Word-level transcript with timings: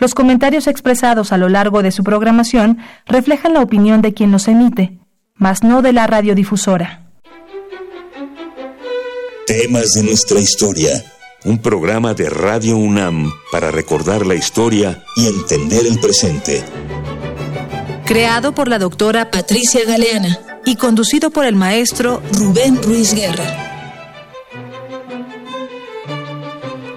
Los 0.00 0.14
comentarios 0.14 0.68
expresados 0.68 1.32
a 1.32 1.38
lo 1.38 1.48
largo 1.48 1.82
de 1.82 1.90
su 1.90 2.04
programación 2.04 2.78
reflejan 3.04 3.52
la 3.52 3.62
opinión 3.62 4.00
de 4.00 4.14
quien 4.14 4.30
los 4.30 4.46
emite, 4.46 4.96
mas 5.34 5.64
no 5.64 5.82
de 5.82 5.92
la 5.92 6.06
radiodifusora. 6.06 7.10
Temas 9.44 9.88
de 9.94 10.04
nuestra 10.04 10.38
historia. 10.38 10.90
Un 11.44 11.58
programa 11.58 12.14
de 12.14 12.30
Radio 12.30 12.76
UNAM 12.76 13.32
para 13.50 13.72
recordar 13.72 14.24
la 14.24 14.36
historia 14.36 15.02
y 15.16 15.26
entender 15.26 15.84
el 15.84 15.98
presente. 15.98 16.62
Creado 18.04 18.54
por 18.54 18.68
la 18.68 18.78
doctora 18.78 19.32
Patricia 19.32 19.84
Galeana 19.84 20.38
y 20.64 20.76
conducido 20.76 21.30
por 21.30 21.44
el 21.44 21.56
maestro 21.56 22.22
Rubén 22.34 22.80
Ruiz 22.82 23.14
Guerra. 23.14 23.67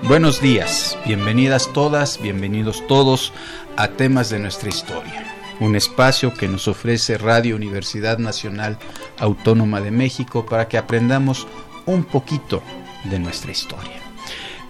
Buenos 0.03 0.41
días, 0.41 0.97
bienvenidas 1.05 1.71
todas, 1.73 2.19
bienvenidos 2.19 2.85
todos 2.87 3.31
a 3.77 3.89
temas 3.89 4.31
de 4.31 4.39
nuestra 4.39 4.67
historia, 4.67 5.23
un 5.59 5.75
espacio 5.75 6.33
que 6.33 6.47
nos 6.47 6.67
ofrece 6.67 7.19
Radio 7.19 7.55
Universidad 7.55 8.17
Nacional 8.17 8.79
Autónoma 9.19 9.79
de 9.79 9.91
México 9.91 10.47
para 10.47 10.67
que 10.67 10.79
aprendamos 10.79 11.47
un 11.85 12.03
poquito 12.03 12.63
de 13.03 13.19
nuestra 13.19 13.51
historia. 13.51 14.01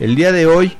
El 0.01 0.15
día 0.15 0.33
de 0.33 0.47
hoy 0.47 0.73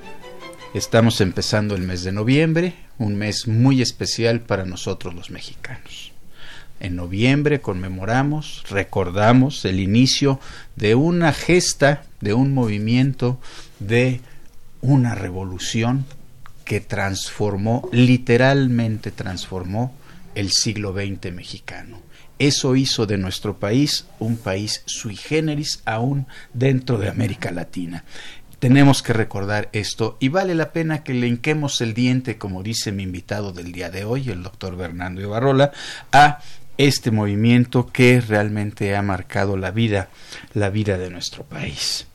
estamos 0.73 1.21
empezando 1.21 1.73
el 1.73 1.83
mes 1.83 2.03
de 2.03 2.11
noviembre, 2.11 2.75
un 2.97 3.15
mes 3.15 3.47
muy 3.47 3.81
especial 3.81 4.41
para 4.41 4.65
nosotros 4.65 5.15
los 5.15 5.31
mexicanos. 5.31 6.11
En 6.81 6.97
noviembre 6.97 7.61
conmemoramos, 7.61 8.63
recordamos 8.69 9.63
el 9.63 9.79
inicio 9.79 10.39
de 10.75 10.95
una 10.95 11.31
gesta, 11.31 12.03
de 12.19 12.33
un 12.33 12.53
movimiento 12.53 13.39
de 13.79 14.19
una 14.81 15.15
revolución 15.15 16.05
que 16.65 16.79
transformó, 16.79 17.89
literalmente 17.91 19.11
transformó 19.11 19.93
el 20.35 20.51
siglo 20.51 20.93
XX 20.93 21.33
mexicano. 21.33 21.99
Eso 22.39 22.75
hizo 22.75 23.05
de 23.05 23.17
nuestro 23.17 23.57
país 23.57 24.05
un 24.19 24.37
país 24.37 24.81
sui 24.85 25.15
generis 25.15 25.81
aún 25.85 26.25
dentro 26.53 26.97
de 26.97 27.09
América 27.09 27.51
Latina. 27.51 28.03
Tenemos 28.57 29.01
que 29.01 29.13
recordar 29.13 29.69
esto 29.73 30.17
y 30.19 30.29
vale 30.29 30.55
la 30.55 30.71
pena 30.71 31.03
que 31.03 31.13
le 31.13 31.27
el 31.27 31.93
diente, 31.93 32.37
como 32.37 32.63
dice 32.63 32.91
mi 32.91 33.03
invitado 33.03 33.51
del 33.51 33.71
día 33.71 33.89
de 33.89 34.05
hoy, 34.05 34.29
el 34.29 34.43
doctor 34.43 34.75
Bernardo 34.75 35.21
Ibarrola, 35.21 35.71
a 36.11 36.39
este 36.77 37.11
movimiento 37.11 37.91
que 37.91 38.21
realmente 38.21 38.95
ha 38.95 39.01
marcado 39.01 39.57
la 39.57 39.71
vida, 39.71 40.09
la 40.53 40.69
vida 40.69 40.97
de 40.97 41.09
nuestro 41.09 41.43
país. 41.43 42.07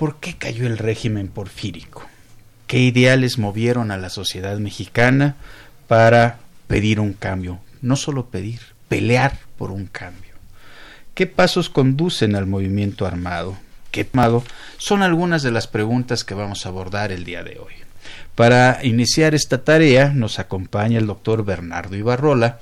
¿Por 0.00 0.16
qué 0.16 0.34
cayó 0.34 0.66
el 0.66 0.78
régimen 0.78 1.28
porfírico? 1.28 2.06
¿Qué 2.66 2.78
ideales 2.78 3.36
movieron 3.36 3.90
a 3.90 3.98
la 3.98 4.08
sociedad 4.08 4.56
mexicana 4.56 5.36
para 5.88 6.38
pedir 6.68 7.00
un 7.00 7.12
cambio? 7.12 7.60
No 7.82 7.96
solo 7.96 8.30
pedir, 8.30 8.60
pelear 8.88 9.36
por 9.58 9.70
un 9.70 9.84
cambio. 9.84 10.32
¿Qué 11.12 11.26
pasos 11.26 11.68
conducen 11.68 12.34
al 12.34 12.46
movimiento 12.46 13.04
armado? 13.04 13.58
¿Qué 13.90 14.08
armado? 14.10 14.42
Son 14.78 15.02
algunas 15.02 15.42
de 15.42 15.50
las 15.50 15.66
preguntas 15.66 16.24
que 16.24 16.32
vamos 16.32 16.64
a 16.64 16.70
abordar 16.70 17.12
el 17.12 17.24
día 17.24 17.42
de 17.42 17.58
hoy. 17.58 17.74
Para 18.34 18.80
iniciar 18.82 19.34
esta 19.34 19.64
tarea 19.64 20.12
nos 20.14 20.38
acompaña 20.38 20.98
el 20.98 21.06
doctor 21.06 21.44
Bernardo 21.44 21.96
Ibarrola, 21.96 22.58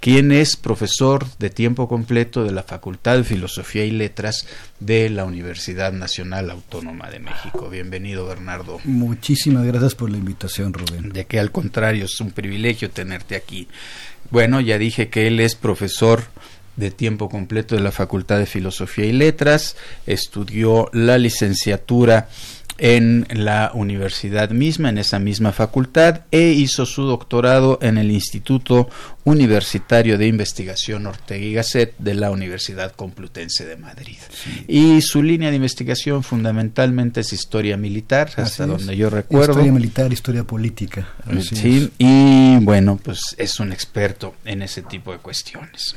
quien 0.00 0.30
es 0.30 0.56
profesor 0.56 1.26
de 1.38 1.48
tiempo 1.48 1.88
completo 1.88 2.44
de 2.44 2.52
la 2.52 2.62
Facultad 2.62 3.16
de 3.16 3.24
Filosofía 3.24 3.84
y 3.84 3.92
Letras 3.92 4.46
de 4.80 5.08
la 5.08 5.24
Universidad 5.24 5.92
Nacional 5.92 6.50
Autónoma 6.50 7.08
de 7.08 7.20
México. 7.20 7.70
Bienvenido, 7.70 8.26
Bernardo. 8.26 8.80
Muchísimas 8.84 9.64
gracias 9.64 9.94
por 9.94 10.10
la 10.10 10.18
invitación, 10.18 10.74
Rubén. 10.74 11.10
De 11.10 11.24
que 11.24 11.38
al 11.40 11.50
contrario, 11.50 12.04
es 12.04 12.20
un 12.20 12.32
privilegio 12.32 12.90
tenerte 12.90 13.36
aquí. 13.36 13.68
Bueno, 14.30 14.60
ya 14.60 14.76
dije 14.76 15.08
que 15.08 15.28
él 15.28 15.40
es 15.40 15.54
profesor 15.54 16.24
de 16.76 16.90
tiempo 16.90 17.28
completo 17.28 17.74
de 17.74 17.82
la 17.82 17.92
Facultad 17.92 18.38
de 18.38 18.46
Filosofía 18.46 19.04
y 19.04 19.12
Letras, 19.12 19.76
estudió 20.06 20.88
la 20.92 21.18
licenciatura 21.18 22.28
en 22.78 23.26
la 23.30 23.70
universidad 23.74 24.50
misma, 24.50 24.88
en 24.88 24.98
esa 24.98 25.18
misma 25.18 25.52
facultad, 25.52 26.22
e 26.30 26.48
hizo 26.48 26.86
su 26.86 27.04
doctorado 27.04 27.78
en 27.82 27.98
el 27.98 28.10
Instituto 28.10 28.88
Universitario 29.24 30.18
de 30.18 30.26
Investigación 30.26 31.06
Ortega 31.06 31.44
y 31.44 31.52
Gasset 31.54 31.94
de 31.98 32.14
la 32.14 32.30
Universidad 32.30 32.92
Complutense 32.92 33.64
de 33.64 33.76
Madrid. 33.76 34.18
Y 34.66 35.00
su 35.02 35.22
línea 35.22 35.50
de 35.50 35.56
investigación 35.56 36.22
fundamentalmente 36.22 37.20
es 37.20 37.32
historia 37.32 37.76
militar, 37.76 38.30
hasta 38.36 38.66
donde 38.66 38.96
yo 38.96 39.10
recuerdo. 39.10 39.52
Historia 39.52 39.72
militar, 39.72 40.12
historia 40.12 40.44
política. 40.44 41.08
sí, 41.40 41.90
y 41.98 42.56
bueno, 42.64 42.98
pues 43.02 43.20
es 43.38 43.60
un 43.60 43.72
experto 43.72 44.34
en 44.44 44.62
ese 44.62 44.82
tipo 44.82 45.12
de 45.12 45.18
cuestiones. 45.18 45.94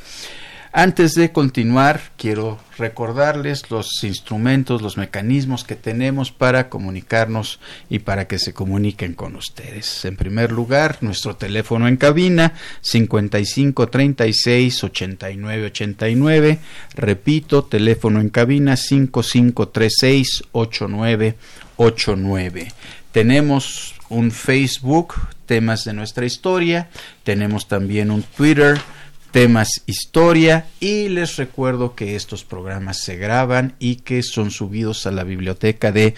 Antes 0.77 1.13
de 1.13 1.31
continuar, 1.31 2.01
quiero 2.17 2.59
recordarles 2.77 3.71
los 3.71 4.03
instrumentos, 4.03 4.81
los 4.81 4.97
mecanismos 4.97 5.63
que 5.63 5.77
tenemos 5.77 6.33
para 6.33 6.67
comunicarnos 6.67 7.61
y 7.89 7.99
para 7.99 8.27
que 8.27 8.39
se 8.39 8.53
comuniquen 8.53 9.13
con 9.13 9.37
ustedes. 9.37 10.03
En 10.03 10.17
primer 10.17 10.51
lugar, 10.51 10.97
nuestro 10.99 11.37
teléfono 11.37 11.87
en 11.87 11.95
cabina 11.95 12.51
55 12.81 13.87
36 13.87 14.83
89 14.83 15.65
89. 15.67 16.59
Repito, 16.93 17.63
teléfono 17.63 18.19
en 18.19 18.27
cabina 18.27 18.75
5536 18.75 20.43
89 20.51 21.37
89. 21.77 22.67
Tenemos 23.13 23.95
un 24.09 24.29
Facebook, 24.29 25.13
temas 25.45 25.85
de 25.85 25.93
nuestra 25.93 26.25
historia. 26.25 26.89
Tenemos 27.23 27.69
también 27.69 28.11
un 28.11 28.23
Twitter 28.23 28.77
temas 29.35 29.83
historia 29.85 30.65
y 30.79 31.09
les 31.09 31.35
recuerdo 31.35 31.93
que 31.93 32.15
estos 32.15 32.45
programas 32.45 33.01
se 33.01 33.17
graban 33.17 33.75
y 33.79 33.97
que 33.97 34.23
son 34.23 34.49
subidos 34.49 35.07
a 35.07 35.11
la 35.11 35.25
biblioteca 35.25 35.91
de 35.91 36.15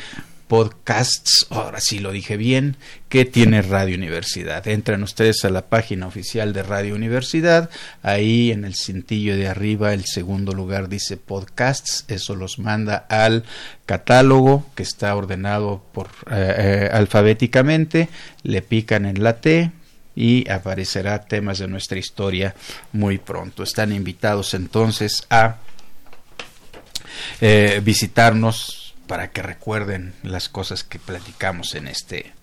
podcasts, 0.47 1.47
ahora 1.50 1.79
sí 1.79 1.97
lo 1.97 2.11
dije 2.11 2.38
bien, 2.38 2.78
que 3.09 3.25
tiene 3.25 3.63
Radio 3.63 3.97
Universidad. 3.97 4.67
Entran 4.67 5.01
ustedes 5.01 5.44
a 5.45 5.50
la 5.50 5.63
página 5.63 6.05
oficial 6.05 6.53
de 6.53 6.61
Radio 6.61 6.94
Universidad, 6.94 7.72
ahí 8.03 8.51
en 8.51 8.66
el 8.66 8.75
cintillo 8.75 9.35
de 9.35 9.47
arriba 9.47 9.95
el 9.95 10.05
segundo 10.05 10.53
lugar 10.53 10.88
dice 10.88 11.17
podcasts, 11.17 12.05
eso 12.09 12.35
los 12.35 12.59
manda 12.59 12.97
al 13.09 13.45
catálogo 13.88 14.63
que 14.75 14.84
está 14.84 15.16
ordenado 15.16 15.84
por 15.91 16.09
eh, 16.29 16.55
eh, 16.85 16.89
alfabéticamente, 16.94 18.09
le 18.44 18.61
pican 18.61 19.07
en 19.07 19.23
la 19.23 19.41
T, 19.41 19.72
y 20.17 20.50
aparecerá 20.50 21.25
temas 21.25 21.59
de 21.59 21.67
nuestra 21.67 22.00
historia 22.00 22.55
muy 22.91 23.19
pronto. 23.19 23.61
Están 23.61 23.91
invitados 23.91 24.55
entonces 24.55 25.28
a 25.29 25.57
eh, 27.39 27.79
visitarnos 27.83 28.95
para 29.05 29.29
que 29.29 29.44
recuerden 29.44 30.16
las 30.23 30.50
cosas 30.50 30.83
que 30.83 30.97
platicamos 30.97 31.75
en 31.75 31.88
este, 31.88 32.33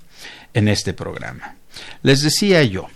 en 0.54 0.68
este 0.68 0.94
programa. 0.94 1.56
Les 2.04 2.22
decía 2.22 2.62
yo, 2.62 2.86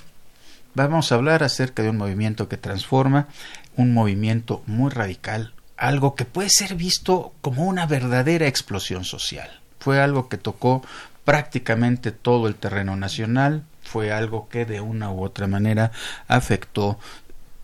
vamos 0.74 1.10
a 1.10 1.16
hablar 1.16 1.42
acerca 1.42 1.82
de 1.82 1.90
un 1.90 1.96
movimiento 1.96 2.48
que 2.48 2.56
transforma, 2.56 3.26
un 3.74 3.92
movimiento 3.92 4.62
muy 4.66 4.92
radical, 4.92 5.54
algo 5.76 6.14
que 6.14 6.24
puede 6.24 6.50
ser 6.50 6.76
visto 6.76 7.34
como 7.40 7.66
una 7.66 7.86
verdadera 7.86 8.46
explosión 8.46 9.04
social. 9.04 9.60
Fue 9.80 10.00
algo 10.00 10.28
que 10.28 10.38
tocó 10.38 10.84
prácticamente 11.24 12.12
todo 12.12 12.46
el 12.46 12.54
terreno 12.54 12.94
nacional, 12.94 13.64
fue 13.88 14.12
algo 14.12 14.48
que 14.48 14.64
de 14.64 14.80
una 14.80 15.10
u 15.10 15.24
otra 15.24 15.46
manera 15.46 15.90
afectó 16.28 16.98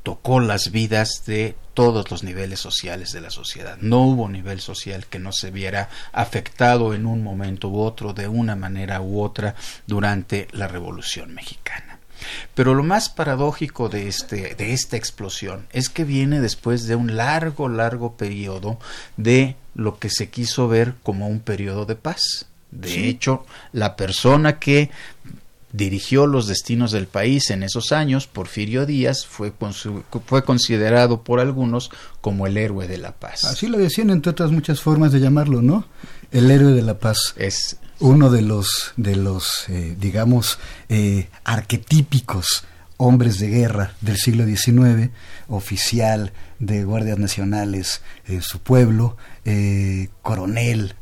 tocó 0.05 0.39
las 0.39 0.71
vidas 0.71 1.25
de 1.27 1.57
todos 1.73 2.11
los 2.11 2.23
niveles 2.23 2.61
sociales 2.61 3.11
de 3.13 3.23
la 3.23 3.31
sociedad. 3.31 3.79
No 3.81 4.03
hubo 4.03 4.29
nivel 4.29 4.61
social 4.61 5.07
que 5.07 5.19
no 5.19 5.33
se 5.33 5.51
viera 5.51 5.89
afectado 6.13 6.95
en 6.95 7.07
un 7.07 7.25
momento 7.25 7.69
u 7.69 7.81
otro, 7.81 8.13
de 8.13 8.29
una 8.29 8.55
manera 8.55 9.01
u 9.01 9.21
otra, 9.21 9.57
durante 9.87 10.47
la 10.53 10.69
Revolución 10.69 11.35
Mexicana. 11.35 11.99
Pero 12.55 12.75
lo 12.75 12.83
más 12.83 13.09
paradójico 13.09 13.89
de, 13.89 14.07
este, 14.07 14.55
de 14.55 14.73
esta 14.73 14.97
explosión 14.97 15.67
es 15.73 15.89
que 15.89 16.05
viene 16.05 16.41
después 16.41 16.87
de 16.87 16.97
un 16.97 17.17
largo, 17.17 17.69
largo 17.69 18.17
periodo 18.17 18.79
de 19.17 19.57
lo 19.75 19.99
que 19.99 20.11
se 20.11 20.29
quiso 20.29 20.69
ver 20.69 20.95
como 21.03 21.29
un 21.29 21.41
periodo 21.41 21.87
de 21.87 21.97
paz. 21.97 22.47
De 22.71 23.09
hecho, 23.09 23.47
la 23.73 23.97
persona 23.97 24.59
que 24.59 24.91
dirigió 25.75 26.29
los 26.29 26.47
destinos 26.47 26.93
del 26.93 27.09
país 27.09 27.51
en 27.51 27.65
esos 27.65 27.91
años, 27.91 28.29
Porfirio 28.29 28.87
Díaz 28.87 29.27
fue, 29.27 29.53
fue 30.25 30.45
considerado 30.45 31.25
por 31.25 31.41
algunos 31.41 31.91
como 32.21 32.47
el 32.47 32.57
héroe 32.57 32.87
de 32.87 32.97
la 32.97 33.13
paz. 33.13 33.43
Así 33.45 33.67
lo 33.67 33.77
decían, 33.79 34.11
entre 34.11 34.31
otras 34.31 34.53
muchas 34.53 34.81
formas 34.81 35.11
de 35.11 35.19
llamarlo, 35.19 35.63
¿no? 35.63 35.85
El 36.31 36.49
héroe 36.53 36.73
de 36.73 36.83
la 36.83 37.01
paz. 37.01 37.35
Es 37.37 37.79
uno 37.99 38.31
de 38.31 38.43
los, 38.43 38.93
de 38.97 39.17
los 39.17 39.69
eh, 39.69 39.97
digamos, 39.99 40.61
eh, 40.89 41.29
arquetípicos 41.43 42.65
hombres 42.97 43.41
de 43.41 43.49
guerra 43.49 43.95
del 44.01 44.17
siglo 44.17 44.47
XIX, 44.47 45.11
oficial 45.49 46.33
de 46.61 46.85
guardias 46.85 47.19
nacionales 47.19 48.01
en 48.29 48.43
su 48.43 48.61
pueblo, 48.61 49.17
eh, 49.45 50.09
coronel 50.23 50.95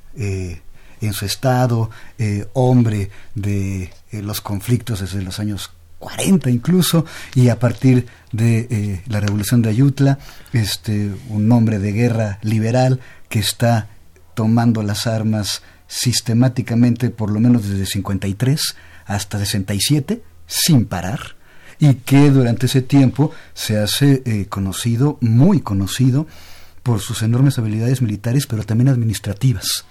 en 1.07 1.13
su 1.13 1.27
estado, 1.27 1.91
eh, 2.19 2.47
hombre 2.55 3.11
de 3.35 3.91
eh, 4.11 4.23
los 4.23 4.41
conflictos 4.41 5.01
desde 5.01 5.23
los 5.23 5.39
años 5.41 5.71
40 6.03 6.51
incluso, 6.51 7.07
y 7.35 7.49
a 7.49 7.59
partir 7.59 8.07
de 8.33 8.67
eh, 8.71 9.03
la 9.07 9.21
revolución 9.21 9.63
de 9.63 9.71
Ayutla, 9.71 10.19
este, 10.53 11.13
un 11.29 11.51
hombre 11.53 11.79
de 11.79 11.93
guerra 11.93 12.39
liberal 12.43 13.01
que 13.29 13.39
está 13.39 13.89
tomando 14.35 14.83
las 14.83 15.07
armas 15.07 15.63
sistemáticamente, 15.87 17.11
por 17.11 17.31
lo 17.31 17.39
menos 17.39 17.69
desde 17.69 17.87
53 17.87 18.61
hasta 19.07 19.39
67, 19.39 20.23
sin 20.47 20.87
parar, 20.87 21.37
y 21.79 21.95
que 21.95 22.31
durante 22.31 22.67
ese 22.67 22.83
tiempo 22.83 23.31
se 23.55 23.79
hace 23.79 24.23
eh, 24.25 24.47
conocido, 24.49 25.19
muy 25.21 25.61
conocido, 25.61 26.27
por 26.83 27.01
sus 27.01 27.23
enormes 27.23 27.59
habilidades 27.59 28.03
militares, 28.03 28.49
pero 28.49 28.65
también 28.65 28.89
administrativas 28.89 29.85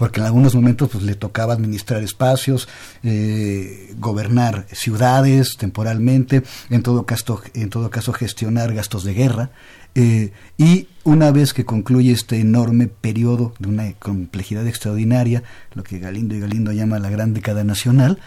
porque 0.00 0.18
en 0.18 0.24
algunos 0.24 0.54
momentos 0.54 0.88
pues, 0.90 1.04
le 1.04 1.14
tocaba 1.14 1.52
administrar 1.52 2.02
espacios, 2.02 2.68
eh, 3.02 3.92
gobernar 3.98 4.64
ciudades 4.72 5.58
temporalmente, 5.58 6.42
en 6.70 6.82
todo 6.82 7.04
caso, 7.04 7.42
en 7.52 7.68
todo 7.68 7.90
caso 7.90 8.14
gestionar 8.14 8.72
gastos 8.72 9.04
de 9.04 9.12
guerra. 9.12 9.50
Eh, 9.94 10.32
y 10.56 10.88
una 11.04 11.30
vez 11.32 11.52
que 11.52 11.66
concluye 11.66 12.12
este 12.12 12.40
enorme 12.40 12.86
periodo 12.86 13.52
de 13.58 13.68
una 13.68 13.92
complejidad 13.92 14.66
extraordinaria, 14.66 15.42
lo 15.74 15.82
que 15.82 15.98
Galindo 15.98 16.34
y 16.34 16.40
Galindo 16.40 16.72
llama 16.72 16.98
la 16.98 17.10
gran 17.10 17.34
década 17.34 17.62
nacional, 17.62 18.20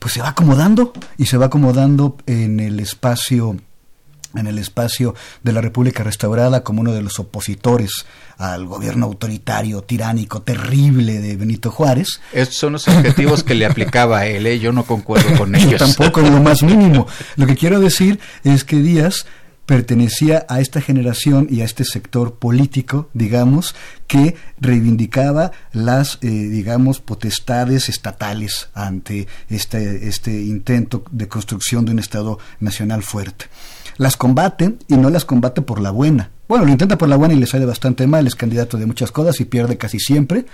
pues 0.00 0.14
se 0.14 0.22
va 0.22 0.30
acomodando 0.30 0.92
y 1.16 1.26
se 1.26 1.36
va 1.36 1.46
acomodando 1.46 2.16
en 2.26 2.58
el 2.58 2.80
espacio 2.80 3.56
en 4.34 4.46
el 4.46 4.58
espacio 4.58 5.14
de 5.42 5.52
la 5.52 5.60
República 5.60 6.04
Restaurada 6.04 6.62
como 6.62 6.80
uno 6.80 6.92
de 6.92 7.02
los 7.02 7.18
opositores 7.18 8.06
al 8.38 8.66
gobierno 8.66 9.06
autoritario, 9.06 9.82
tiránico, 9.82 10.42
terrible 10.42 11.20
de 11.20 11.36
Benito 11.36 11.70
Juárez. 11.70 12.20
Estos 12.32 12.56
son 12.56 12.72
los 12.74 12.88
objetivos 12.88 13.44
que 13.44 13.54
le 13.54 13.66
aplicaba 13.66 14.20
a 14.20 14.26
él, 14.26 14.46
¿eh? 14.46 14.58
yo 14.58 14.72
no 14.72 14.84
concuerdo 14.84 15.34
con 15.38 15.54
ellos. 15.54 15.72
Yo 15.72 15.78
tampoco, 15.78 16.20
en 16.20 16.32
lo 16.32 16.40
más 16.40 16.62
mínimo. 16.64 17.06
Lo 17.36 17.46
que 17.46 17.56
quiero 17.56 17.80
decir 17.80 18.18
es 18.44 18.64
que 18.64 18.76
Díaz 18.76 19.26
pertenecía 19.70 20.46
a 20.48 20.58
esta 20.58 20.80
generación 20.80 21.46
y 21.48 21.60
a 21.60 21.64
este 21.64 21.84
sector 21.84 22.40
político, 22.40 23.08
digamos, 23.12 23.76
que 24.08 24.34
reivindicaba 24.58 25.52
las, 25.72 26.18
eh, 26.22 26.28
digamos, 26.28 26.98
potestades 26.98 27.88
estatales 27.88 28.70
ante 28.74 29.28
este, 29.48 30.08
este 30.08 30.32
intento 30.32 31.04
de 31.12 31.28
construcción 31.28 31.84
de 31.84 31.92
un 31.92 32.00
Estado 32.00 32.40
nacional 32.58 33.04
fuerte 33.04 33.46
las 34.00 34.16
combate 34.16 34.76
y 34.88 34.96
no 34.96 35.10
las 35.10 35.26
combate 35.26 35.60
por 35.60 35.78
la 35.78 35.90
buena. 35.90 36.30
Bueno, 36.48 36.64
lo 36.64 36.70
intenta 36.70 36.96
por 36.96 37.06
la 37.06 37.16
buena 37.16 37.34
y 37.34 37.36
le 37.36 37.46
sale 37.46 37.66
bastante 37.66 38.06
mal, 38.06 38.26
es 38.26 38.34
candidato 38.34 38.78
de 38.78 38.86
muchas 38.86 39.12
cosas 39.12 39.38
y 39.40 39.44
pierde 39.44 39.76
casi 39.76 40.00
siempre. 40.00 40.46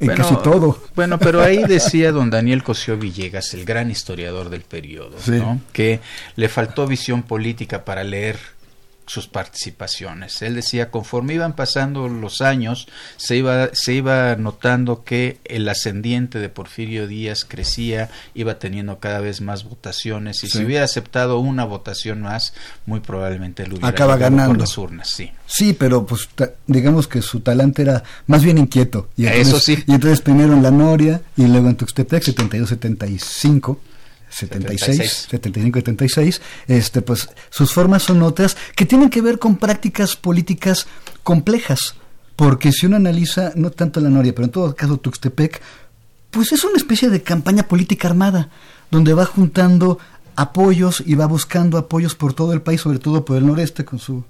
En 0.00 0.14
casi 0.14 0.36
todo. 0.36 0.78
Bueno, 0.94 1.18
pero 1.18 1.40
ahí 1.40 1.64
decía 1.64 2.12
don 2.12 2.28
Daniel 2.28 2.62
Cosío 2.62 2.98
Villegas, 2.98 3.54
el 3.54 3.64
gran 3.64 3.90
historiador 3.90 4.50
del 4.50 4.60
periodo, 4.60 5.16
¿no? 5.28 5.62
que 5.72 6.00
le 6.36 6.50
faltó 6.50 6.86
visión 6.86 7.22
política 7.22 7.86
para 7.86 8.04
leer 8.04 8.38
sus 9.10 9.26
participaciones. 9.26 10.40
Él 10.40 10.54
decía, 10.54 10.92
conforme 10.92 11.34
iban 11.34 11.56
pasando 11.56 12.06
los 12.08 12.40
años, 12.40 12.86
se 13.16 13.36
iba, 13.36 13.70
se 13.72 13.94
iba 13.94 14.36
notando 14.36 15.02
que 15.02 15.40
el 15.44 15.68
ascendiente 15.68 16.38
de 16.38 16.48
Porfirio 16.48 17.08
Díaz 17.08 17.44
crecía, 17.44 18.08
iba 18.34 18.60
teniendo 18.60 19.00
cada 19.00 19.18
vez 19.18 19.40
más 19.40 19.64
votaciones, 19.64 20.44
y 20.44 20.48
si 20.48 20.64
hubiera 20.64 20.84
aceptado 20.84 21.40
una 21.40 21.64
votación 21.64 22.22
más, 22.22 22.54
muy 22.86 23.00
probablemente 23.00 23.66
lo 23.66 23.74
hubiera 23.74 23.88
Acaba 23.88 24.16
ganando. 24.16 24.52
por 24.52 24.60
las 24.60 24.78
urnas, 24.78 25.10
sí. 25.10 25.32
Sí, 25.44 25.72
pero 25.72 26.06
pues 26.06 26.28
digamos 26.68 27.08
que 27.08 27.20
su 27.20 27.40
talante 27.40 27.82
era 27.82 28.04
más 28.28 28.44
bien 28.44 28.58
inquieto. 28.58 29.08
Y 29.16 29.26
Eso 29.26 29.58
sí. 29.58 29.82
Y 29.88 29.94
entonces 29.94 30.20
primero 30.20 30.52
en 30.52 30.62
La 30.62 30.70
Noria 30.70 31.20
y 31.36 31.48
luego 31.48 31.68
en 31.68 31.74
Tuxtepec, 31.74 32.22
72-75 32.22 33.76
76, 34.30 35.26
75 35.30 35.78
76, 35.80 36.40
este, 36.68 37.02
pues 37.02 37.28
sus 37.50 37.72
formas 37.72 38.04
son 38.04 38.22
otras 38.22 38.56
que 38.76 38.86
tienen 38.86 39.10
que 39.10 39.20
ver 39.20 39.38
con 39.38 39.56
prácticas 39.56 40.16
políticas 40.16 40.86
complejas, 41.22 41.96
porque 42.36 42.72
si 42.72 42.86
uno 42.86 42.96
analiza, 42.96 43.52
no 43.56 43.70
tanto 43.70 44.00
la 44.00 44.08
Noria, 44.08 44.34
pero 44.34 44.46
en 44.46 44.52
todo 44.52 44.74
caso 44.74 44.96
Tuxtepec, 44.96 45.60
pues 46.30 46.52
es 46.52 46.64
una 46.64 46.76
especie 46.76 47.10
de 47.10 47.22
campaña 47.22 47.64
política 47.64 48.08
armada, 48.08 48.48
donde 48.90 49.14
va 49.14 49.26
juntando 49.26 49.98
apoyos 50.36 51.02
y 51.04 51.16
va 51.16 51.26
buscando 51.26 51.76
apoyos 51.76 52.14
por 52.14 52.32
todo 52.32 52.52
el 52.52 52.62
país, 52.62 52.80
sobre 52.80 52.98
todo 52.98 53.24
por 53.24 53.36
el 53.36 53.46
noreste, 53.46 53.84
con, 53.84 53.98
su, 53.98 54.24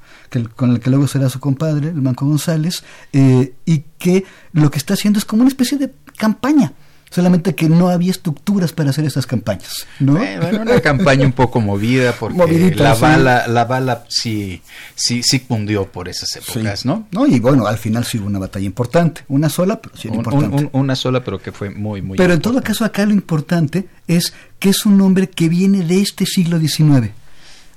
con 0.57 0.71
el 0.73 0.81
que 0.81 0.91
luego 0.91 1.07
será 1.07 1.29
su 1.29 1.39
compadre, 1.39 1.89
el 1.89 2.03
Manco 2.03 2.27
González, 2.27 2.83
eh, 3.13 3.55
y 3.65 3.85
que 3.99 4.25
lo 4.53 4.71
que 4.71 4.79
está 4.79 4.95
haciendo 4.95 5.19
es 5.19 5.25
como 5.25 5.43
una 5.43 5.51
especie 5.51 5.79
de 5.79 5.93
campaña 6.17 6.73
solamente 7.11 7.57
que 7.57 7.69
no 7.69 7.89
había 7.89 8.13
estructuras 8.13 8.73
para 8.73 8.91
hacer 8.91 9.05
esas 9.05 9.27
campañas, 9.27 9.87
¿no? 9.99 10.15
bueno, 10.15 10.63
una 10.63 10.81
campaña 10.81 11.27
un 11.27 11.33
poco 11.33 11.61
movida 11.61 12.13
porque 12.13 12.73
la 12.77 12.95
bala, 12.95 13.49
la 13.49 13.65
bala 13.65 14.05
sí, 14.09 14.63
sí, 14.95 15.23
sí 15.25 15.41
cundió 15.41 15.87
por 15.87 16.09
esas 16.09 16.37
épocas, 16.37 16.87
¿no? 16.87 17.09
No, 17.11 17.27
y 17.27 17.41
bueno, 17.41 17.67
al 17.67 17.79
final 17.79 18.05
sí 18.05 18.19
hubo 18.19 18.27
una 18.27 18.39
batalla 18.39 18.65
importante, 18.65 19.25
una 19.29 19.49
sola, 19.49 19.81
pero 19.81 19.97
sí 19.97 20.09
importante. 20.09 20.71
una 20.73 20.95
sola, 20.95 21.25
pero 21.25 21.41
que 21.41 21.51
fue 21.51 21.71
muy, 21.71 22.01
muy 22.01 22.17
Pero 22.17 22.33
en 22.33 22.41
todo 22.41 22.63
caso 22.63 22.85
acá 22.85 23.05
lo 23.05 23.13
importante 23.13 23.89
es 24.07 24.33
que 24.61 24.69
es 24.69 24.87
un 24.87 25.01
hombre 25.01 25.29
que 25.29 25.49
viene 25.49 25.85
de 25.85 26.01
este 26.01 26.27
siglo 26.27 26.61
XIX, 26.61 27.11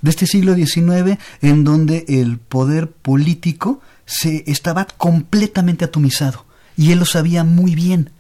de 0.01 0.09
este 0.09 0.27
siglo 0.27 0.53
XIX 0.53 1.17
en 1.41 1.63
donde 1.63 2.05
el 2.07 2.37
poder 2.37 2.91
político 2.91 3.81
se 4.05 4.43
estaba 4.45 4.85
completamente 4.85 5.85
atomizado 5.85 6.45
y 6.77 6.91
él 6.91 6.99
lo 6.99 7.05
sabía 7.05 7.43
muy 7.43 7.73
bien 7.73 8.11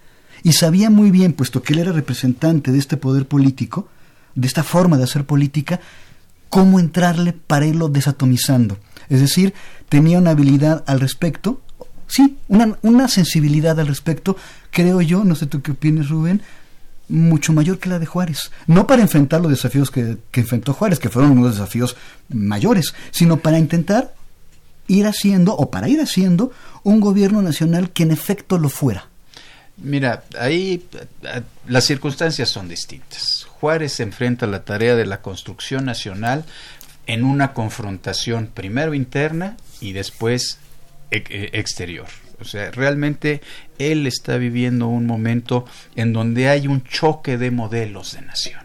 y 0.43 0.51
sabía 0.53 0.89
muy 0.89 1.09
bien, 1.09 1.33
puesto 1.33 1.63
que 1.63 1.73
él 1.73 1.79
era 1.79 1.93
representante 1.93 2.71
de 2.71 2.77
este 2.77 2.97
poder 2.97 3.27
político, 3.27 3.87
de 4.35 4.45
esta 4.45 4.63
forma 4.63 4.97
de 4.97 5.05
hacer 5.05 5.25
política, 5.25 5.79
cómo 6.49 6.79
entrarle 6.79 7.33
para 7.33 7.65
irlo 7.65 7.87
desatomizando. 7.87 8.77
Es 9.09 9.21
decir, 9.21 9.53
tenía 9.89 10.19
una 10.19 10.31
habilidad 10.31 10.83
al 10.85 10.99
respecto, 10.99 11.61
sí, 12.07 12.37
una, 12.49 12.77
una 12.81 13.07
sensibilidad 13.07 13.79
al 13.79 13.87
respecto, 13.87 14.35
creo 14.69 15.01
yo, 15.01 15.23
no 15.23 15.35
sé 15.35 15.45
tú 15.45 15.61
qué 15.61 15.71
opinas 15.71 16.09
Rubén, 16.09 16.41
mucho 17.07 17.53
mayor 17.53 17.79
que 17.79 17.89
la 17.89 17.99
de 17.99 18.05
Juárez. 18.05 18.51
No 18.67 18.85
para 18.85 19.01
enfrentar 19.01 19.41
los 19.41 19.49
desafíos 19.49 19.91
que, 19.91 20.17
que 20.29 20.41
enfrentó 20.41 20.73
Juárez, 20.73 20.99
que 20.99 21.09
fueron 21.09 21.31
unos 21.31 21.53
desafíos 21.53 21.95
mayores, 22.29 22.93
sino 23.11 23.37
para 23.37 23.59
intentar 23.59 24.13
ir 24.87 25.07
haciendo, 25.07 25.55
o 25.55 25.71
para 25.71 25.87
ir 25.87 26.01
haciendo, 26.01 26.51
un 26.83 26.99
gobierno 26.99 27.41
nacional 27.41 27.91
que 27.91 28.03
en 28.03 28.11
efecto 28.11 28.57
lo 28.57 28.67
fuera. 28.67 29.12
Mira, 29.77 30.23
ahí 30.37 30.85
eh, 31.23 31.41
las 31.67 31.85
circunstancias 31.85 32.49
son 32.49 32.69
distintas. 32.69 33.47
Juárez 33.59 33.93
se 33.93 34.03
enfrenta 34.03 34.45
a 34.45 34.49
la 34.49 34.63
tarea 34.63 34.95
de 34.95 35.05
la 35.05 35.21
construcción 35.21 35.85
nacional 35.85 36.45
en 37.07 37.23
una 37.23 37.53
confrontación 37.53 38.47
primero 38.47 38.93
interna 38.93 39.57
y 39.81 39.93
después 39.93 40.59
e, 41.11 41.23
e, 41.29 41.59
exterior. 41.59 42.07
O 42.39 42.45
sea, 42.45 42.71
realmente 42.71 43.41
él 43.79 44.05
está 44.05 44.37
viviendo 44.37 44.87
un 44.87 45.05
momento 45.05 45.65
en 45.95 46.13
donde 46.13 46.49
hay 46.49 46.67
un 46.67 46.83
choque 46.83 47.37
de 47.37 47.51
modelos 47.51 48.13
de 48.13 48.21
nación. 48.21 48.62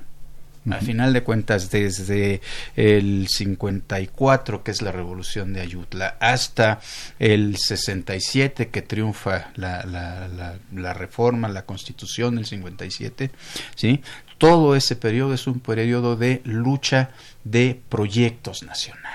A 0.71 0.81
final 0.81 1.13
de 1.13 1.23
cuentas, 1.23 1.71
desde 1.71 2.41
el 2.77 3.27
54, 3.29 4.63
que 4.63 4.71
es 4.71 4.83
la 4.83 4.93
revolución 4.93 5.53
de 5.53 5.61
Ayutla, 5.61 6.17
hasta 6.21 6.81
el 7.19 7.57
67, 7.57 8.69
que 8.69 8.83
triunfa 8.83 9.51
la, 9.57 9.85
la, 9.85 10.29
la, 10.29 10.59
la 10.75 10.95
reforma, 10.95 11.49
la 11.49 11.65
constitución 11.65 12.37
del 12.37 12.47
57, 12.47 13.31
¿sí? 13.75 14.03
todo 14.39 14.77
ese 14.77 14.97
periodo 14.97 15.35
es 15.35 15.47
un 15.47 15.61
periodo 15.61 16.17
de 16.17 16.41
lucha 16.45 17.11
de 17.45 17.81
proyectos 17.89 18.63
nacionales. 18.63 19.08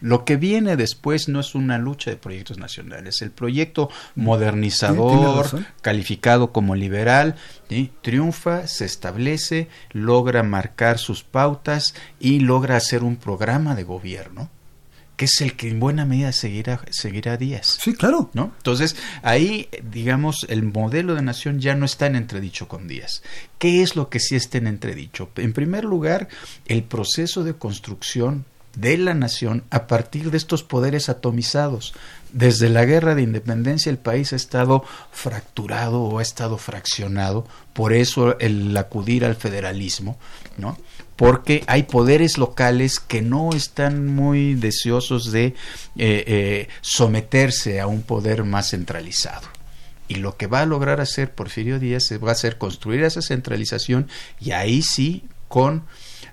Lo 0.00 0.24
que 0.24 0.36
viene 0.36 0.76
después 0.76 1.28
no 1.28 1.40
es 1.40 1.54
una 1.54 1.78
lucha 1.78 2.10
de 2.10 2.16
proyectos 2.16 2.58
nacionales. 2.58 3.22
El 3.22 3.30
proyecto 3.30 3.90
modernizador, 4.14 5.64
calificado 5.82 6.52
como 6.52 6.74
liberal, 6.74 7.36
triunfa, 8.02 8.66
se 8.66 8.84
establece, 8.84 9.68
logra 9.92 10.42
marcar 10.42 10.98
sus 10.98 11.22
pautas 11.22 11.94
y 12.20 12.40
logra 12.40 12.76
hacer 12.76 13.02
un 13.02 13.16
programa 13.16 13.74
de 13.74 13.84
gobierno 13.84 14.50
que 15.16 15.24
es 15.24 15.40
el 15.40 15.54
que 15.54 15.70
en 15.70 15.80
buena 15.80 16.04
medida 16.04 16.30
seguirá, 16.32 16.80
seguirá 16.90 17.36
Díaz. 17.36 17.78
Sí, 17.80 17.94
claro. 17.94 18.30
¿no? 18.34 18.52
Entonces, 18.58 18.96
ahí, 19.22 19.68
digamos, 19.90 20.46
el 20.48 20.62
modelo 20.62 21.14
de 21.14 21.22
nación 21.22 21.58
ya 21.58 21.74
no 21.74 21.86
está 21.86 22.06
en 22.06 22.16
entredicho 22.16 22.68
con 22.68 22.86
Díaz. 22.86 23.22
¿Qué 23.58 23.82
es 23.82 23.96
lo 23.96 24.10
que 24.10 24.20
sí 24.20 24.36
está 24.36 24.58
en 24.58 24.66
entredicho? 24.66 25.30
En 25.36 25.52
primer 25.52 25.84
lugar, 25.84 26.28
el 26.66 26.82
proceso 26.82 27.44
de 27.44 27.54
construcción 27.54 28.44
de 28.76 28.96
la 28.96 29.14
nación 29.14 29.64
a 29.70 29.86
partir 29.86 30.30
de 30.30 30.36
estos 30.36 30.62
poderes 30.62 31.08
atomizados. 31.08 31.94
Desde 32.32 32.68
la 32.68 32.84
guerra 32.84 33.14
de 33.14 33.22
independencia 33.22 33.90
el 33.90 33.98
país 33.98 34.32
ha 34.32 34.36
estado 34.36 34.84
fracturado 35.10 36.02
o 36.02 36.18
ha 36.18 36.22
estado 36.22 36.58
fraccionado, 36.58 37.46
por 37.72 37.92
eso 37.92 38.38
el 38.38 38.76
acudir 38.76 39.24
al 39.24 39.36
federalismo, 39.36 40.18
¿no? 40.56 40.78
porque 41.16 41.64
hay 41.66 41.84
poderes 41.84 42.38
locales 42.38 43.00
que 43.00 43.22
no 43.22 43.50
están 43.54 44.06
muy 44.06 44.54
deseosos 44.54 45.32
de 45.32 45.46
eh, 45.46 45.54
eh, 45.96 46.68
someterse 46.82 47.80
a 47.80 47.86
un 47.86 48.02
poder 48.02 48.44
más 48.44 48.70
centralizado. 48.70 49.48
Y 50.08 50.16
lo 50.16 50.36
que 50.36 50.46
va 50.46 50.60
a 50.60 50.66
lograr 50.66 51.00
hacer 51.00 51.34
Porfirio 51.34 51.80
Díaz 51.80 52.10
va 52.22 52.32
a 52.32 52.36
ser 52.36 52.58
construir 52.58 53.02
esa 53.02 53.22
centralización 53.22 54.08
y 54.38 54.52
ahí 54.52 54.82
sí 54.82 55.24
con, 55.48 55.84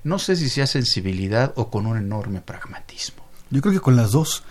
no 0.04 0.20
sé 0.20 0.36
si 0.36 0.50
sea 0.50 0.68
sensibilidad 0.68 1.54
o 1.56 1.70
con 1.70 1.86
un 1.86 1.98
enorme 1.98 2.42
pragmatismo. 2.42 3.24
Yo 3.50 3.62
creo 3.62 3.74
que 3.74 3.80
con 3.80 3.96
las 3.96 4.12
dos. 4.12 4.44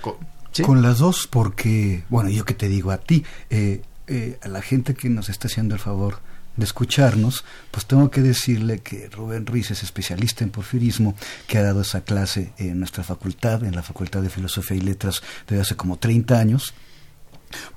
Con, 0.64 0.82
las 0.82 0.98
dos 0.98 1.26
porque, 1.26 2.04
bueno, 2.10 2.28
yo 2.28 2.44
que 2.44 2.52
te 2.52 2.68
digo 2.68 2.90
a 2.90 2.98
ti, 2.98 3.24
eh, 3.48 3.80
eh, 4.06 4.38
a 4.42 4.48
la 4.48 4.60
gente 4.60 4.94
que 4.94 5.08
nos 5.08 5.30
está 5.30 5.48
haciendo 5.48 5.74
el 5.74 5.80
favor 5.80 6.18
de 6.56 6.64
escucharnos, 6.64 7.44
pues 7.70 7.86
tengo 7.86 8.10
que 8.10 8.20
decirle 8.20 8.80
que 8.80 9.08
Rubén 9.08 9.46
Ruiz 9.46 9.70
es 9.70 9.82
especialista 9.82 10.44
en 10.44 10.50
porfirismo, 10.50 11.14
que 11.46 11.58
ha 11.58 11.62
dado 11.62 11.80
esa 11.80 12.02
clase 12.02 12.52
en 12.58 12.78
nuestra 12.78 13.02
facultad, 13.02 13.64
en 13.64 13.74
la 13.74 13.82
Facultad 13.82 14.20
de 14.20 14.28
Filosofía 14.28 14.76
y 14.76 14.80
Letras 14.80 15.22
desde 15.48 15.62
hace 15.62 15.76
como 15.76 15.98
30 15.98 16.38
años. 16.38 16.74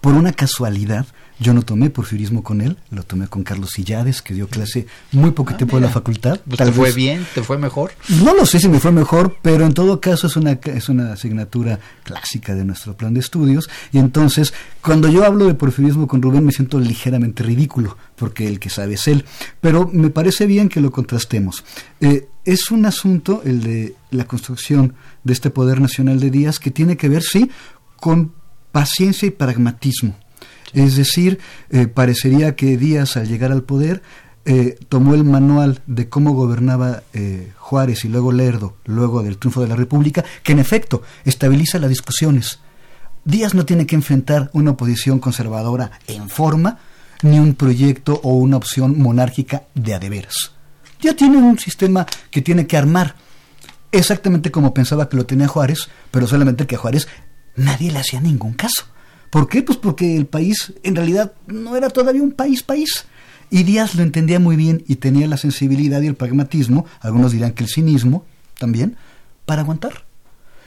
Por 0.02 0.14
una 0.14 0.34
casualidad, 0.34 1.06
yo 1.40 1.54
no 1.54 1.64
tomé 1.64 1.90
porfirismo 1.90 2.44
con 2.44 2.62
él, 2.62 2.78
lo 2.92 3.04
tomé 3.04 3.28
con 3.28 3.44
Carlos 3.44 3.72
Sillades, 3.72 4.22
que 4.22 4.34
dio 4.34 4.48
clase 4.48 4.88
muy 5.12 5.32
poco 5.32 5.52
ah, 5.54 5.58
tiempo 5.58 5.78
en 5.78 5.84
la 5.84 5.90
facultad. 5.90 6.40
Pues 6.48 6.58
¿Te 6.58 6.72
fue 6.72 6.92
bien? 6.94 7.26
¿Te 7.34 7.44
fue 7.44 7.58
mejor? 7.58 7.92
No 8.24 8.34
lo 8.34 8.46
sé 8.46 8.60
si 8.60 8.70
me 8.70 8.80
fue 8.80 8.92
mejor, 8.92 9.38
pero 9.42 9.66
en 9.66 9.74
todo 9.74 10.00
caso 10.00 10.28
es 10.28 10.36
una, 10.38 10.52
es 10.52 10.88
una 10.88 11.14
asignatura 11.14 11.80
clásica 12.04 12.56
de 12.56 12.64
nuestro 12.64 12.96
plan 12.96 13.14
de 13.14 13.20
estudios. 13.20 13.70
Y 13.92 13.98
entonces, 13.98 14.54
cuando 14.82 15.10
yo 15.10 15.26
hablo 15.26 15.46
de 15.46 15.56
porfirismo 15.56 16.08
con 16.08 16.22
Rubén, 16.22 16.46
me 16.46 16.54
siento 16.54 16.80
ligeramente 16.80 17.44
ridículo, 17.44 17.98
porque 18.16 18.48
el 18.48 18.60
que 18.60 18.70
sabe 18.70 18.94
es 18.94 19.08
él. 19.08 19.26
Pero 19.60 19.90
me 19.92 20.10
parece 20.10 20.46
bien 20.46 20.70
que 20.70 20.80
lo 20.80 20.92
contrastemos. 20.92 21.66
Eh, 22.00 22.30
es 22.46 22.72
un 22.72 22.86
asunto, 22.86 23.42
el 23.44 23.62
de 23.62 23.96
la 24.12 24.26
construcción 24.26 24.94
de 25.24 25.34
este 25.34 25.50
poder 25.50 25.82
nacional 25.82 26.20
de 26.20 26.32
Díaz, 26.32 26.60
que 26.60 26.72
tiene 26.72 26.96
que 26.96 27.10
ver, 27.10 27.24
sí, 27.24 27.50
con 27.98 28.34
paciencia 28.72 29.28
y 29.28 29.32
pragmatismo 29.32 30.16
es 30.76 30.96
decir, 30.98 31.40
eh, 31.70 31.88
parecería 31.88 32.56
que 32.56 32.78
Díaz 32.78 33.18
al 33.18 33.28
llegar 33.28 33.52
al 33.52 33.64
poder 33.64 34.02
eh, 34.48 34.78
tomó 34.90 35.16
el 35.16 35.24
manual 35.24 35.82
de 35.88 36.08
cómo 36.08 36.34
gobernaba 36.34 37.02
eh, 37.14 37.52
Juárez 37.58 38.06
y 38.06 38.10
luego 38.10 38.32
Lerdo, 38.32 38.78
luego 38.86 39.24
del 39.24 39.40
triunfo 39.40 39.62
de 39.62 39.68
la 39.68 39.76
República, 39.76 40.24
que 40.44 40.52
en 40.52 40.60
efecto 40.60 41.02
estabiliza 41.24 41.80
las 41.80 41.90
discusiones. 41.90 42.60
Díaz 43.24 43.56
no 43.56 43.66
tiene 43.66 43.88
que 43.88 43.96
enfrentar 43.96 44.52
una 44.54 44.72
oposición 44.72 45.18
conservadora 45.18 46.00
en 46.06 46.30
forma, 46.30 46.78
ni 47.24 47.40
un 47.40 47.56
proyecto 47.56 48.20
o 48.22 48.34
una 48.34 48.58
opción 48.58 49.00
monárquica 49.00 49.64
de 49.74 49.96
adeveras. 49.96 50.52
Ya 51.02 51.16
tiene 51.16 51.38
un 51.38 51.58
sistema 51.58 52.06
que 52.30 52.44
tiene 52.44 52.68
que 52.68 52.78
armar, 52.78 53.16
exactamente 53.92 54.52
como 54.52 54.76
pensaba 54.76 55.10
que 55.10 55.18
lo 55.18 55.26
tenía 55.26 55.48
Juárez, 55.48 55.90
pero 56.12 56.28
solamente 56.28 56.68
que 56.68 56.76
a 56.76 56.80
Juárez 56.80 57.08
nadie 57.56 57.92
le 57.92 57.98
hacía 57.98 58.22
ningún 58.22 58.54
caso. 58.54 58.86
¿Por 59.30 59.48
qué? 59.48 59.64
Pues 59.64 59.78
porque 59.78 60.16
el 60.16 60.26
país 60.26 60.74
en 60.84 60.96
realidad 60.96 61.34
no 61.48 61.76
era 61.76 61.90
todavía 61.90 62.24
un 62.24 62.32
país 62.32 62.64
país. 62.64 63.06
Y 63.50 63.64
Díaz 63.64 63.96
lo 63.96 64.04
entendía 64.04 64.40
muy 64.40 64.56
bien 64.56 64.84
y 64.88 64.96
tenía 64.96 65.28
la 65.28 65.38
sensibilidad 65.38 66.02
y 66.02 66.08
el 66.08 66.16
pragmatismo, 66.16 66.86
algunos 67.00 67.32
dirán 67.32 67.54
que 67.54 67.64
el 67.64 67.70
cinismo 67.70 68.26
también, 68.58 68.98
para 69.46 69.62
aguantar. 69.62 70.06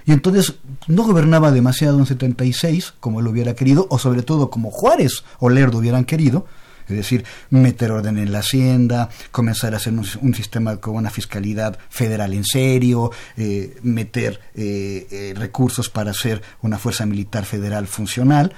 Y 0.05 0.13
entonces 0.13 0.55
no 0.87 1.03
gobernaba 1.03 1.51
demasiado 1.51 1.99
en 1.99 2.07
76 2.07 2.95
como 3.01 3.21
él 3.21 3.27
hubiera 3.27 3.55
querido, 3.55 3.87
o 3.91 3.99
sobre 3.99 4.23
todo 4.23 4.49
como 4.49 4.71
Juárez 4.71 5.25
o 5.39 5.51
Lerdo 5.51 5.79
hubieran 5.79 6.05
querido, 6.05 6.47
es 6.89 6.97
decir, 6.97 7.25
meter 7.51 7.93
orden 7.93 8.19
en 8.19 8.33
la 8.33 8.39
hacienda, 8.39 9.11
comenzar 9.31 9.75
a 9.75 9.77
hacer 9.77 9.93
un, 9.93 10.35
sistema 10.35 10.77
con 10.79 10.95
una 10.95 11.11
fiscalidad 11.11 11.79
federal 11.91 12.33
en 12.33 12.45
serio, 12.45 13.11
eh, 13.37 13.77
meter 13.83 14.41
eh, 14.55 15.07
eh, 15.11 15.35
recursos 15.37 15.91
para 15.91 16.13
hacer 16.13 16.43
una 16.63 16.79
fuerza 16.79 17.05
militar 17.07 17.45
federal 17.45 17.87
funcional, 17.87 18.55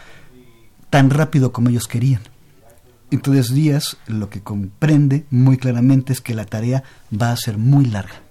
tan 0.90 1.10
rápido 1.10 1.52
como 1.52 1.68
ellos 1.70 1.88
querían. 1.88 2.22
Entonces 3.10 3.52
Díaz 3.52 3.96
lo 4.06 4.30
que 4.30 4.40
comprende 4.40 5.24
muy 5.30 5.56
claramente 5.56 6.12
es 6.12 6.20
que 6.20 6.34
la 6.34 6.44
tarea 6.44 6.84
va 7.12 7.32
a 7.32 7.36
ser 7.36 7.58
muy 7.58 7.86
larga 7.86 8.22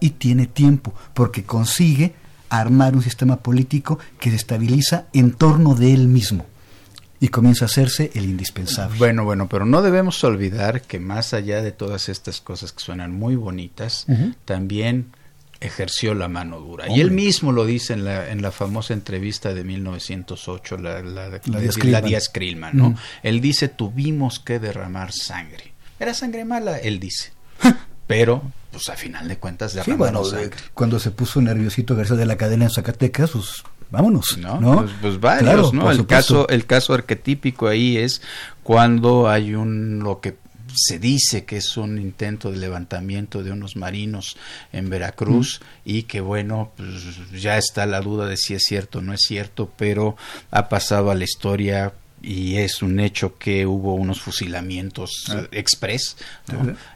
y 0.00 0.10
tiene 0.10 0.46
tiempo 0.46 0.92
porque 1.14 1.44
consigue 1.44 2.14
armar 2.50 2.94
un 2.94 3.02
sistema 3.02 3.38
político 3.38 3.98
que 4.20 4.28
se 4.28 4.36
estabiliza 4.36 5.06
en 5.14 5.32
torno 5.32 5.74
de 5.74 5.94
él 5.94 6.08
mismo 6.08 6.44
y 7.22 7.28
comienza 7.28 7.66
a 7.66 7.66
hacerse 7.66 8.10
el 8.16 8.24
indispensable. 8.24 8.98
Bueno, 8.98 9.24
bueno, 9.24 9.48
pero 9.48 9.64
no 9.64 9.80
debemos 9.80 10.24
olvidar 10.24 10.82
que 10.82 10.98
más 10.98 11.34
allá 11.34 11.62
de 11.62 11.70
todas 11.70 12.08
estas 12.08 12.40
cosas 12.40 12.72
que 12.72 12.82
suenan 12.82 13.12
muy 13.12 13.36
bonitas, 13.36 14.06
también 14.44 15.12
ejerció 15.60 16.14
la 16.14 16.26
mano 16.26 16.58
dura. 16.58 16.88
Y 16.88 17.00
él 17.00 17.12
mismo 17.12 17.52
lo 17.52 17.64
dice 17.64 17.92
en 17.92 18.04
la, 18.04 18.28
en 18.28 18.42
la 18.42 18.50
famosa 18.50 18.92
entrevista 18.92 19.54
de 19.54 19.62
1908, 19.62 20.78
la, 20.78 21.00
la, 21.00 21.28
la, 21.28 22.00
Díaz 22.00 22.28
Krillman, 22.28 22.76
¿no? 22.76 22.96
Él 23.22 23.40
dice, 23.40 23.68
tuvimos 23.68 24.40
que 24.40 24.58
derramar 24.58 25.12
sangre. 25.12 25.74
Era 26.00 26.14
sangre 26.14 26.44
mala, 26.44 26.78
él 26.78 26.98
dice. 26.98 27.30
pero 28.08 28.42
pues 28.72 28.88
a 28.88 28.96
final 28.96 29.28
de 29.28 29.36
cuentas 29.36 29.74
derramamos 29.74 30.30
sangre. 30.30 30.50
cuando 30.74 30.98
se 30.98 31.12
puso 31.12 31.40
nerviosito 31.40 31.94
García 31.94 32.16
de 32.16 32.26
la 32.26 32.36
cadena 32.36 32.64
en 32.64 32.70
Zacatecas, 32.72 33.30
pues 33.30 33.62
vámonos. 33.92 34.38
No, 34.38 34.60
Pues, 34.78 34.90
pues, 35.00 35.20
varios, 35.20 35.72
¿no? 35.72 35.90
El 35.90 36.06
caso, 36.06 36.48
el 36.48 36.66
caso 36.66 36.94
arquetípico 36.94 37.68
ahí 37.68 37.98
es 37.98 38.22
cuando 38.62 39.28
hay 39.28 39.54
un 39.54 40.00
lo 40.00 40.20
que 40.20 40.36
se 40.74 40.98
dice 40.98 41.44
que 41.44 41.58
es 41.58 41.76
un 41.76 41.98
intento 41.98 42.50
de 42.50 42.56
levantamiento 42.56 43.42
de 43.42 43.52
unos 43.52 43.76
marinos 43.76 44.38
en 44.72 44.88
Veracruz 44.88 45.60
y 45.84 46.04
que 46.04 46.22
bueno, 46.22 46.72
pues 46.76 47.40
ya 47.40 47.58
está 47.58 47.84
la 47.84 48.00
duda 48.00 48.26
de 48.26 48.38
si 48.38 48.54
es 48.54 48.62
cierto 48.62 49.00
o 49.00 49.02
no 49.02 49.12
es 49.12 49.20
cierto, 49.20 49.70
pero 49.76 50.16
ha 50.50 50.70
pasado 50.70 51.10
a 51.10 51.14
la 51.14 51.24
historia 51.24 51.92
y 52.22 52.56
es 52.56 52.82
un 52.82 53.00
hecho 53.00 53.36
que 53.36 53.66
hubo 53.66 53.94
unos 53.94 54.20
fusilamientos 54.20 55.24
ah. 55.30 55.42
express, 55.50 56.16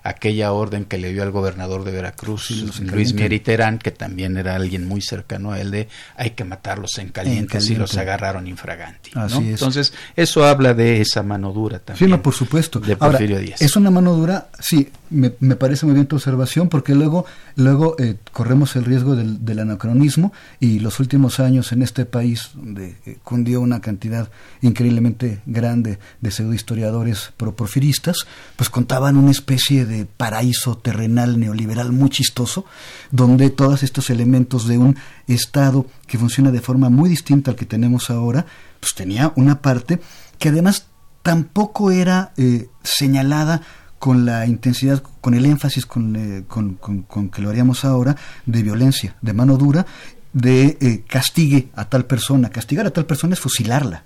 aquella 0.02 0.52
orden 0.52 0.85
que 0.85 0.99
le 0.99 1.12
dio 1.12 1.23
al 1.23 1.33
gobernador 1.33 1.85
de 1.85 1.90
Veracruz, 1.90 2.50
Luis 2.80 3.12
Mieriterán, 3.12 3.78
que 3.78 3.90
también 3.90 4.37
era 4.37 4.54
alguien 4.54 4.87
muy 4.87 5.00
cercano 5.00 5.52
a 5.52 5.61
él, 5.61 5.71
de 5.71 5.88
hay 6.16 6.30
que 6.30 6.45
matarlos 6.45 6.99
en 6.99 7.09
caliente, 7.09 7.61
si 7.61 7.75
los 7.75 7.97
agarraron 7.97 8.47
infraganti. 8.47 9.11
Entonces, 9.14 9.92
eso 10.14 10.45
habla 10.45 10.75
de 10.75 11.00
esa 11.00 11.23
mano 11.23 11.52
dura 11.52 11.80
también. 11.80 12.11
Sí, 12.11 12.16
por 12.18 12.35
supuesto. 12.35 12.78
De 12.80 12.97
Porfirio 12.97 13.38
Díaz. 13.38 13.61
Es 13.61 13.76
una 13.76 13.90
mano 13.90 14.14
dura, 14.14 14.49
sí, 14.61 14.88
me, 15.11 15.30
parece 15.30 15.87
muy 15.87 15.95
bien 15.95 16.06
tu 16.06 16.16
observación, 16.16 16.68
porque 16.68 16.95
luego, 16.95 17.26
luego 17.56 17.97
eh, 17.99 18.16
corremos 18.33 18.76
el 18.76 18.85
riesgo 18.85 19.16
del, 19.16 19.45
del, 19.45 19.59
anacronismo 19.59 20.33
y 20.61 20.78
los 20.78 21.00
últimos 21.00 21.40
años 21.40 21.73
en 21.73 21.83
este 21.83 22.04
país, 22.04 22.50
donde 22.54 22.97
eh, 23.06 23.18
cundió 23.25 23.61
una 23.61 23.80
cantidad 23.80 24.28
increíblemente 24.62 25.16
grande 25.47 25.99
de 26.21 26.31
pseudohistoriadores 26.31 27.33
proporfiristas, 27.37 28.17
pues 28.57 28.71
contaban 28.71 29.17
una 29.17 29.31
especie 29.31 29.85
de 29.87 30.07
paraíso 30.07 30.77
terrenal 30.79 31.39
neoliberal 31.39 31.93
muy 31.93 32.11
chistoso, 32.11 32.65
donde 33.11 33.51
todos 33.51 33.83
estos 33.83 34.11
elementos 34.11 34.67
de 34.67 34.79
un 34.79 34.97
Estado 35.27 35.87
que 36.07 36.19
funciona 36.19 36.51
de 36.51 36.61
forma 36.61 36.89
muy 36.89 37.11
distinta 37.11 37.51
al 37.51 37.57
que 37.57 37.67
tenemos 37.67 38.11
ahora, 38.11 38.47
pues 38.81 38.95
tenía 38.95 39.33
una 39.37 39.61
parte 39.61 40.01
que 40.39 40.51
además 40.51 40.87
tampoco 41.23 41.91
era 41.91 42.33
eh, 42.37 42.69
señalada 42.85 43.63
con 43.99 44.25
la 44.27 44.47
intensidad, 44.47 45.03
con 45.21 45.35
el 45.35 45.47
énfasis 45.47 45.87
eh, 46.17 46.45
con, 46.47 46.75
con, 46.75 47.31
que 47.31 47.43
lo 47.43 47.51
haríamos 47.51 47.85
ahora, 47.85 48.17
de 48.45 48.63
violencia, 48.63 49.17
de 49.23 49.33
mano 49.33 49.57
dura, 49.57 49.87
de 50.33 50.77
eh, 50.81 51.03
castigue 51.09 51.71
a 51.75 51.89
tal 51.89 52.05
persona. 52.05 52.51
Castigar 52.51 52.87
a 52.87 52.91
tal 52.91 53.07
persona 53.07 53.35
es 53.35 53.41
fusilarla 53.41 54.05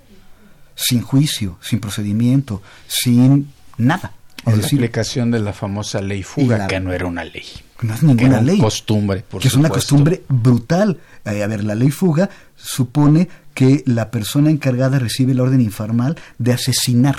sin 0.75 1.01
juicio, 1.01 1.57
sin 1.61 1.79
procedimiento, 1.79 2.61
sin 2.87 3.51
nada. 3.77 4.13
Es 4.45 4.57
la 4.57 4.65
aplicación 4.65 5.29
de 5.29 5.39
la 5.39 5.53
famosa 5.53 6.01
ley 6.01 6.23
fuga, 6.23 6.65
que 6.67 6.79
no 6.79 6.91
era 6.91 7.05
una 7.05 7.23
ley. 7.23 7.45
No 7.81 7.93
es 7.93 8.01
ninguna 8.01 8.39
que 8.39 8.45
ley. 8.45 8.57
costumbre, 8.59 9.23
Que 9.39 9.47
es 9.47 9.53
una 9.53 9.69
costumbre 9.69 10.23
brutal. 10.27 10.99
Eh, 11.25 11.43
a 11.43 11.47
ver, 11.47 11.63
la 11.63 11.75
ley 11.75 11.91
fuga 11.91 12.29
supone 12.55 13.29
que 13.53 13.83
la 13.85 14.09
persona 14.09 14.49
encargada 14.49 14.97
recibe 14.97 15.33
la 15.33 15.43
orden 15.43 15.61
informal 15.61 16.17
de 16.39 16.53
asesinar. 16.53 17.17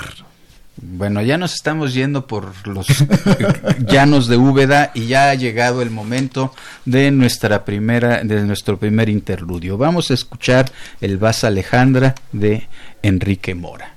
Bueno, 0.75 1.21
ya 1.21 1.37
nos 1.37 1.53
estamos 1.53 1.93
yendo 1.93 2.25
por 2.25 2.67
los 2.67 2.87
llanos 3.79 4.27
de 4.27 4.37
Úbeda 4.37 4.91
y 4.95 5.05
ya 5.05 5.29
ha 5.29 5.35
llegado 5.35 5.81
el 5.81 5.91
momento 5.91 6.53
de 6.85 7.11
nuestra 7.11 7.63
primera, 7.63 8.23
de 8.23 8.41
nuestro 8.41 8.77
primer 8.77 9.07
interludio. 9.07 9.77
Vamos 9.77 10.09
a 10.09 10.15
escuchar 10.15 10.71
el 10.99 11.17
Vas 11.17 11.43
Alejandra 11.43 12.15
de 12.31 12.67
Enrique 13.03 13.53
Mora. 13.53 13.92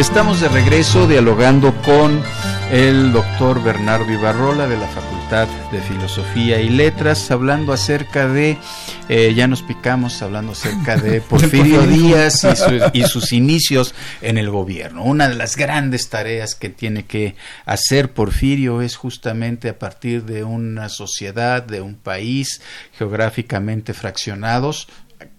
Estamos 0.00 0.40
de 0.40 0.48
regreso 0.48 1.06
dialogando 1.06 1.74
con 1.82 2.22
el 2.72 3.12
doctor 3.12 3.62
Bernardo 3.62 4.10
Ibarrola 4.10 4.66
de 4.66 4.78
la 4.78 4.86
Facultad 4.86 5.46
de 5.70 5.78
Filosofía 5.82 6.58
y 6.58 6.70
Letras, 6.70 7.30
hablando 7.30 7.74
acerca 7.74 8.26
de, 8.26 8.56
eh, 9.10 9.34
ya 9.36 9.46
nos 9.46 9.60
picamos, 9.60 10.22
hablando 10.22 10.52
acerca 10.52 10.96
de 10.96 11.20
Porfirio 11.28 11.82
Díaz 11.82 12.46
y, 12.94 13.00
y, 13.00 13.02
sus 13.02 13.34
inicios 13.34 13.94
en 14.22 14.38
el 14.38 14.48
gobierno. 14.48 15.04
Una 15.04 15.28
de 15.28 15.34
las 15.34 15.54
grandes 15.54 16.08
tareas 16.08 16.54
que 16.54 16.70
tiene 16.70 17.04
que 17.04 17.36
hacer 17.66 18.14
Porfirio 18.14 18.80
es 18.80 18.96
justamente 18.96 19.68
a 19.68 19.78
partir 19.78 20.24
de 20.24 20.44
una 20.44 20.88
sociedad, 20.88 21.62
de 21.62 21.82
un 21.82 21.94
país 21.94 22.62
geográficamente 22.96 23.92
fraccionados, 23.92 24.88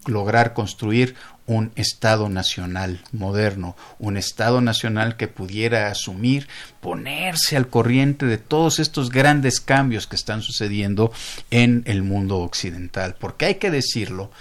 lograr 0.05 0.53
construir 0.53 1.15
un 1.47 1.71
Estado 1.75 2.29
nacional 2.29 3.01
moderno, 3.11 3.75
un 3.99 4.17
Estado 4.17 4.61
nacional 4.61 5.17
que 5.17 5.27
pudiera 5.27 5.89
asumir, 5.89 6.47
ponerse 6.79 7.57
al 7.57 7.67
corriente 7.67 8.25
de 8.25 8.37
todos 8.37 8.79
estos 8.79 9.09
grandes 9.09 9.59
cambios 9.59 10.07
que 10.07 10.15
están 10.15 10.41
sucediendo 10.41 11.11
en 11.49 11.83
el 11.85 12.03
mundo 12.03 12.37
occidental. 12.37 13.15
Porque 13.19 13.45
hay 13.45 13.55
que 13.55 13.71
decirlo, 13.71 14.31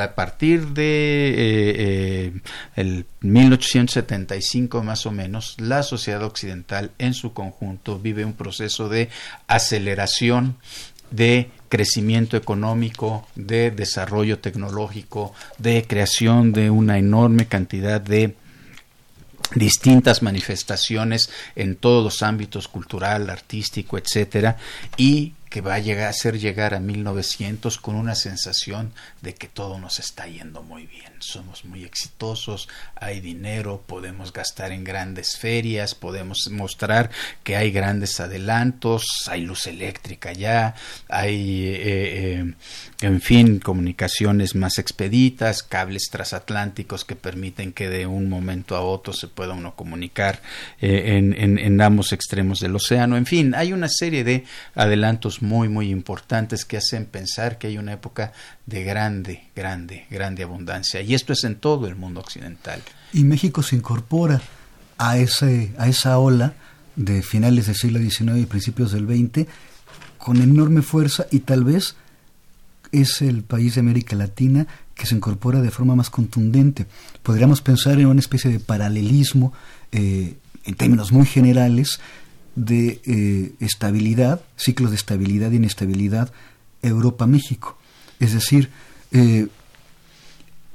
a 0.00 0.14
partir 0.14 0.68
de 0.68 1.28
eh, 1.28 1.74
eh, 1.78 2.32
el 2.76 3.06
1875 3.20 4.82
más 4.82 5.06
o 5.06 5.10
menos, 5.10 5.56
la 5.58 5.82
sociedad 5.82 6.22
occidental 6.22 6.90
en 6.98 7.14
su 7.14 7.32
conjunto 7.32 7.98
vive 7.98 8.24
un 8.24 8.34
proceso 8.34 8.88
de 8.88 9.08
aceleración 9.46 10.56
de 11.10 11.50
crecimiento 11.68 12.36
económico, 12.36 13.26
de 13.34 13.70
desarrollo 13.70 14.38
tecnológico, 14.38 15.34
de 15.58 15.84
creación 15.86 16.52
de 16.52 16.70
una 16.70 16.98
enorme 16.98 17.46
cantidad 17.46 18.00
de 18.00 18.34
distintas 19.54 20.22
manifestaciones 20.22 21.30
en 21.56 21.76
todos 21.76 22.04
los 22.04 22.22
ámbitos 22.22 22.68
cultural, 22.68 23.30
artístico, 23.30 23.96
etcétera, 23.98 24.56
y 24.96 25.32
que 25.50 25.60
va 25.60 25.74
a 25.74 25.78
llegar 25.78 26.06
a 26.06 26.10
hacer 26.10 26.38
llegar 26.38 26.74
a 26.74 26.80
1900 26.80 27.78
con 27.78 27.94
una 27.94 28.14
sensación 28.14 28.92
de 29.22 29.34
que 29.34 29.48
todo 29.48 29.78
nos 29.78 29.98
está 29.98 30.26
yendo 30.26 30.62
muy 30.62 30.86
bien. 30.86 31.12
Somos 31.20 31.64
muy 31.64 31.84
exitosos, 31.84 32.68
hay 32.94 33.20
dinero, 33.20 33.82
podemos 33.86 34.32
gastar 34.32 34.72
en 34.72 34.84
grandes 34.84 35.36
ferias, 35.38 35.94
podemos 35.94 36.48
mostrar 36.50 37.10
que 37.42 37.56
hay 37.56 37.70
grandes 37.70 38.20
adelantos, 38.20 39.04
hay 39.28 39.42
luz 39.42 39.66
eléctrica 39.66 40.32
ya, 40.32 40.74
hay, 41.08 41.64
eh, 41.66 42.40
eh, 42.40 42.54
en 43.00 43.20
fin, 43.20 43.58
comunicaciones 43.58 44.54
más 44.54 44.78
expeditas, 44.78 45.62
cables 45.62 46.08
transatlánticos 46.10 47.04
que 47.04 47.16
permiten 47.16 47.72
que 47.72 47.88
de 47.88 48.06
un 48.06 48.28
momento 48.28 48.76
a 48.76 48.80
otro 48.80 49.12
se 49.12 49.28
pueda 49.28 49.54
uno 49.54 49.74
comunicar 49.74 50.40
eh, 50.80 51.16
en, 51.16 51.34
en, 51.34 51.58
en 51.58 51.80
ambos 51.80 52.12
extremos 52.12 52.60
del 52.60 52.76
océano. 52.76 53.16
En 53.16 53.26
fin, 53.26 53.54
hay 53.54 53.72
una 53.72 53.88
serie 53.88 54.24
de 54.24 54.44
adelantos 54.74 55.37
muy, 55.42 55.68
muy 55.68 55.90
importantes 55.90 56.64
que 56.64 56.76
hacen 56.76 57.06
pensar 57.06 57.58
que 57.58 57.68
hay 57.68 57.78
una 57.78 57.92
época 57.92 58.32
de 58.66 58.84
grande, 58.84 59.44
grande, 59.54 60.06
grande 60.10 60.42
abundancia. 60.42 61.00
Y 61.00 61.14
esto 61.14 61.32
es 61.32 61.44
en 61.44 61.56
todo 61.56 61.86
el 61.86 61.96
mundo 61.96 62.20
occidental. 62.20 62.82
Y 63.12 63.24
México 63.24 63.62
se 63.62 63.76
incorpora 63.76 64.40
a, 64.98 65.18
ese, 65.18 65.72
a 65.78 65.88
esa 65.88 66.18
ola 66.18 66.54
de 66.96 67.22
finales 67.22 67.66
del 67.66 67.76
siglo 67.76 68.00
XIX 68.00 68.38
y 68.38 68.46
principios 68.46 68.92
del 68.92 69.06
XX 69.06 69.48
con 70.18 70.42
enorme 70.42 70.82
fuerza 70.82 71.26
y 71.30 71.40
tal 71.40 71.64
vez 71.64 71.94
es 72.90 73.22
el 73.22 73.42
país 73.42 73.74
de 73.74 73.80
América 73.80 74.16
Latina 74.16 74.66
que 74.94 75.06
se 75.06 75.14
incorpora 75.14 75.62
de 75.62 75.70
forma 75.70 75.94
más 75.94 76.10
contundente. 76.10 76.86
Podríamos 77.22 77.60
pensar 77.60 78.00
en 78.00 78.06
una 78.06 78.20
especie 78.20 78.50
de 78.50 78.58
paralelismo 78.58 79.52
eh, 79.92 80.36
en 80.64 80.74
términos 80.74 81.12
muy 81.12 81.24
generales 81.24 82.00
de 82.58 83.00
eh, 83.04 83.52
estabilidad, 83.60 84.42
ciclos 84.56 84.90
de 84.90 84.96
estabilidad 84.96 85.52
y 85.52 85.56
inestabilidad 85.56 86.32
Europa-México. 86.82 87.78
Es 88.18 88.32
decir, 88.32 88.70
eh, 89.12 89.46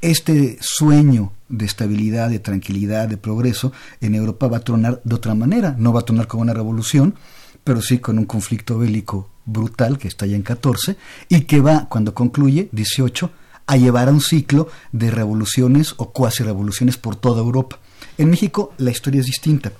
este 0.01 0.57
sueño 0.61 1.33
de 1.49 1.65
estabilidad, 1.65 2.29
de 2.29 2.39
tranquilidad, 2.39 3.07
de 3.07 3.17
progreso, 3.17 3.73
en 4.01 4.15
Europa 4.15 4.47
va 4.47 4.57
a 4.57 4.61
tronar 4.61 5.01
de 5.03 5.15
otra 5.15 5.35
manera. 5.35 5.75
No 5.77 5.93
va 5.93 6.01
a 6.01 6.05
tronar 6.05 6.27
como 6.27 6.43
una 6.43 6.53
revolución, 6.53 7.15
pero 7.63 7.81
sí 7.81 7.99
con 7.99 8.17
un 8.17 8.25
conflicto 8.25 8.77
bélico 8.77 9.29
brutal 9.45 9.97
que 9.97 10.07
está 10.07 10.25
ya 10.25 10.37
en 10.37 10.41
14 10.41 10.95
y 11.27 11.41
que 11.41 11.59
va, 11.59 11.87
cuando 11.89 12.13
concluye, 12.13 12.69
18, 12.71 13.29
a 13.65 13.77
llevar 13.77 14.07
a 14.07 14.11
un 14.11 14.21
ciclo 14.21 14.69
de 14.91 15.11
revoluciones 15.11 15.93
o 15.97 16.11
cuasi 16.11 16.43
revoluciones 16.43 16.97
por 16.97 17.15
toda 17.15 17.41
Europa. 17.41 17.79
En 18.17 18.29
México 18.29 18.73
la 18.77 18.91
historia 18.91 19.19
es 19.19 19.25
distinta, 19.25 19.73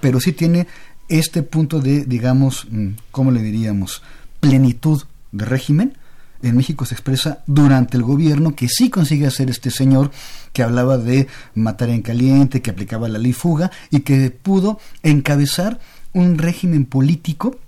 pero 0.00 0.20
sí 0.20 0.32
tiene 0.32 0.66
este 1.10 1.42
punto 1.42 1.80
de, 1.80 2.04
digamos, 2.04 2.66
mm, 2.70 2.88
¿cómo 3.10 3.30
le 3.30 3.42
diríamos?, 3.42 4.02
plenitud 4.40 5.02
de 5.32 5.44
régimen, 5.44 5.98
en 6.42 6.56
México 6.56 6.86
se 6.86 6.94
expresa 6.94 7.42
durante 7.46 7.96
el 7.96 8.02
gobierno 8.02 8.54
que 8.56 8.68
sí 8.68 8.88
consigue 8.88 9.26
hacer 9.26 9.50
este 9.50 9.70
señor 9.70 10.10
que 10.52 10.62
hablaba 10.62 10.96
de 10.96 11.26
matar 11.54 11.90
en 11.90 12.02
caliente, 12.02 12.62
que 12.62 12.70
aplicaba 12.70 13.08
la 13.08 13.18
ley 13.18 13.32
fuga 13.32 13.70
y 13.90 14.00
que 14.00 14.30
pudo 14.30 14.78
encabezar 15.02 15.78
un 16.12 16.38
régimen 16.38 16.86
político 16.86 17.58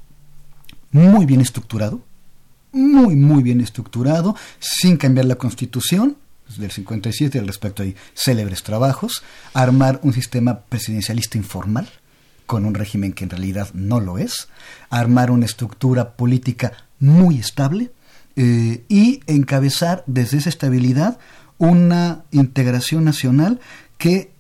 muy 0.91 1.27
bien 1.27 1.41
estructurado, 1.41 2.01
muy, 2.73 3.15
muy 3.15 3.43
bien 3.43 3.61
estructurado, 3.61 4.35
sin 4.59 4.97
cambiar 4.97 5.27
la 5.27 5.37
constitución, 5.37 6.17
del 6.57 6.71
57 6.71 7.39
al 7.39 7.47
respecto 7.47 7.83
hay 7.83 7.95
célebres 8.15 8.63
trabajos, 8.63 9.23
armar 9.55 10.01
un 10.03 10.13
sistema 10.13 10.61
presidencialista 10.61 11.39
informal, 11.39 11.89
con 12.53 12.67
un 12.67 12.75
régimen 12.75 13.15
que 13.15 13.25
en 13.25 13.31
realidad 13.31 13.71
no 13.73 13.99
lo 13.99 14.19
es, 14.19 14.49
armar 14.91 15.31
una 15.31 15.47
estructura 15.47 16.19
política 16.19 16.75
muy 16.99 17.39
estable 17.39 17.93
eh, 18.37 18.85
y 18.91 19.23
encabezar 19.27 20.05
desde 20.07 20.37
esa 20.37 20.51
estabilidad 20.51 21.19
una 21.57 22.25
integración 22.31 23.05
nacional 23.05 23.59
que 23.97 24.33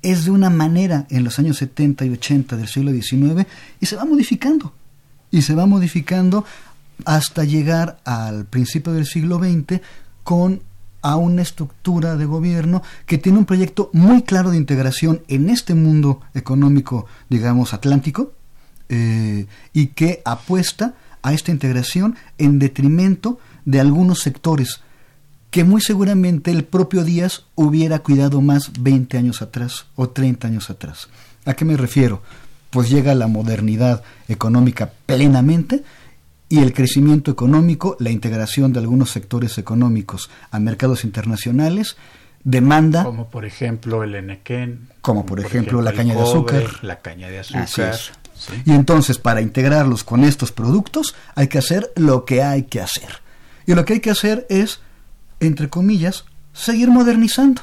es 0.00 0.24
de 0.24 0.30
una 0.30 0.48
manera 0.48 1.06
en 1.10 1.24
los 1.24 1.38
años 1.38 1.58
70 1.58 2.06
y 2.06 2.10
80 2.12 2.56
del 2.56 2.68
siglo 2.68 2.90
XIX 2.90 3.46
y 3.80 3.84
se 3.84 3.96
va 3.96 4.06
modificando. 4.06 4.72
Y 5.30 5.42
se 5.42 5.54
va 5.54 5.66
modificando 5.66 6.46
hasta 7.04 7.44
llegar 7.44 7.98
al 8.06 8.46
principio 8.46 8.94
del 8.94 9.04
siglo 9.04 9.40
XX 9.40 9.82
con 10.24 10.62
a 11.02 11.16
una 11.16 11.42
estructura 11.42 12.16
de 12.16 12.24
gobierno 12.24 12.82
que 13.06 13.18
tiene 13.18 13.38
un 13.38 13.44
proyecto 13.44 13.90
muy 13.92 14.22
claro 14.22 14.50
de 14.50 14.56
integración 14.56 15.22
en 15.28 15.50
este 15.50 15.74
mundo 15.74 16.20
económico, 16.34 17.06
digamos, 17.28 17.74
atlántico, 17.74 18.32
eh, 18.88 19.46
y 19.72 19.88
que 19.88 20.22
apuesta 20.24 20.94
a 21.22 21.32
esta 21.32 21.50
integración 21.50 22.16
en 22.38 22.58
detrimento 22.58 23.38
de 23.64 23.80
algunos 23.80 24.20
sectores 24.20 24.80
que 25.50 25.64
muy 25.64 25.80
seguramente 25.80 26.50
el 26.50 26.64
propio 26.64 27.04
Díaz 27.04 27.44
hubiera 27.54 28.00
cuidado 28.00 28.40
más 28.40 28.72
20 28.80 29.16
años 29.18 29.42
atrás 29.42 29.86
o 29.94 30.10
30 30.10 30.46
años 30.48 30.70
atrás. 30.70 31.08
¿A 31.44 31.54
qué 31.54 31.64
me 31.64 31.76
refiero? 31.76 32.22
Pues 32.70 32.90
llega 32.90 33.14
la 33.14 33.28
modernidad 33.28 34.02
económica 34.28 34.92
plenamente 35.06 35.84
y 36.48 36.60
el 36.60 36.72
crecimiento 36.72 37.30
económico, 37.30 37.96
la 38.00 38.10
integración 38.10 38.72
de 38.72 38.80
algunos 38.80 39.10
sectores 39.10 39.58
económicos 39.58 40.30
a 40.50 40.58
mercados 40.58 41.04
internacionales, 41.04 41.96
demanda... 42.42 43.04
Como 43.04 43.28
por 43.28 43.44
ejemplo 43.44 44.02
el 44.02 44.14
enequén. 44.14 44.88
Como 45.00 45.26
por, 45.26 45.40
ejemplo, 45.40 45.82
la 45.82 45.92
caña 45.92 46.14
de 46.14 46.22
azúcar. 46.22 46.64
La 46.82 47.00
caña 47.00 47.28
de 47.28 47.40
azúcar. 47.40 47.96
Y 48.64 48.72
entonces 48.72 49.18
para 49.18 49.40
integrarlos 49.40 50.04
con 50.04 50.24
estos 50.24 50.52
productos 50.52 51.14
hay 51.34 51.48
que 51.48 51.58
hacer 51.58 51.92
lo 51.96 52.24
que 52.24 52.42
hay 52.42 52.64
que 52.64 52.80
hacer. 52.80 53.20
Y 53.66 53.74
lo 53.74 53.84
que 53.84 53.94
hay 53.94 54.00
que 54.00 54.10
hacer 54.10 54.46
es, 54.48 54.80
entre 55.40 55.68
comillas, 55.68 56.24
seguir 56.54 56.88
modernizando. 56.88 57.62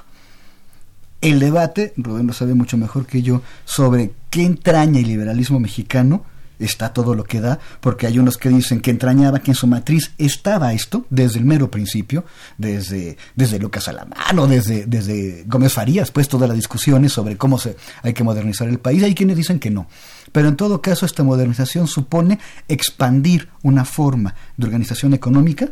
El 1.22 1.40
debate, 1.40 1.94
Rubén 1.98 2.28
lo 2.28 2.34
sabe 2.34 2.54
mucho 2.54 2.78
mejor 2.78 3.08
que 3.08 3.24
yo, 3.24 3.42
sobre 3.64 4.12
qué 4.30 4.44
entraña 4.44 5.00
el 5.00 5.08
liberalismo 5.08 5.60
mexicano, 5.60 6.24
está 6.60 6.94
todo 6.94 7.16
lo 7.16 7.24
que 7.24 7.42
da, 7.42 7.60
porque 7.82 8.08
hay 8.08 8.20
unos 8.20 8.38
que 8.38 8.50
dicen 8.50 8.80
que 8.80 8.92
entrañaba 8.92 9.40
que 9.40 9.52
en 9.52 9.56
su 9.56 9.68
matriz 9.68 10.12
estaba 10.18 10.74
esto 10.74 11.06
desde 11.10 11.40
el 11.40 11.46
mero 11.46 11.70
principio, 11.72 12.26
desde, 12.58 13.18
desde 13.36 13.60
Lucas 13.60 13.88
Alamano, 13.88 14.48
desde, 14.48 14.86
desde 14.86 15.44
Gómez 15.48 15.74
Farías, 15.74 16.12
pues 16.12 16.28
todas 16.28 16.48
las 16.48 16.58
discusiones 16.58 17.14
sobre 17.14 17.38
cómo 17.38 17.58
se, 17.58 17.76
hay 18.02 18.14
que 18.14 18.24
modernizar 18.24 18.68
el 18.68 18.80
país. 18.80 19.04
Hay 19.04 19.16
quienes 19.16 19.38
dicen 19.38 19.60
que 19.60 19.70
no. 19.70 19.88
Pero 20.32 20.50
en 20.50 20.56
todo 20.56 20.82
caso, 20.82 21.06
esta 21.06 21.24
modernización 21.24 21.88
supone 21.88 22.40
expandir 22.68 23.50
una 23.64 23.86
forma 23.86 24.36
de 24.58 24.66
organización 24.66 25.14
económica 25.14 25.70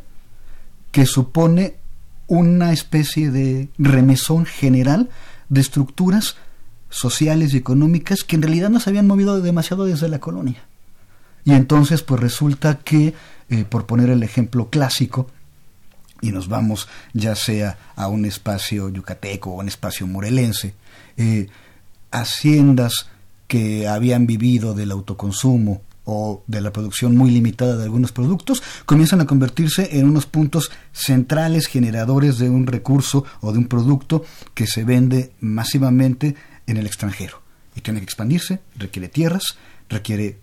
que 0.91 1.05
supone 1.05 1.75
una 2.27 2.71
especie 2.71 3.31
de 3.31 3.69
remesón 3.77 4.45
general 4.45 5.09
de 5.49 5.61
estructuras 5.61 6.35
sociales 6.89 7.53
y 7.53 7.57
económicas 7.57 8.23
que 8.23 8.35
en 8.35 8.43
realidad 8.43 8.69
no 8.69 8.79
se 8.79 8.89
habían 8.89 9.07
movido 9.07 9.41
demasiado 9.41 9.85
desde 9.85 10.07
la 10.07 10.19
colonia. 10.19 10.63
Y 11.45 11.53
entonces 11.53 12.01
pues 12.03 12.21
resulta 12.21 12.79
que, 12.79 13.13
eh, 13.49 13.65
por 13.65 13.86
poner 13.86 14.10
el 14.10 14.23
ejemplo 14.23 14.69
clásico, 14.69 15.27
y 16.21 16.32
nos 16.32 16.47
vamos 16.47 16.88
ya 17.12 17.36
sea 17.36 17.77
a 17.95 18.08
un 18.08 18.25
espacio 18.25 18.89
yucateco 18.89 19.51
o 19.51 19.60
un 19.60 19.67
espacio 19.67 20.08
morelense, 20.08 20.73
eh, 21.17 21.49
haciendas 22.12 23.08
que 23.47 23.88
habían 23.88 24.25
vivido 24.25 24.73
del 24.73 24.91
autoconsumo 24.91 25.82
o 26.06 26.43
de 26.47 26.62
la 26.62 26.71
producción 26.71 27.15
muy 27.15 27.32
limitada 27.32 27.77
de 27.77 27.84
algunos 27.84 28.12
productos, 28.12 28.62
comienzan 28.86 29.21
a 29.21 29.25
convertirse 29.25 29.97
en 29.99 30.08
unos 30.08 30.25
puntos 30.25 30.71
centrales 30.91 31.67
generadores 31.67 32.38
de 32.38 32.49
un 32.49 32.67
recurso 32.67 33.25
o 33.41 33.51
de 33.51 33.60
un 33.60 33.67
producto 33.67 34.23
que 34.53 34.67
se 34.67 34.84
vende 34.84 35.34
masivamente 35.39 36.36
en 36.67 36.77
el 36.77 36.86
extranjero. 36.86 37.41
Y 37.75 37.82
tiene 37.82 37.99
que 37.99 38.06
expandirse, 38.06 38.60
requiere 38.75 39.08
tierras, 39.08 39.58
requiere 39.89 40.39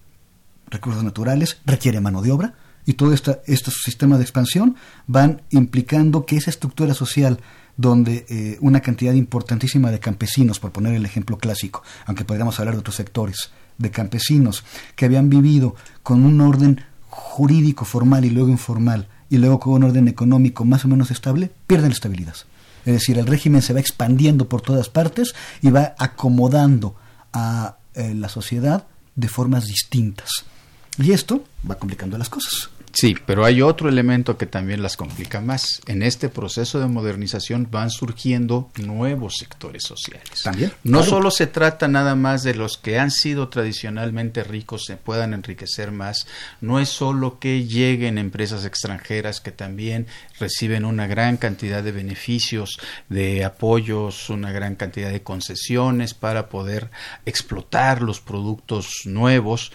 recursos 0.71 1.05
naturales, 1.05 1.59
requiere 1.67 2.01
mano 2.01 2.23
de 2.23 2.33
obra, 2.33 2.55
y 2.87 2.95
todo 2.95 3.13
esta, 3.13 3.41
estos 3.47 3.83
sistemas 3.85 4.19
de 4.19 4.25
expansión 4.25 4.77
van 5.07 5.43
implicando 5.51 6.25
que 6.25 6.37
esa 6.37 6.51
estructura 6.51 6.95
social 6.95 7.41
donde 7.77 8.27
eh, 8.29 8.59
una 8.61 8.81
cantidad 8.81 9.15
importantísima 9.15 9.91
de 9.91 10.01
campesinos, 10.01 10.61
por 10.61 10.73
poner 10.73 10.95
el 10.95 11.05
ejemplo 11.05 11.39
clásico, 11.39 11.83
aunque 12.07 12.25
podríamos 12.25 12.59
hablar 12.59 12.75
de 12.75 12.81
otros 12.81 12.97
sectores, 12.97 13.53
de 13.79 13.91
campesinos 13.91 14.65
que 14.97 15.07
habían 15.07 15.31
vivido 15.31 15.75
con 16.03 16.25
un 16.25 16.41
orden 16.41 16.85
jurídico 17.09 17.85
formal 17.85 18.25
y 18.25 18.31
luego 18.31 18.51
informal 18.51 19.09
y 19.31 19.39
luego 19.39 19.61
con 19.61 19.73
un 19.75 19.85
orden 19.85 20.09
económico 20.09 20.65
más 20.65 20.85
o 20.85 20.89
menos 20.89 21.11
estable, 21.11 21.51
pierden 21.67 21.91
la 21.91 21.95
estabilidad. 21.95 22.35
Es 22.85 22.93
decir, 22.95 23.19
el 23.19 23.27
régimen 23.27 23.63
se 23.63 23.73
va 23.73 23.81
expandiendo 23.81 24.49
por 24.49 24.63
todas 24.63 24.89
partes 24.89 25.35
y 25.63 25.71
va 25.71 25.95
acomodando 25.99 26.95
a 27.33 27.77
eh, 27.95 28.15
la 28.15 28.29
sociedad 28.29 28.87
de 29.15 29.29
formas 29.29 29.67
distintas. 29.67 30.31
Y 30.99 31.13
esto 31.13 31.45
va 31.69 31.77
complicando 31.77 32.19
las 32.19 32.29
cosas. 32.29 32.71
Sí, 32.93 33.17
pero 33.25 33.45
hay 33.45 33.63
otro 33.63 33.89
elemento 33.89 34.37
que 34.37 34.47
también 34.47 34.83
las 34.83 34.97
complica 34.97 35.41
más. 35.41 35.81
En 35.87 36.03
este 36.03 36.29
proceso 36.29 36.81
de 36.81 36.87
modernización 36.87 37.69
van 37.71 37.91
surgiendo 37.91 38.71
nuevos 38.83 39.35
sectores 39.39 39.85
sociales. 39.85 40.43
También. 40.43 40.73
No 40.83 41.05
solo 41.05 41.31
se 41.31 41.47
trata 41.47 41.87
nada 41.87 42.17
más 42.17 42.43
de 42.43 42.55
los 42.55 42.79
que 42.79 42.99
han 42.99 43.13
sido 43.13 43.49
tradicionalmente 43.49 44.43
ricos 44.43 44.85
se 44.87 44.97
puedan 44.97 45.35
enriquecer 45.35 45.93
más, 45.93 46.27
no 46.61 46.81
es 46.81 46.89
solo 46.89 47.39
que 47.39 47.65
lleguen 47.65 48.19
empresas 48.19 48.65
extranjeras 48.65 49.41
que 49.41 49.53
también 49.53 50.07
reciben 50.39 50.85
una 50.85 51.07
gran 51.07 51.37
cantidad 51.37 51.83
de 51.83 51.93
beneficios, 51.93 52.81
de 53.09 53.45
apoyos, 53.45 54.31
una 54.31 54.51
gran 54.53 54.75
cantidad 54.75 55.11
de 55.11 55.23
concesiones 55.23 56.15
para 56.15 56.49
poder 56.49 56.91
explotar 57.25 58.03
los 58.03 58.21
productos 58.21 59.03
nuevos 59.05 59.71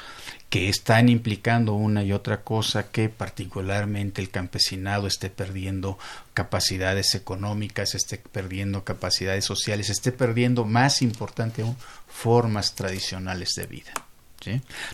que 0.56 0.70
están 0.70 1.10
implicando 1.10 1.74
una 1.74 2.02
y 2.02 2.14
otra 2.14 2.42
cosa 2.42 2.90
que 2.90 3.10
particularmente 3.10 4.22
el 4.22 4.30
campesinado 4.30 5.06
esté 5.06 5.30
perdiendo 5.30 6.00
capacidades 6.34 7.14
económicas, 7.14 7.94
esté 7.94 8.20
perdiendo 8.20 8.86
capacidades 8.86 9.44
sociales, 9.44 9.90
esté 9.90 10.14
perdiendo, 10.14 10.64
más 10.64 11.02
importante 11.02 11.62
aún, 11.62 11.76
formas 12.08 12.74
tradicionales 12.74 13.50
de 13.58 13.66
vida. 13.66 13.92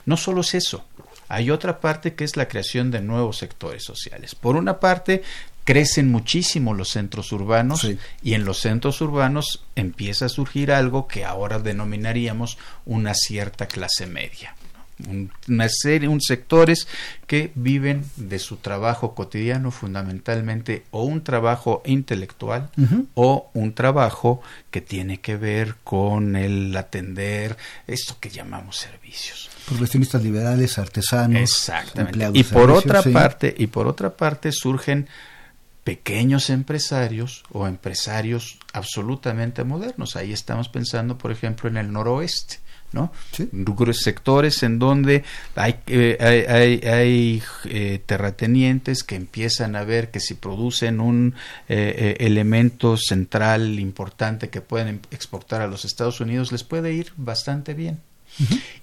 No 0.08 0.18
solo 0.18 0.42
es 0.42 0.56
eso, 0.56 0.84
hay 1.28 1.52
otra 1.52 1.80
parte 1.80 2.16
que 2.16 2.24
es 2.24 2.38
la 2.38 2.48
creación 2.48 2.90
de 2.90 3.02
nuevos 3.02 3.38
sectores 3.38 3.84
sociales. 3.84 4.34
Por 4.34 4.56
una 4.56 4.80
parte, 4.80 5.22
crecen 5.64 6.10
muchísimo 6.10 6.74
los 6.74 6.90
centros 6.90 7.32
urbanos 7.32 7.88
y 8.24 8.34
en 8.34 8.46
los 8.46 8.58
centros 8.62 9.00
urbanos 9.00 9.64
empieza 9.76 10.26
a 10.26 10.30
surgir 10.30 10.72
algo 10.72 11.08
que 11.08 11.24
ahora 11.24 11.60
denominaríamos 11.60 12.58
una 12.84 13.14
cierta 13.14 13.68
clase 13.68 14.08
media 14.08 14.56
una 15.48 15.68
serie, 15.70 16.08
un 16.08 16.22
sectores 16.22 16.88
que 17.28 17.52
viven 17.56 18.04
de 18.18 18.40
su 18.40 18.58
trabajo 18.58 19.16
cotidiano 19.16 19.72
fundamentalmente 19.72 20.84
o 20.92 21.04
un 21.04 21.24
trabajo 21.24 21.82
intelectual 21.86 22.70
o 23.14 23.50
un 23.54 23.74
trabajo 23.74 24.42
que 24.70 24.82
tiene 24.82 25.20
que 25.20 25.38
ver 25.38 25.76
con 25.84 26.36
el 26.36 26.76
atender 26.76 27.58
esto 27.88 28.18
que 28.20 28.30
llamamos 28.30 28.78
servicios. 28.78 29.50
Profesionistas 29.66 30.24
liberales, 30.24 30.78
artesanos, 30.78 31.42
exactamente. 31.42 32.32
Y 32.34 32.44
por 32.44 32.72
otra 32.72 33.02
parte, 33.04 33.54
y 33.58 33.68
por 33.68 33.88
otra 33.88 34.10
parte 34.12 34.52
surgen 34.52 35.08
pequeños 35.84 36.50
empresarios 36.50 37.44
o 37.52 37.68
empresarios 37.68 38.60
absolutamente 38.74 39.64
modernos. 39.64 40.16
Ahí 40.16 40.32
estamos 40.32 40.70
pensando, 40.70 41.18
por 41.18 41.32
ejemplo, 41.32 41.70
en 41.70 41.78
el 41.78 41.92
noroeste 41.92 42.60
¿no? 42.94 43.12
Sectores 43.94 44.64
en 44.64 44.80
donde 44.80 45.24
hay, 45.56 45.76
eh, 45.88 46.80
hay, 46.84 47.44
eh, 47.66 48.02
terratenientes 48.06 49.04
que 49.04 49.16
empiezan 49.16 49.76
a 49.76 49.84
ver 49.84 50.12
que 50.12 50.20
si 50.20 50.34
producen 50.34 51.00
un 51.00 51.36
eh, 51.70 52.18
elemento 52.20 52.98
central 52.98 53.80
importante 53.80 54.50
que 54.50 54.62
pueden 54.62 55.02
exportar 55.12 55.62
a 55.62 55.68
los 55.68 55.86
Estados 55.86 56.20
Unidos 56.20 56.52
les 56.52 56.64
puede 56.64 56.94
ir 56.94 57.14
bastante 57.18 57.74
bien. 57.74 58.00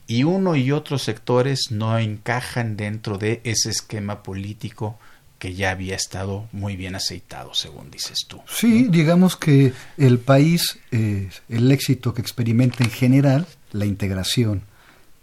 Y 0.07 0.25
uno 0.25 0.57
y 0.57 0.73
otros 0.73 1.03
sectores 1.03 1.71
no 1.71 1.99
encajan 1.99 2.77
dentro 2.77 3.17
de 3.17 3.41
ese 3.45 3.71
esquema 3.71 4.23
político 4.23 4.99
que 5.39 5.55
ya 5.55 5.71
había 5.71 5.97
estado 5.97 6.49
muy 6.53 6.77
bien 6.77 6.95
aceitado, 6.95 7.55
según 7.55 7.91
dices 7.91 8.27
tú. 8.29 8.43
Sí, 8.47 8.89
digamos 8.91 9.37
que 9.37 9.73
el 9.97 10.19
país, 10.19 10.79
el 10.91 11.73
éxito 11.73 12.13
que 12.13 12.21
experimenta 12.21 12.85
en 12.85 12.91
general, 12.91 13.47
la 13.73 13.87
integración 13.87 14.63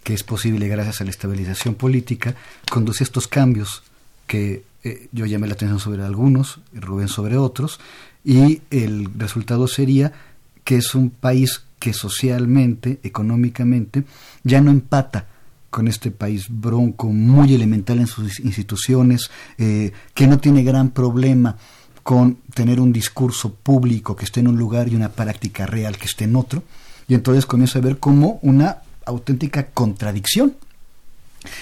que 0.06 0.14
es 0.14 0.24
posible 0.24 0.68
gracias 0.68 1.02
a 1.02 1.04
la 1.04 1.10
estabilización 1.10 1.74
política, 1.74 2.36
conduce 2.70 3.04
a 3.04 3.06
estos 3.06 3.28
cambios 3.28 3.82
que 4.28 4.64
eh, 4.84 5.10
yo 5.12 5.26
llamé 5.26 5.48
la 5.48 5.56
atención 5.56 5.80
sobre 5.80 6.04
algunos, 6.04 6.60
Rubén 6.74 7.08
sobre 7.08 7.38
otros, 7.38 7.80
y 8.24 8.62
el 8.70 9.10
resultado 9.18 9.68
sería 9.68 10.14
que 10.64 10.78
es 10.78 10.94
un 10.94 11.10
país 11.10 11.64
que 11.80 11.92
socialmente, 11.92 13.00
económicamente, 13.02 14.04
ya 14.44 14.62
no 14.62 14.70
empata 14.70 15.26
con 15.72 15.88
este 15.88 16.12
país 16.12 16.46
bronco, 16.50 17.08
muy 17.08 17.56
elemental 17.56 18.00
en 18.00 18.08
sus 18.08 18.40
instituciones, 18.42 19.32
eh, 19.58 19.92
que 20.14 20.28
no 20.28 20.38
tiene 20.38 20.64
gran 20.64 20.92
problema 20.92 21.58
con 22.04 22.36
tener 22.54 22.80
un 22.80 22.94
discurso 22.94 23.56
público 23.56 24.16
que 24.16 24.26
esté 24.26 24.40
en 24.40 24.50
un 24.50 24.58
lugar 24.58 24.88
y 24.88 24.96
una 24.96 25.10
práctica 25.10 25.66
real 25.66 25.98
que 25.98 26.06
esté 26.06 26.26
en 26.26 26.36
otro, 26.36 26.62
y 27.08 27.14
entonces 27.14 27.46
comienza 27.46 27.80
a 27.80 27.82
ver 27.82 27.98
como 28.00 28.40
una 28.42 28.78
auténtica 29.06 29.68
contradicción. 29.68 30.56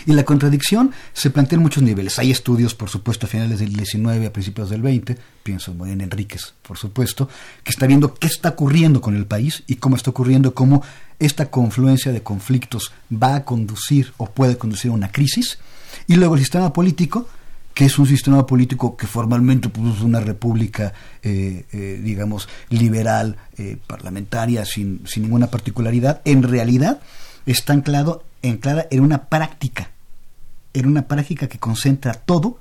Y 0.06 0.14
la 0.14 0.24
contradicción 0.24 0.92
se 1.12 1.30
plantea 1.30 1.58
en 1.58 1.64
muchos 1.64 1.84
niveles. 1.84 2.18
Hay 2.18 2.32
estudios, 2.32 2.74
por 2.74 2.90
supuesto, 2.90 3.26
a 3.26 3.30
finales 3.30 3.60
del 3.60 3.74
19, 3.74 4.28
a 4.28 4.34
principios 4.34 4.70
del 4.70 4.82
20, 4.82 5.18
pienso 5.44 5.76
en 5.86 6.00
Enríquez, 6.00 6.54
por 6.62 6.78
supuesto, 6.78 7.28
que 7.64 7.72
está 7.72 7.86
viendo 7.86 8.14
qué 8.14 8.28
está 8.28 8.50
ocurriendo 8.50 9.02
con 9.02 9.16
el 9.16 9.26
país 9.26 9.64
y 9.68 9.76
cómo 9.76 9.98
está 9.98 10.12
ocurriendo, 10.12 10.54
cómo 10.54 10.84
esta 11.20 11.50
confluencia 11.50 12.14
de 12.14 12.24
conflictos 12.24 12.94
va 13.12 13.36
a 13.36 13.46
conducir 13.46 14.14
o 14.18 14.28
puede 14.28 14.58
conducir 14.58 14.92
a 14.92 14.94
una 14.94 15.12
crisis. 15.12 15.58
Y 16.08 16.16
luego 16.16 16.36
el 16.36 16.42
sistema 16.42 16.72
político 16.72 17.28
que 17.74 17.86
es 17.86 17.98
un 17.98 18.06
sistema 18.06 18.46
político 18.46 18.96
que 18.96 19.08
formalmente 19.08 19.70
pues, 19.70 19.96
es 19.96 20.02
una 20.02 20.20
república, 20.20 20.94
eh, 21.22 21.66
eh, 21.72 22.00
digamos, 22.04 22.48
liberal, 22.70 23.38
eh, 23.58 23.78
parlamentaria, 23.88 24.66
sin, 24.66 25.02
sin, 25.06 25.24
ninguna 25.24 25.48
particularidad, 25.48 26.22
en 26.26 26.44
realidad 26.44 27.02
está 27.46 27.74
anclado, 27.74 28.24
anclada 28.44 28.88
en 28.92 29.02
una 29.02 29.26
práctica, 29.26 29.90
en 30.74 30.86
una 30.86 31.08
práctica 31.08 31.48
que 31.48 31.60
concentra 31.60 32.14
todo 32.14 32.60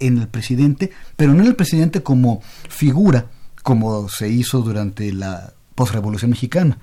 en 0.00 0.18
el 0.18 0.28
presidente, 0.28 0.90
pero 1.16 1.34
no 1.34 1.42
en 1.42 1.48
el 1.48 1.56
presidente 1.56 2.02
como 2.02 2.42
figura, 2.68 3.26
como 3.62 4.08
se 4.08 4.28
hizo 4.28 4.60
durante 4.62 5.12
la 5.12 5.52
postrevolución 5.74 6.30
mexicana, 6.30 6.78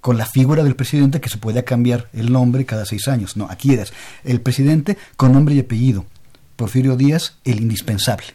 con 0.00 0.16
la 0.16 0.26
figura 0.26 0.62
del 0.62 0.76
presidente 0.76 1.20
que 1.20 1.28
se 1.28 1.38
podía 1.38 1.64
cambiar 1.64 2.08
el 2.12 2.30
nombre 2.32 2.64
cada 2.64 2.86
seis 2.86 3.08
años. 3.08 3.36
No, 3.36 3.48
aquí 3.50 3.72
eres 3.72 3.92
el 4.22 4.40
presidente 4.40 4.96
con 5.16 5.32
nombre 5.32 5.56
y 5.56 5.60
apellido 5.60 6.06
Porfirio 6.56 6.96
Díaz 6.96 7.34
el 7.44 7.60
indispensable, 7.60 8.26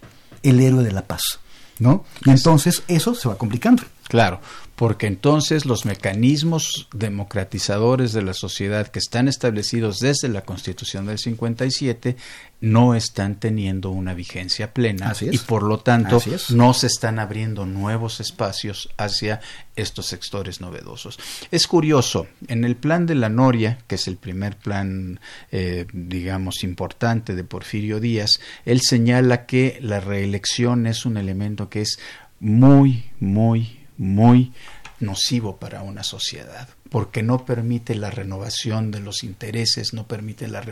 el 0.44 0.60
héroe 0.60 0.84
de 0.84 0.92
la 0.92 1.08
paz, 1.08 1.40
¿no? 1.80 2.06
Y 2.26 2.30
entonces 2.30 2.84
eso 2.88 3.16
se 3.16 3.28
va 3.28 3.38
complicando. 3.38 3.84
Claro, 4.08 4.42
porque 4.82 5.06
entonces 5.06 5.68
los 5.68 5.86
mecanismos 5.86 6.88
democratizadores 6.92 8.14
de 8.14 8.24
la 8.24 8.34
sociedad 8.34 8.88
que 8.88 8.98
están 8.98 9.28
establecidos 9.28 10.00
desde 10.00 10.28
la 10.28 10.42
Constitución 10.42 11.06
del 11.06 11.20
57 11.20 12.18
no 12.62 12.96
están 12.96 13.40
teniendo 13.40 13.92
una 13.92 14.16
vigencia 14.16 14.74
plena 14.74 15.14
y 15.22 15.38
por 15.38 15.62
lo 15.62 15.82
tanto 15.82 16.20
no 16.50 16.74
se 16.74 16.88
están 16.88 17.20
abriendo 17.20 17.68
nuevos 17.68 18.20
espacios 18.22 18.90
hacia 18.98 19.40
estos 19.76 20.08
sectores 20.08 20.62
novedosos. 20.62 21.20
Es 21.52 21.68
curioso, 21.68 22.26
en 22.48 22.66
el 22.66 22.76
plan 22.76 23.06
de 23.06 23.14
la 23.14 23.30
Noria, 23.30 23.78
que 23.86 23.94
es 23.96 24.08
el 24.08 24.18
primer 24.18 24.58
plan, 24.58 25.20
eh, 25.52 25.86
digamos, 25.94 26.64
importante 26.64 27.36
de 27.36 27.44
Porfirio 27.44 28.00
Díaz, 28.00 28.40
él 28.66 28.82
señala 28.82 29.46
que 29.46 29.78
la 29.80 30.00
reelección 30.00 30.88
es 30.88 31.06
un 31.06 31.18
elemento 31.18 31.70
que 31.70 31.82
es 31.82 32.00
muy, 32.40 33.12
muy, 33.20 33.81
muy 34.02 34.52
nocivo 35.00 35.58
para 35.58 35.82
una 35.84 36.04
sociedad, 36.04 36.68
porque 36.90 37.24
no 37.24 37.46
permite 37.46 37.96
la 37.96 38.10
renovación 38.10 38.92
de 38.92 39.00
los 39.00 39.24
intereses, 39.24 39.94
no 39.94 40.08
permite 40.08 40.48
la 40.48 40.64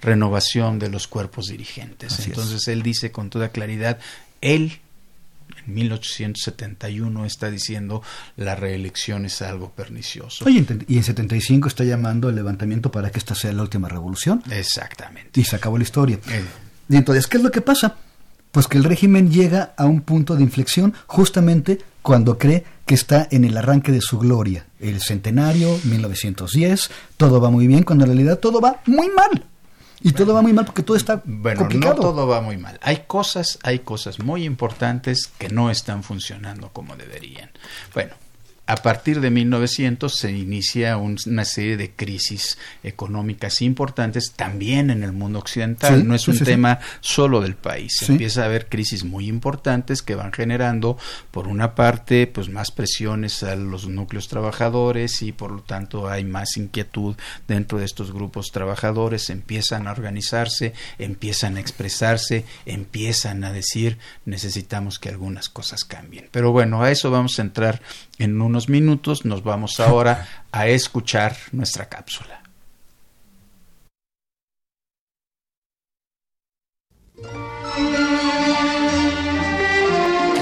renovación 0.00 0.78
de 0.78 0.88
los 0.88 1.06
cuerpos 1.06 1.46
dirigentes. 1.46 2.18
Entonces 2.26 2.66
él 2.68 2.82
dice 2.82 3.12
con 3.12 3.30
toda 3.30 3.48
claridad, 3.50 3.98
él, 4.40 4.80
En 5.66 5.74
1871 5.74 7.24
está 7.24 7.50
diciendo 7.50 8.02
la 8.36 8.54
reelección 8.54 9.26
es 9.26 9.40
algo 9.42 9.70
pernicioso. 9.70 10.44
Oye, 10.44 10.64
y 10.88 10.96
en 10.96 11.04
75 11.04 11.68
está 11.68 11.84
llamando 11.84 12.28
el 12.28 12.34
levantamiento 12.34 12.90
para 12.90 13.10
que 13.10 13.18
esta 13.18 13.34
sea 13.34 13.52
la 13.52 13.62
última 13.62 13.88
revolución. 13.88 14.42
Exactamente. 14.50 15.40
Y 15.40 15.44
se 15.44 15.56
acabó 15.56 15.78
la 15.78 15.84
historia. 15.84 16.18
Eh. 16.28 16.44
Y 16.88 16.96
entonces, 16.96 17.26
¿qué 17.26 17.36
es 17.36 17.42
lo 17.42 17.50
que 17.50 17.60
pasa? 17.60 17.96
Pues 18.52 18.68
que 18.68 18.78
el 18.78 18.84
régimen 18.84 19.30
llega 19.30 19.74
a 19.76 19.86
un 19.86 20.00
punto 20.02 20.36
de 20.36 20.42
inflexión 20.42 20.94
justamente 21.06 21.78
cuando 22.04 22.36
cree 22.36 22.64
que 22.84 22.94
está 22.94 23.26
en 23.30 23.46
el 23.46 23.56
arranque 23.56 23.90
de 23.90 24.02
su 24.02 24.18
gloria. 24.18 24.66
El 24.78 25.00
centenario, 25.00 25.74
1910, 25.84 26.90
todo 27.16 27.40
va 27.40 27.50
muy 27.50 27.66
bien, 27.66 27.82
cuando 27.82 28.04
en 28.04 28.10
realidad 28.10 28.38
todo 28.38 28.60
va 28.60 28.82
muy 28.84 29.08
mal. 29.08 29.46
Y 30.02 30.12
todo 30.12 30.34
va 30.34 30.42
muy 30.42 30.52
mal 30.52 30.66
porque 30.66 30.82
todo 30.82 30.98
está 30.98 31.22
bueno, 31.24 31.60
complicado. 31.60 31.94
no 31.94 32.00
todo 32.02 32.26
va 32.26 32.42
muy 32.42 32.58
mal. 32.58 32.78
Hay 32.82 33.04
cosas, 33.06 33.58
hay 33.62 33.78
cosas 33.78 34.18
muy 34.18 34.44
importantes 34.44 35.30
que 35.38 35.48
no 35.48 35.70
están 35.70 36.02
funcionando 36.02 36.68
como 36.74 36.94
deberían. 36.94 37.50
Bueno, 37.94 38.12
a 38.66 38.76
partir 38.76 39.20
de 39.20 39.30
1900 39.30 40.14
se 40.14 40.32
inicia 40.32 40.96
una 40.96 41.44
serie 41.44 41.76
de 41.76 41.90
crisis 41.90 42.56
económicas 42.82 43.60
importantes 43.60 44.32
también 44.32 44.88
en 44.88 45.02
el 45.02 45.12
mundo 45.12 45.38
occidental. 45.38 46.00
Sí, 46.00 46.06
no 46.06 46.14
es 46.14 46.26
un 46.28 46.34
sí, 46.34 46.40
sí. 46.40 46.44
tema 46.46 46.78
solo 47.00 47.42
del 47.42 47.56
país. 47.56 48.08
Empieza 48.08 48.42
a 48.42 48.46
haber 48.46 48.70
crisis 48.70 49.04
muy 49.04 49.28
importantes 49.28 50.00
que 50.00 50.14
van 50.14 50.32
generando, 50.32 50.96
por 51.30 51.46
una 51.46 51.74
parte, 51.74 52.26
pues 52.26 52.48
más 52.48 52.70
presiones 52.70 53.42
a 53.42 53.54
los 53.54 53.86
núcleos 53.86 54.28
trabajadores 54.28 55.20
y 55.20 55.32
por 55.32 55.50
lo 55.50 55.62
tanto 55.62 56.08
hay 56.08 56.24
más 56.24 56.56
inquietud 56.56 57.16
dentro 57.46 57.78
de 57.78 57.84
estos 57.84 58.12
grupos 58.12 58.50
trabajadores. 58.50 59.28
Empiezan 59.28 59.88
a 59.88 59.92
organizarse, 59.92 60.72
empiezan 60.98 61.58
a 61.58 61.60
expresarse, 61.60 62.46
empiezan 62.64 63.44
a 63.44 63.52
decir 63.52 63.98
necesitamos 64.24 64.98
que 64.98 65.10
algunas 65.10 65.50
cosas 65.50 65.84
cambien. 65.84 66.28
Pero 66.30 66.50
bueno, 66.50 66.82
a 66.82 66.90
eso 66.90 67.10
vamos 67.10 67.38
a 67.38 67.42
entrar 67.42 67.82
en 68.18 68.40
unos 68.40 68.68
minutos. 68.68 69.24
Nos 69.24 69.42
vamos 69.42 69.80
ahora 69.80 70.26
a 70.52 70.68
escuchar 70.68 71.36
nuestra 71.52 71.88
cápsula. 71.88 72.42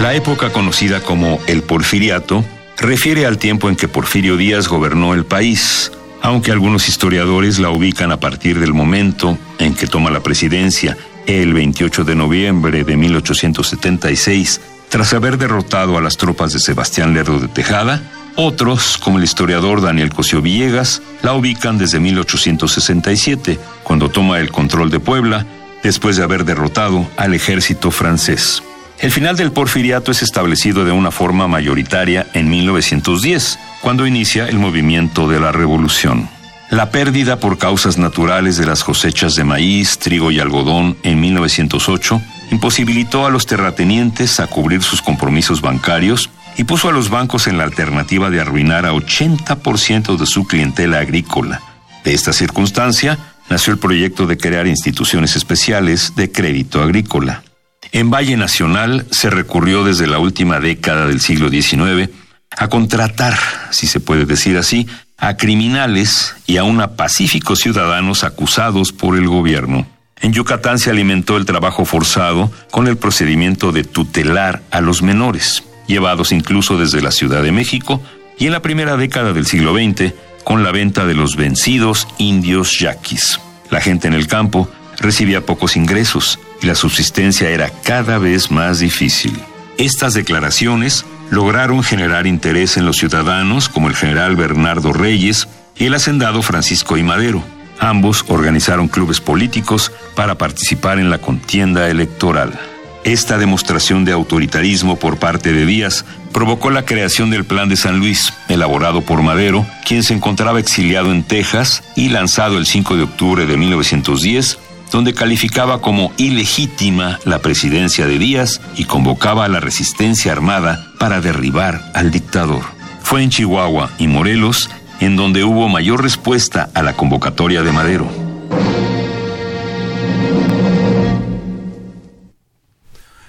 La 0.02 0.14
época 0.14 0.52
conocida 0.52 1.00
como 1.00 1.38
el 1.46 1.62
Porfiriato 1.62 2.44
refiere 2.76 3.24
al 3.24 3.38
tiempo 3.38 3.68
en 3.68 3.76
que 3.76 3.86
Porfirio 3.86 4.36
Díaz 4.36 4.66
gobernó 4.66 5.14
el 5.14 5.24
país, 5.24 5.92
aunque 6.20 6.50
algunos 6.50 6.88
historiadores 6.88 7.60
la 7.60 7.70
ubican 7.70 8.10
a 8.10 8.18
partir 8.18 8.58
del 8.58 8.74
momento 8.74 9.38
en 9.60 9.74
que 9.74 9.86
toma 9.86 10.10
la 10.10 10.20
presidencia, 10.20 10.96
el 11.26 11.54
28 11.54 12.02
de 12.02 12.16
noviembre 12.16 12.82
de 12.82 12.96
1876, 12.96 14.60
tras 14.92 15.14
haber 15.14 15.38
derrotado 15.38 15.96
a 15.96 16.02
las 16.02 16.18
tropas 16.18 16.52
de 16.52 16.58
Sebastián 16.58 17.14
Lerdo 17.14 17.40
de 17.40 17.48
Tejada. 17.48 18.02
Otros, 18.36 18.98
como 18.98 19.16
el 19.16 19.24
historiador 19.24 19.80
Daniel 19.80 20.12
Cosío 20.12 20.42
Villegas, 20.42 21.00
la 21.22 21.32
ubican 21.32 21.78
desde 21.78 21.98
1867, 21.98 23.58
cuando 23.84 24.10
toma 24.10 24.38
el 24.38 24.52
control 24.52 24.90
de 24.90 25.00
Puebla, 25.00 25.46
después 25.82 26.18
de 26.18 26.24
haber 26.24 26.44
derrotado 26.44 27.08
al 27.16 27.32
ejército 27.32 27.90
francés. 27.90 28.62
El 28.98 29.10
final 29.10 29.34
del 29.34 29.50
porfiriato 29.50 30.10
es 30.10 30.20
establecido 30.20 30.84
de 30.84 30.92
una 30.92 31.10
forma 31.10 31.48
mayoritaria 31.48 32.26
en 32.34 32.50
1910, 32.50 33.58
cuando 33.80 34.06
inicia 34.06 34.46
el 34.46 34.58
movimiento 34.58 35.26
de 35.26 35.40
la 35.40 35.52
revolución. 35.52 36.28
La 36.68 36.90
pérdida 36.90 37.40
por 37.40 37.56
causas 37.56 37.96
naturales 37.96 38.58
de 38.58 38.66
las 38.66 38.84
cosechas 38.84 39.36
de 39.36 39.44
maíz, 39.44 39.98
trigo 39.98 40.30
y 40.30 40.38
algodón 40.38 40.98
en 41.02 41.18
1908 41.18 42.20
imposibilitó 42.52 43.26
a 43.26 43.30
los 43.30 43.46
terratenientes 43.46 44.38
a 44.38 44.46
cubrir 44.46 44.82
sus 44.82 45.00
compromisos 45.00 45.62
bancarios 45.62 46.30
y 46.56 46.64
puso 46.64 46.88
a 46.90 46.92
los 46.92 47.08
bancos 47.08 47.46
en 47.46 47.56
la 47.56 47.64
alternativa 47.64 48.28
de 48.28 48.40
arruinar 48.40 48.84
a 48.84 48.92
80% 48.92 50.18
de 50.18 50.26
su 50.26 50.46
clientela 50.46 50.98
agrícola. 50.98 51.62
De 52.04 52.12
esta 52.12 52.32
circunstancia 52.34 53.18
nació 53.48 53.72
el 53.72 53.78
proyecto 53.78 54.26
de 54.26 54.36
crear 54.36 54.66
instituciones 54.66 55.34
especiales 55.34 56.14
de 56.14 56.30
crédito 56.30 56.82
agrícola. 56.82 57.42
En 57.90 58.10
Valle 58.10 58.36
Nacional 58.36 59.06
se 59.10 59.30
recurrió 59.30 59.82
desde 59.82 60.06
la 60.06 60.18
última 60.18 60.60
década 60.60 61.06
del 61.06 61.20
siglo 61.20 61.48
XIX 61.48 62.10
a 62.54 62.68
contratar, 62.68 63.34
si 63.70 63.86
se 63.86 64.00
puede 64.00 64.26
decir 64.26 64.58
así, 64.58 64.86
a 65.16 65.38
criminales 65.38 66.34
y 66.46 66.58
aún 66.58 66.82
a 66.82 66.96
pacíficos 66.96 67.60
ciudadanos 67.60 68.24
acusados 68.24 68.92
por 68.92 69.16
el 69.16 69.26
gobierno. 69.26 69.86
En 70.22 70.32
Yucatán 70.32 70.78
se 70.78 70.88
alimentó 70.88 71.36
el 71.36 71.44
trabajo 71.44 71.84
forzado 71.84 72.50
con 72.70 72.86
el 72.86 72.96
procedimiento 72.96 73.72
de 73.72 73.82
tutelar 73.82 74.62
a 74.70 74.80
los 74.80 75.02
menores, 75.02 75.64
llevados 75.88 76.30
incluso 76.30 76.78
desde 76.78 77.02
la 77.02 77.10
Ciudad 77.10 77.42
de 77.42 77.50
México, 77.50 78.00
y 78.38 78.46
en 78.46 78.52
la 78.52 78.62
primera 78.62 78.96
década 78.96 79.32
del 79.32 79.46
siglo 79.46 79.74
XX 79.74 80.14
con 80.44 80.62
la 80.62 80.70
venta 80.70 81.06
de 81.06 81.14
los 81.14 81.36
vencidos 81.36 82.06
indios 82.18 82.78
yaquis. 82.78 83.40
La 83.68 83.80
gente 83.80 84.06
en 84.06 84.14
el 84.14 84.28
campo 84.28 84.70
recibía 84.98 85.44
pocos 85.44 85.76
ingresos 85.76 86.38
y 86.62 86.66
la 86.66 86.76
subsistencia 86.76 87.50
era 87.50 87.70
cada 87.82 88.18
vez 88.18 88.52
más 88.52 88.78
difícil. 88.78 89.36
Estas 89.76 90.14
declaraciones 90.14 91.04
lograron 91.30 91.82
generar 91.82 92.28
interés 92.28 92.76
en 92.76 92.86
los 92.86 92.96
ciudadanos 92.96 93.68
como 93.68 93.88
el 93.88 93.96
general 93.96 94.36
Bernardo 94.36 94.92
Reyes 94.92 95.48
y 95.76 95.86
el 95.86 95.94
hacendado 95.94 96.42
Francisco 96.42 96.96
I. 96.96 97.02
Madero. 97.02 97.42
Ambos 97.82 98.24
organizaron 98.28 98.86
clubes 98.86 99.20
políticos 99.20 99.90
para 100.14 100.36
participar 100.38 101.00
en 101.00 101.10
la 101.10 101.18
contienda 101.18 101.90
electoral. 101.90 102.56
Esta 103.02 103.38
demostración 103.38 104.04
de 104.04 104.12
autoritarismo 104.12 104.94
por 104.94 105.18
parte 105.18 105.52
de 105.52 105.66
Díaz 105.66 106.04
provocó 106.30 106.70
la 106.70 106.84
creación 106.84 107.30
del 107.30 107.44
Plan 107.44 107.68
de 107.68 107.74
San 107.74 107.98
Luis, 107.98 108.32
elaborado 108.48 109.00
por 109.00 109.22
Madero, 109.22 109.66
quien 109.84 110.04
se 110.04 110.14
encontraba 110.14 110.60
exiliado 110.60 111.10
en 111.10 111.24
Texas 111.24 111.82
y 111.96 112.10
lanzado 112.10 112.56
el 112.56 112.66
5 112.66 112.96
de 112.96 113.02
octubre 113.02 113.46
de 113.46 113.56
1910 113.56 114.58
donde 114.92 115.14
calificaba 115.14 115.80
como 115.80 116.12
ilegítima 116.18 117.18
la 117.24 117.40
presidencia 117.40 118.06
de 118.06 118.18
Díaz 118.18 118.60
y 118.76 118.84
convocaba 118.84 119.46
a 119.46 119.48
la 119.48 119.58
resistencia 119.58 120.30
armada 120.30 120.92
para 120.98 121.20
derribar 121.20 121.90
al 121.94 122.12
dictador. 122.12 122.62
Fue 123.02 123.22
en 123.22 123.30
Chihuahua 123.30 123.90
y 123.98 124.06
Morelos 124.06 124.70
en 125.04 125.16
donde 125.16 125.42
hubo 125.42 125.68
mayor 125.68 126.00
respuesta 126.00 126.70
a 126.74 126.82
la 126.82 126.94
convocatoria 126.94 127.62
de 127.62 127.72
Madero. 127.72 128.06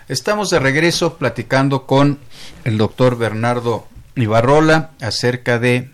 Estamos 0.07 0.51
de 0.51 0.59
regreso 0.59 1.17
platicando 1.17 1.87
con 1.87 2.19
el 2.63 2.77
doctor 2.77 3.17
Bernardo 3.17 3.87
Ibarrola 4.15 4.91
acerca 5.01 5.57
de 5.57 5.89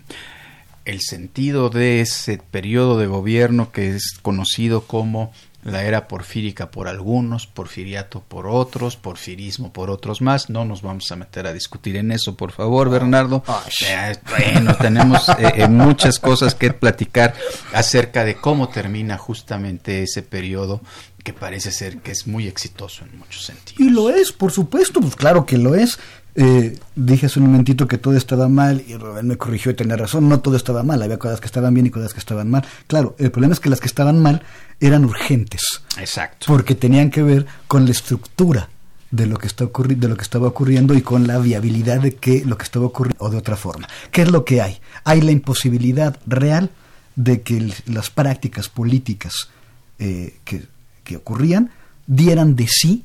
el 0.84 1.00
sentido 1.00 1.70
de 1.70 2.02
ese 2.02 2.38
periodo 2.50 2.98
de 2.98 3.06
gobierno 3.06 3.72
que 3.72 3.96
es 3.96 4.18
conocido 4.20 4.82
como 4.82 5.32
la 5.62 5.82
era 5.84 6.08
porfírica 6.08 6.70
por 6.70 6.88
algunos, 6.88 7.46
porfiriato 7.46 8.20
por 8.20 8.46
otros, 8.46 8.96
porfirismo 8.96 9.72
por 9.72 9.90
otros 9.90 10.22
más. 10.22 10.48
No 10.48 10.64
nos 10.64 10.82
vamos 10.82 11.10
a 11.12 11.16
meter 11.16 11.46
a 11.46 11.52
discutir 11.52 11.96
en 11.96 12.12
eso, 12.12 12.36
por 12.36 12.52
favor, 12.52 12.88
Bernardo. 12.88 13.42
Eh, 13.86 14.16
bueno, 14.28 14.74
tenemos 14.76 15.28
eh, 15.30 15.52
eh, 15.56 15.68
muchas 15.68 16.18
cosas 16.18 16.54
que 16.54 16.72
platicar 16.72 17.34
acerca 17.72 18.24
de 18.24 18.36
cómo 18.36 18.68
termina 18.68 19.18
justamente 19.18 20.02
ese 20.02 20.22
periodo 20.22 20.80
que 21.22 21.32
parece 21.32 21.72
ser 21.72 21.98
que 21.98 22.12
es 22.12 22.26
muy 22.26 22.46
exitoso 22.46 23.04
en 23.04 23.18
muchos 23.18 23.44
sentidos. 23.44 23.80
Y 23.80 23.90
lo 23.90 24.10
es, 24.10 24.32
por 24.32 24.52
supuesto, 24.52 25.00
pues 25.00 25.16
claro 25.16 25.46
que 25.46 25.58
lo 25.58 25.74
es. 25.74 25.98
Eh, 26.34 26.78
dije 26.94 27.26
hace 27.26 27.40
un 27.40 27.46
momentito 27.46 27.88
que 27.88 27.98
todo 27.98 28.16
estaba 28.16 28.48
mal 28.48 28.84
y 28.86 28.94
Rubén 28.96 29.26
me 29.26 29.36
corrigió 29.36 29.72
y 29.72 29.74
tenía 29.74 29.96
razón, 29.96 30.28
no 30.28 30.38
todo 30.40 30.56
estaba 30.56 30.84
mal, 30.84 31.02
había 31.02 31.18
cosas 31.18 31.40
que 31.40 31.46
estaban 31.46 31.74
bien 31.74 31.86
y 31.86 31.90
cosas 31.90 32.12
que 32.12 32.20
estaban 32.20 32.48
mal. 32.48 32.64
Claro, 32.86 33.16
el 33.18 33.30
problema 33.30 33.52
es 33.52 33.60
que 33.60 33.68
las 33.68 33.80
que 33.80 33.88
estaban 33.88 34.22
mal 34.22 34.42
eran 34.78 35.04
urgentes. 35.04 35.62
Exacto. 35.98 36.46
Porque 36.46 36.74
tenían 36.74 37.10
que 37.10 37.22
ver 37.22 37.46
con 37.66 37.84
la 37.84 37.90
estructura 37.90 38.68
de 39.10 39.26
lo 39.26 39.38
que 39.38 39.48
está 39.48 39.64
ocurri 39.64 39.96
de 39.96 40.08
lo 40.08 40.16
que 40.16 40.22
estaba 40.22 40.46
ocurriendo 40.46 40.94
y 40.94 41.02
con 41.02 41.26
la 41.26 41.38
viabilidad 41.38 42.00
de 42.00 42.14
que 42.14 42.44
lo 42.44 42.56
que 42.56 42.62
estaba 42.62 42.86
ocurriendo 42.86 43.24
o 43.24 43.28
de 43.28 43.36
otra 43.36 43.56
forma. 43.56 43.88
¿Qué 44.12 44.22
es 44.22 44.30
lo 44.30 44.44
que 44.44 44.62
hay? 44.62 44.80
Hay 45.04 45.20
la 45.20 45.32
imposibilidad 45.32 46.16
real 46.26 46.70
de 47.16 47.42
que 47.42 47.72
las 47.86 48.08
prácticas 48.10 48.68
políticas 48.68 49.50
eh, 49.98 50.38
que, 50.44 50.62
que 51.10 51.16
ocurrían 51.16 51.70
dieran 52.06 52.54
de 52.54 52.68
sí 52.68 53.04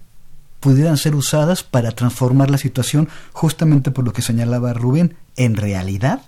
pudieran 0.60 0.98
ser 0.98 1.16
usadas 1.16 1.64
para 1.64 1.92
transformar 1.92 2.52
la 2.52 2.60
situación 2.60 3.10
justamente 3.34 3.90
por 3.90 4.06
lo 4.06 4.14
que 4.14 4.22
señalaba 4.22 4.74
Rubén. 4.74 5.16
En 5.36 5.56
realidad, 5.56 6.22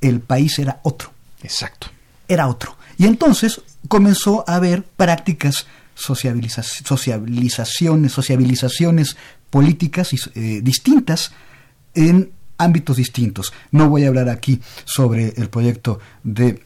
el 0.00 0.20
país 0.20 0.58
era 0.58 0.80
otro. 0.82 1.12
Exacto. 1.42 1.88
Era 2.26 2.48
otro. 2.48 2.76
Y 2.98 3.06
entonces 3.06 3.60
comenzó 3.88 4.44
a 4.48 4.56
haber 4.56 4.82
prácticas 4.82 5.66
sociabiliza 5.94 6.62
socializaciones, 6.62 8.12
sociabilizaciones 8.12 9.16
políticas 9.50 10.10
eh, 10.34 10.60
distintas 10.62 11.30
en 11.94 12.32
ámbitos 12.58 12.96
distintos. 12.96 13.52
No 13.70 13.88
voy 13.88 14.04
a 14.04 14.08
hablar 14.08 14.28
aquí 14.28 14.60
sobre 14.84 15.34
el 15.36 15.48
proyecto 15.48 16.00
de 16.24 16.64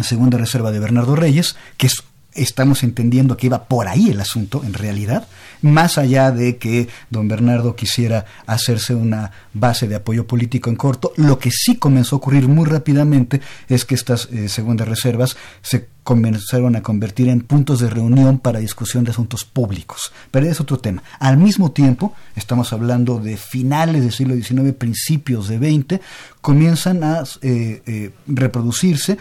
Segunda 0.00 0.38
Reserva 0.38 0.70
de 0.70 0.78
Bernardo 0.78 1.16
Reyes, 1.16 1.56
que 1.76 1.88
es 1.88 2.04
estamos 2.34 2.82
entendiendo 2.82 3.36
que 3.36 3.46
iba 3.46 3.64
por 3.64 3.88
ahí 3.88 4.10
el 4.10 4.20
asunto, 4.20 4.62
en 4.64 4.74
realidad, 4.74 5.28
más 5.60 5.98
allá 5.98 6.30
de 6.30 6.56
que 6.56 6.88
don 7.10 7.28
Bernardo 7.28 7.76
quisiera 7.76 8.24
hacerse 8.46 8.94
una 8.94 9.30
base 9.52 9.88
de 9.88 9.96
apoyo 9.96 10.26
político 10.26 10.70
en 10.70 10.76
corto, 10.76 11.12
lo 11.16 11.38
que 11.38 11.50
sí 11.50 11.76
comenzó 11.76 12.16
a 12.16 12.18
ocurrir 12.18 12.48
muy 12.48 12.66
rápidamente 12.66 13.40
es 13.68 13.84
que 13.84 13.94
estas 13.94 14.28
eh, 14.32 14.48
segundas 14.48 14.88
reservas 14.88 15.36
se 15.62 15.91
comenzaron 16.02 16.76
a 16.76 16.82
convertir 16.82 17.28
en 17.28 17.40
puntos 17.40 17.80
de 17.80 17.88
reunión 17.88 18.38
para 18.38 18.58
discusión 18.58 19.04
de 19.04 19.10
asuntos 19.10 19.44
públicos. 19.44 20.12
Pero 20.30 20.46
es 20.46 20.60
otro 20.60 20.78
tema. 20.78 21.02
Al 21.18 21.36
mismo 21.36 21.70
tiempo, 21.72 22.14
estamos 22.34 22.72
hablando 22.72 23.18
de 23.18 23.36
finales 23.36 24.02
del 24.02 24.12
siglo 24.12 24.34
XIX, 24.34 24.72
principios 24.72 25.48
de 25.48 25.58
XX, 25.58 26.00
comienzan 26.40 27.04
a 27.04 27.22
eh, 27.42 27.82
eh, 27.86 28.10
reproducirse 28.26 29.18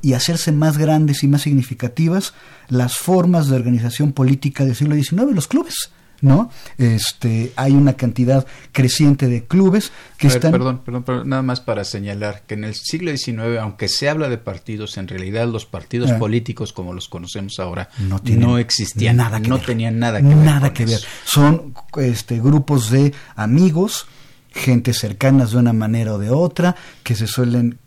y 0.00 0.14
hacerse 0.14 0.52
más 0.52 0.78
grandes 0.78 1.22
y 1.22 1.28
más 1.28 1.42
significativas 1.42 2.32
las 2.68 2.96
formas 2.96 3.48
de 3.48 3.56
organización 3.56 4.12
política 4.12 4.64
del 4.64 4.74
siglo 4.74 4.94
XIX, 4.94 5.34
los 5.34 5.48
clubes. 5.48 5.90
¿No? 6.20 6.50
Este, 6.78 7.52
hay 7.56 7.72
una 7.72 7.94
cantidad 7.94 8.46
creciente 8.72 9.28
de 9.28 9.44
clubes 9.44 9.92
que 10.18 10.26
están... 10.26 10.52
Perdón, 10.52 10.82
perdón, 10.84 11.28
nada 11.28 11.42
más 11.42 11.60
para 11.60 11.84
señalar 11.84 12.42
que 12.46 12.54
en 12.54 12.64
el 12.64 12.74
siglo 12.74 13.10
XIX, 13.16 13.58
aunque 13.60 13.88
se 13.88 14.08
habla 14.08 14.28
de 14.28 14.38
partidos, 14.38 14.96
en 14.98 15.08
realidad 15.08 15.48
los 15.48 15.66
partidos 15.66 16.10
ah. 16.10 16.18
políticos 16.18 16.72
como 16.72 16.92
los 16.92 17.08
conocemos 17.08 17.58
ahora 17.58 17.88
no, 17.98 18.58
existían, 18.58 19.16
nada 19.16 19.38
no 19.38 19.58
tenían 19.58 19.98
nada 19.98 20.20
que 20.20 20.28
ver. 20.28 20.36
Nada 20.36 20.72
que 20.72 20.86
ver. 20.86 21.00
Son 21.24 21.74
este, 21.96 22.40
grupos 22.40 22.90
de 22.90 23.12
amigos, 23.36 24.06
gente 24.52 24.92
cercanas 24.92 25.52
de 25.52 25.58
una 25.58 25.72
manera 25.72 26.14
o 26.14 26.18
de 26.18 26.30
otra, 26.30 26.76
que 27.02 27.14
se 27.14 27.26
suelen 27.26 27.78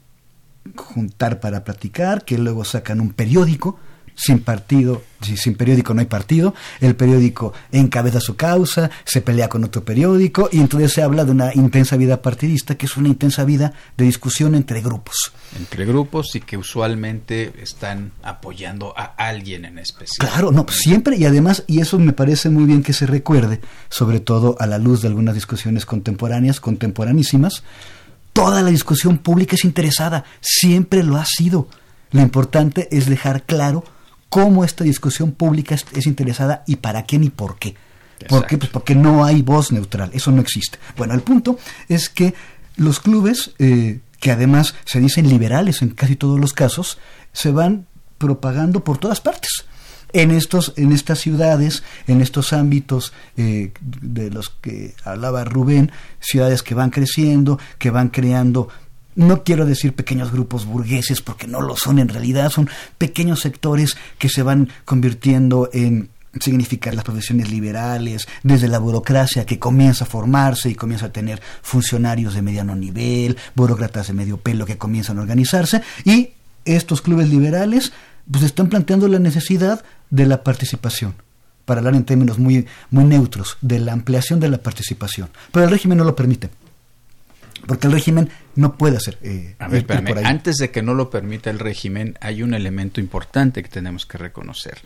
juntar 0.76 1.40
para 1.40 1.64
platicar, 1.64 2.24
que 2.26 2.38
luego 2.38 2.64
sacan 2.64 3.02
un 3.02 3.12
periódico, 3.12 3.78
sin 4.16 4.40
partido, 4.40 5.04
sin 5.22 5.56
periódico 5.56 5.94
no 5.94 6.02
hay 6.02 6.06
partido, 6.06 6.54
el 6.82 6.96
periódico 6.96 7.54
encabeza 7.72 8.20
su 8.20 8.36
causa, 8.36 8.92
se 9.06 9.22
pelea 9.22 9.50
con 9.50 9.64
otro 9.64 9.84
periódico 9.84 10.50
y 10.52 10.60
entonces 10.60 10.94
se 10.94 11.02
habla 11.02 11.26
de 11.26 11.32
una 11.32 11.54
intensa 11.54 11.98
vida 11.98 12.22
partidista 12.22 12.76
que 12.76 12.86
es 12.86 12.98
una 12.98 13.08
intensa 13.08 13.44
vida 13.46 13.74
de 13.98 14.06
discusión 14.06 14.56
entre 14.56 14.82
grupos. 14.82 15.32
Entre 15.58 15.86
grupos 15.86 16.36
y 16.36 16.42
que 16.42 16.58
usualmente 16.58 17.54
están 17.62 18.12
apoyando 18.24 18.94
a 18.98 19.14
alguien 19.18 19.66
en 19.66 19.80
especial. 19.80 20.30
Claro, 20.30 20.52
no, 20.52 20.66
siempre 20.70 21.18
y 21.18 21.26
además, 21.26 21.64
y 21.68 21.80
eso 21.80 22.00
me 22.00 22.14
parece 22.14 22.50
muy 22.50 22.66
bien 22.66 22.84
que 22.84 22.94
se 22.94 23.06
recuerde, 23.06 23.62
sobre 23.90 24.20
todo 24.20 24.56
a 24.60 24.68
la 24.68 24.78
luz 24.78 25.02
de 25.02 25.08
algunas 25.08 25.36
discusiones 25.36 25.86
contemporáneas, 25.86 26.60
contemporanísimas, 26.60 27.64
toda 28.34 28.62
la 28.62 28.70
discusión 28.70 29.20
pública 29.20 29.56
es 29.56 29.64
interesada, 29.64 30.26
siempre 30.42 31.04
lo 31.04 31.18
ha 31.18 31.26
sido. 31.26 31.68
Lo 32.12 32.22
importante 32.22 32.88
es 32.92 33.08
dejar 33.08 33.44
claro 33.44 33.84
cómo 34.34 34.64
esta 34.66 34.84
discusión 34.84 35.32
pública 35.32 35.76
es, 35.76 36.08
interesada 36.08 36.64
y 36.66 36.78
para 36.78 37.04
quién 37.04 37.24
y 37.24 37.30
por 37.30 37.60
qué. 37.60 37.76
¿Por 38.28 38.48
qué? 38.48 38.58
Pues 38.58 38.72
porque 38.72 38.96
no 38.96 39.24
hay 39.24 39.44
voz 39.44 39.72
neutral, 39.72 40.10
eso 40.12 40.32
no 40.32 40.42
existe. 40.42 40.80
Bueno, 40.98 41.14
el 41.14 41.22
punto 41.22 41.60
es 41.88 42.10
que 42.10 42.34
los 42.76 43.00
clubes, 43.00 43.52
eh, 43.60 44.00
que 44.20 44.32
además 44.32 44.74
se 44.86 45.00
dicen 45.00 45.30
liberales 45.30 45.84
en 45.84 45.90
casi 45.90 46.16
todos 46.16 46.40
los 46.40 46.54
casos, 46.54 46.98
se 47.32 47.52
van 47.52 47.86
propagando 48.18 48.84
por 48.84 48.98
todas 48.98 49.22
partes. 49.22 49.66
En, 50.14 50.32
estos, 50.32 50.74
en 50.78 50.94
estas 50.94 51.20
ciudades, 51.20 51.84
en 52.08 52.20
estos 52.20 52.54
ámbitos 52.54 53.14
eh, 53.38 53.72
de 53.82 54.32
los 54.32 54.50
que 54.50 54.96
hablaba 55.04 55.44
Rubén, 55.44 55.92
ciudades 56.20 56.64
que 56.64 56.74
van 56.74 56.90
creciendo, 56.90 57.60
que 57.78 57.92
van 57.92 58.10
creando 58.10 58.70
no 59.16 59.44
quiero 59.44 59.66
decir 59.66 59.94
pequeños 59.94 60.32
grupos 60.32 60.66
burgueses 60.66 61.22
porque 61.22 61.48
no 61.48 61.62
lo 61.62 61.76
son 61.76 62.00
en 62.00 62.10
realidad, 62.10 62.50
son 62.50 62.70
pequeños 62.98 63.42
sectores 63.42 63.98
que 64.18 64.30
se 64.30 64.44
van 64.44 64.70
convirtiendo 64.86 65.70
en 65.74 66.10
significar 66.40 66.96
las 66.96 67.04
profesiones 67.04 67.52
liberales, 67.52 68.28
desde 68.42 68.68
la 68.68 68.80
burocracia 68.80 69.46
que 69.46 69.60
comienza 69.60 70.06
a 70.06 70.08
formarse 70.08 70.70
y 70.70 70.76
comienza 70.76 71.08
a 71.08 71.12
tener 71.12 71.42
funcionarios 71.62 72.34
de 72.34 72.42
mediano 72.42 72.76
nivel, 72.76 73.38
burócratas 73.56 74.08
de 74.08 74.14
medio 74.14 74.38
pelo 74.38 74.66
que 74.66 74.78
comienzan 74.78 75.20
a 75.20 75.22
organizarse 75.22 75.82
y 76.04 76.32
estos 76.66 77.02
clubes 77.02 77.30
liberales 77.30 77.94
pues 78.30 78.44
están 78.44 78.70
planteando 78.70 79.08
la 79.08 79.20
necesidad 79.20 79.84
de 80.10 80.26
la 80.26 80.44
participación 80.44 81.14
para 81.66 81.80
hablar 81.80 81.96
en 81.96 82.04
términos 82.04 82.40
muy, 82.40 82.66
muy 82.90 83.06
neutros, 83.06 83.58
de 83.62 83.80
la 83.80 83.94
ampliación 83.94 84.40
de 84.40 84.50
la 84.50 84.58
participación. 84.58 85.30
Pero 85.52 85.66
el 85.66 85.72
régimen 85.72 85.98
no 85.98 86.04
lo 86.04 86.16
permite. 86.16 86.50
Porque 87.66 87.88
el 87.88 87.94
régimen 87.94 88.30
no 88.56 88.76
puede 88.78 88.98
hacer. 88.98 89.18
Eh, 89.22 89.56
a 89.58 89.68
ver, 89.68 89.86
Antes 90.26 90.58
de 90.58 90.70
que 90.70 90.82
no 90.82 90.94
lo 90.94 91.10
permita 91.10 91.50
el 91.50 91.60
régimen, 91.60 92.18
hay 92.20 92.44
un 92.44 92.54
elemento 92.54 93.00
importante 93.00 93.64
que 93.64 93.70
tenemos 93.70 94.06
que 94.06 94.18
reconocer. 94.18 94.80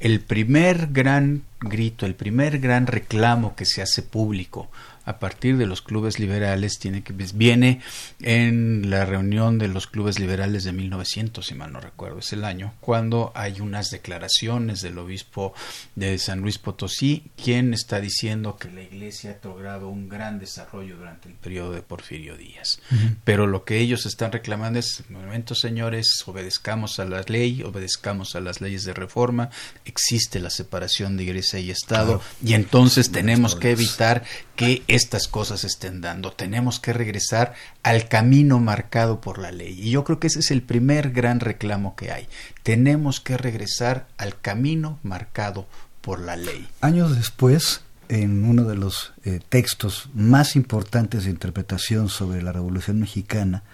El 0.00 0.20
primer 0.20 0.88
gran 0.90 1.42
grito, 1.60 2.06
el 2.06 2.14
primer 2.14 2.58
gran 2.58 2.86
reclamo 2.86 3.54
que 3.54 3.64
se 3.64 3.82
hace 3.82 4.02
público 4.02 4.68
a 5.04 5.18
partir 5.18 5.56
de 5.56 5.66
los 5.66 5.82
clubes 5.82 6.18
liberales 6.18 6.78
tiene 6.78 7.02
que 7.02 7.12
viene 7.12 7.80
en 8.20 8.90
la 8.90 9.04
reunión 9.04 9.58
de 9.58 9.68
los 9.68 9.86
clubes 9.86 10.18
liberales 10.18 10.64
de 10.64 10.72
1900 10.72 11.46
si 11.46 11.54
mal 11.54 11.72
no 11.72 11.80
recuerdo 11.80 12.18
es 12.18 12.32
el 12.32 12.44
año 12.44 12.74
cuando 12.80 13.32
hay 13.34 13.60
unas 13.60 13.90
declaraciones 13.90 14.80
del 14.80 14.98
obispo 14.98 15.54
de 15.94 16.18
San 16.18 16.40
Luis 16.40 16.58
Potosí 16.58 17.30
quien 17.42 17.74
está 17.74 18.00
diciendo 18.00 18.56
que 18.56 18.70
la 18.70 18.82
iglesia 18.82 19.38
ha 19.42 19.46
logrado 19.46 19.88
un 19.88 20.08
gran 20.08 20.38
desarrollo 20.38 20.96
durante 20.96 21.28
el 21.28 21.34
periodo 21.34 21.72
de 21.72 21.82
Porfirio 21.82 22.36
Díaz. 22.36 22.80
Pero 23.24 23.46
lo 23.46 23.64
que 23.64 23.78
ellos 23.78 24.06
están 24.06 24.32
reclamando 24.32 24.78
es 24.78 25.04
momento 25.10 25.54
señores 25.54 26.22
obedezcamos 26.26 26.98
a 26.98 27.04
la 27.04 27.22
ley 27.22 27.62
obedezcamos 27.62 28.34
a 28.36 28.40
las 28.40 28.60
leyes 28.60 28.84
de 28.84 28.94
reforma 28.94 29.50
existe 29.84 30.40
la 30.40 30.50
separación 30.50 31.16
de 31.16 31.24
iglesia 31.24 31.58
y 31.60 31.70
estado 31.70 32.20
y 32.44 32.54
entonces 32.54 33.10
tenemos 33.10 33.54
que 33.54 33.70
evitar 33.70 34.24
que 34.56 34.82
estas 34.94 35.28
cosas 35.28 35.64
estén 35.64 36.00
dando. 36.00 36.32
Tenemos 36.32 36.78
que 36.78 36.92
regresar 36.92 37.54
al 37.82 38.08
camino 38.08 38.60
marcado 38.60 39.20
por 39.20 39.38
la 39.38 39.50
ley. 39.50 39.78
Y 39.80 39.90
yo 39.90 40.04
creo 40.04 40.20
que 40.20 40.28
ese 40.28 40.40
es 40.40 40.50
el 40.50 40.62
primer 40.62 41.10
gran 41.10 41.40
reclamo 41.40 41.96
que 41.96 42.12
hay. 42.12 42.28
Tenemos 42.62 43.20
que 43.20 43.36
regresar 43.36 44.06
al 44.18 44.40
camino 44.40 44.98
marcado 45.02 45.66
por 46.00 46.20
la 46.20 46.36
ley. 46.36 46.68
Años 46.80 47.16
después, 47.16 47.82
en 48.08 48.44
uno 48.44 48.64
de 48.64 48.76
los 48.76 49.12
eh, 49.24 49.40
textos 49.48 50.10
más 50.14 50.54
importantes 50.54 51.24
de 51.24 51.30
interpretación 51.30 52.08
sobre 52.08 52.42
la 52.42 52.52
Revolución 52.52 53.00
Mexicana, 53.00 53.64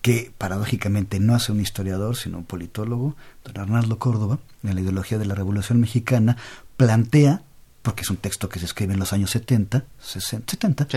que 0.00 0.32
paradójicamente 0.38 1.18
no 1.18 1.34
hace 1.34 1.52
un 1.52 1.60
historiador, 1.60 2.16
sino 2.16 2.38
un 2.38 2.44
politólogo, 2.44 3.16
don 3.44 3.58
Arnaldo 3.58 3.98
Córdoba, 3.98 4.38
en 4.62 4.76
la 4.76 4.80
ideología 4.80 5.18
de 5.18 5.26
la 5.26 5.34
Revolución 5.34 5.80
Mexicana, 5.80 6.36
plantea 6.76 7.42
porque 7.86 8.02
es 8.02 8.10
un 8.10 8.16
texto 8.16 8.48
que 8.48 8.58
se 8.58 8.64
escribe 8.64 8.94
en 8.94 8.98
los 8.98 9.12
años 9.12 9.30
70, 9.30 9.84
60, 10.00 10.50
70, 10.50 10.88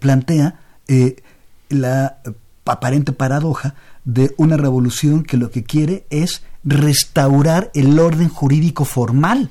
plantea 0.00 0.58
eh, 0.88 1.22
la 1.68 2.16
aparente 2.64 3.12
paradoja 3.12 3.74
de 4.06 4.34
una 4.38 4.56
revolución 4.56 5.22
que 5.22 5.36
lo 5.36 5.50
que 5.50 5.64
quiere 5.64 6.06
es 6.08 6.40
restaurar 6.64 7.70
el 7.74 7.98
orden 7.98 8.30
jurídico 8.30 8.86
formal 8.86 9.50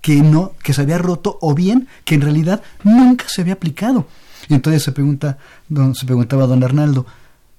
que 0.00 0.22
no 0.22 0.54
que 0.62 0.72
se 0.72 0.80
había 0.80 0.96
roto 0.96 1.36
o 1.42 1.54
bien 1.54 1.88
que 2.06 2.14
en 2.14 2.22
realidad 2.22 2.62
nunca 2.84 3.26
se 3.28 3.42
había 3.42 3.52
aplicado. 3.52 4.06
Y 4.48 4.54
entonces 4.54 4.82
se 4.82 4.92
pregunta 4.92 5.36
don, 5.68 5.94
se 5.94 6.06
preguntaba 6.06 6.46
don 6.46 6.64
Arnaldo, 6.64 7.04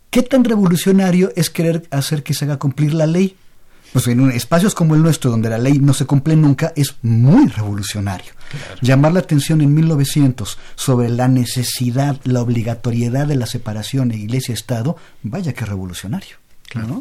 ¿qué 0.09 0.23
tan 0.23 0.43
revolucionario 0.43 1.31
es 1.35 1.51
querer 1.51 1.87
hacer 1.91 2.23
que 2.23 2.33
se 2.33 2.45
haga 2.45 2.57
cumplir 2.57 2.95
la 2.95 3.05
ley? 3.05 3.37
Pues 3.93 4.07
en 4.07 4.31
espacios 4.31 4.75
como 4.75 4.95
el 4.95 5.01
nuestro, 5.01 5.31
donde 5.31 5.49
la 5.49 5.57
ley 5.57 5.79
no 5.79 5.93
se 5.93 6.05
cumple 6.05 6.35
nunca, 6.35 6.73
es 6.75 6.95
muy 7.01 7.47
revolucionario. 7.47 8.33
Llamar 8.81 9.13
la 9.13 9.19
atención 9.19 9.61
en 9.61 9.73
1900 9.73 10.57
sobre 10.75 11.09
la 11.09 11.27
necesidad, 11.27 12.19
la 12.23 12.41
obligatoriedad 12.41 13.27
de 13.27 13.35
la 13.35 13.45
separación 13.45 14.09
de 14.09 14.17
iglesia-estado, 14.17 14.97
vaya 15.23 15.53
que 15.53 15.65
revolucionario. 15.65 16.37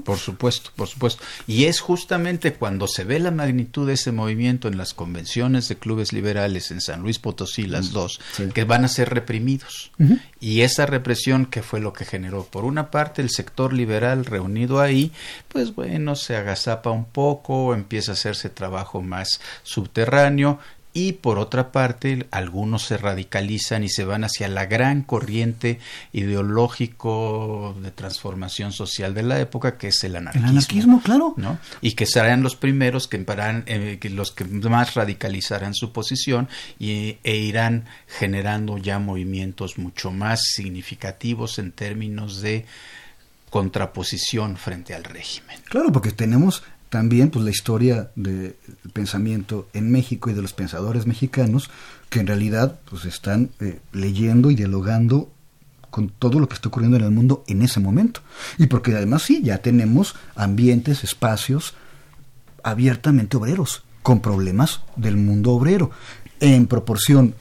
Por 0.04 0.18
supuesto, 0.18 0.70
por 0.74 0.88
supuesto. 0.88 1.22
Y 1.46 1.64
es 1.64 1.80
justamente 1.80 2.54
cuando 2.54 2.86
se 2.86 3.04
ve 3.04 3.18
la 3.18 3.30
magnitud 3.30 3.86
de 3.86 3.94
ese 3.94 4.12
movimiento 4.12 4.68
en 4.68 4.78
las 4.78 4.94
convenciones 4.94 5.68
de 5.68 5.76
clubes 5.76 6.12
liberales 6.12 6.70
en 6.70 6.80
San 6.80 7.02
Luis 7.02 7.18
Potosí, 7.18 7.66
las 7.66 7.92
dos, 7.92 8.20
que 8.54 8.64
van 8.64 8.84
a 8.84 8.88
ser 8.88 9.10
reprimidos. 9.10 9.90
Y 10.40 10.62
esa 10.62 10.86
represión 10.86 11.46
que 11.46 11.62
fue 11.62 11.80
lo 11.80 11.92
que 11.92 12.04
generó, 12.04 12.44
por 12.44 12.64
una 12.64 12.90
parte, 12.90 13.22
el 13.22 13.30
sector 13.30 13.72
liberal 13.72 14.24
reunido 14.24 14.80
ahí, 14.80 15.12
pues 15.48 15.74
bueno, 15.74 16.16
se 16.16 16.36
agazapa 16.36 16.90
un 16.90 17.04
poco, 17.04 17.74
empieza 17.74 18.12
a 18.12 18.14
hacerse 18.14 18.48
trabajo 18.48 19.02
más 19.02 19.40
subterráneo, 19.62 20.58
y 20.98 21.12
por 21.12 21.38
otra 21.38 21.70
parte 21.70 22.26
algunos 22.32 22.82
se 22.82 22.98
radicalizan 22.98 23.84
y 23.84 23.88
se 23.88 24.04
van 24.04 24.24
hacia 24.24 24.48
la 24.48 24.66
gran 24.66 25.02
corriente 25.02 25.78
ideológico 26.12 27.76
de 27.80 27.92
transformación 27.92 28.72
social 28.72 29.14
de 29.14 29.22
la 29.22 29.38
época 29.38 29.78
que 29.78 29.88
es 29.88 30.02
el 30.02 30.16
anarquismo. 30.16 30.48
El 30.48 30.56
anarquismo, 30.56 31.00
claro. 31.00 31.34
¿no? 31.36 31.60
Y 31.82 31.92
que 31.92 32.04
serán 32.04 32.42
los 32.42 32.56
primeros 32.56 33.06
que, 33.06 33.24
eh, 33.66 33.98
que 34.00 34.10
los 34.10 34.32
que 34.32 34.44
más 34.44 34.94
radicalizarán 34.94 35.72
su 35.72 35.92
posición 35.92 36.48
y, 36.80 37.18
e 37.22 37.36
irán 37.36 37.84
generando 38.08 38.76
ya 38.76 38.98
movimientos 38.98 39.78
mucho 39.78 40.10
más 40.10 40.40
significativos 40.52 41.60
en 41.60 41.70
términos 41.70 42.42
de 42.42 42.66
contraposición 43.50 44.56
frente 44.56 44.96
al 44.96 45.04
régimen. 45.04 45.60
Claro, 45.68 45.92
porque 45.92 46.10
tenemos 46.10 46.64
también 46.88 47.30
pues 47.30 47.44
la 47.44 47.50
historia 47.50 48.10
del 48.16 48.56
pensamiento 48.92 49.68
en 49.72 49.90
México 49.90 50.30
y 50.30 50.34
de 50.34 50.42
los 50.42 50.52
pensadores 50.52 51.06
mexicanos 51.06 51.70
que 52.08 52.20
en 52.20 52.26
realidad 52.26 52.78
pues 52.88 53.04
están 53.04 53.50
eh, 53.60 53.80
leyendo 53.92 54.50
y 54.50 54.54
dialogando 54.54 55.30
con 55.90 56.08
todo 56.08 56.38
lo 56.38 56.48
que 56.48 56.54
está 56.54 56.68
ocurriendo 56.68 56.96
en 56.96 57.04
el 57.04 57.10
mundo 57.10 57.44
en 57.46 57.62
ese 57.62 57.80
momento. 57.80 58.20
Y 58.58 58.66
porque 58.66 58.94
además 58.94 59.22
sí, 59.22 59.42
ya 59.42 59.58
tenemos 59.58 60.14
ambientes, 60.34 61.04
espacios 61.04 61.74
abiertamente 62.62 63.36
obreros, 63.36 63.82
con 64.02 64.20
problemas 64.20 64.80
del 64.96 65.16
mundo 65.16 65.52
obrero. 65.52 65.90
En 66.40 66.66
proporción 66.66 67.34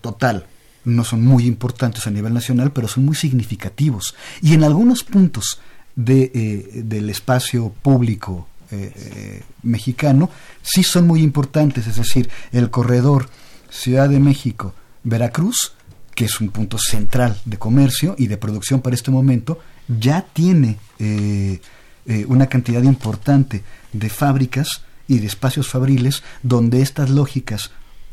total, 0.00 0.46
no 0.84 1.04
son 1.04 1.24
muy 1.24 1.46
importantes 1.46 2.06
a 2.06 2.10
nivel 2.10 2.32
nacional, 2.32 2.72
pero 2.72 2.88
son 2.88 3.04
muy 3.04 3.14
significativos. 3.14 4.14
Y 4.40 4.54
en 4.54 4.64
algunos 4.64 5.04
puntos 5.04 5.60
de, 5.94 6.30
eh, 6.34 6.82
del 6.84 7.10
espacio 7.10 7.72
público 7.82 8.48
eh, 8.70 9.42
mexicano 9.62 10.30
sí 10.62 10.82
son 10.82 11.06
muy 11.06 11.22
importantes, 11.22 11.86
es 11.86 11.96
decir, 11.96 12.28
el 12.52 12.70
corredor 12.70 13.28
Ciudad 13.70 14.08
de 14.08 14.20
México, 14.20 14.74
Veracruz, 15.04 15.72
que 16.14 16.26
es 16.26 16.40
un 16.40 16.50
punto 16.50 16.78
central 16.78 17.40
de 17.44 17.58
comercio 17.58 18.14
y 18.18 18.26
de 18.26 18.36
producción 18.36 18.80
para 18.80 18.94
este 18.94 19.10
momento, 19.10 19.58
ya 19.88 20.22
tiene 20.32 20.78
eh, 20.98 21.60
eh, 22.06 22.24
una 22.28 22.46
cantidad 22.46 22.82
importante 22.82 23.62
de 23.92 24.10
fábricas 24.10 24.82
y 25.06 25.18
de 25.18 25.26
espacios 25.26 25.68
fabriles 25.68 26.22
donde 26.42 26.82
estas 26.82 27.08
lógicas 27.08 27.70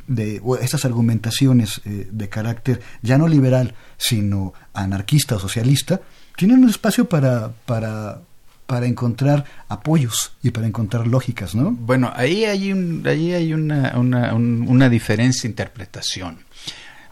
de 0.07 0.41
estas 0.61 0.85
argumentaciones 0.85 1.81
de 1.83 2.29
carácter 2.29 2.79
ya 3.01 3.17
no 3.17 3.27
liberal 3.27 3.73
sino 3.97 4.53
anarquista 4.71 5.35
o 5.35 5.39
socialista 5.39 5.99
tienen 6.37 6.63
un 6.63 6.69
espacio 6.69 7.09
para 7.09 7.53
para 7.65 8.21
para 8.67 8.87
encontrar 8.87 9.45
apoyos 9.67 10.33
y 10.41 10.51
para 10.51 10.67
encontrar 10.67 11.07
lógicas, 11.07 11.55
¿no? 11.55 11.71
Bueno, 11.71 12.11
ahí 12.15 12.45
hay 12.45 12.71
un, 12.71 13.03
ahí 13.05 13.33
hay 13.33 13.53
una, 13.53 13.93
una, 13.97 14.33
una 14.33 14.89
diferencia 14.89 15.43
de 15.43 15.49
interpretación. 15.49 16.39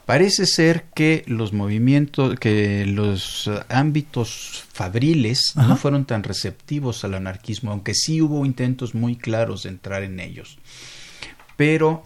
Parece 0.05 0.45
ser 0.47 0.85
que 0.93 1.23
los 1.27 1.53
movimientos, 1.53 2.37
que 2.37 2.85
los 2.85 3.49
ámbitos 3.69 4.65
fabriles 4.73 5.55
no 5.55 5.77
fueron 5.77 6.03
tan 6.03 6.23
receptivos 6.23 7.05
al 7.05 7.13
anarquismo, 7.13 7.71
aunque 7.71 7.93
sí 7.93 8.21
hubo 8.21 8.45
intentos 8.45 8.95
muy 8.95 9.15
claros 9.15 9.63
de 9.63 9.69
entrar 9.69 10.03
en 10.03 10.19
ellos. 10.19 10.57
Pero 11.55 12.03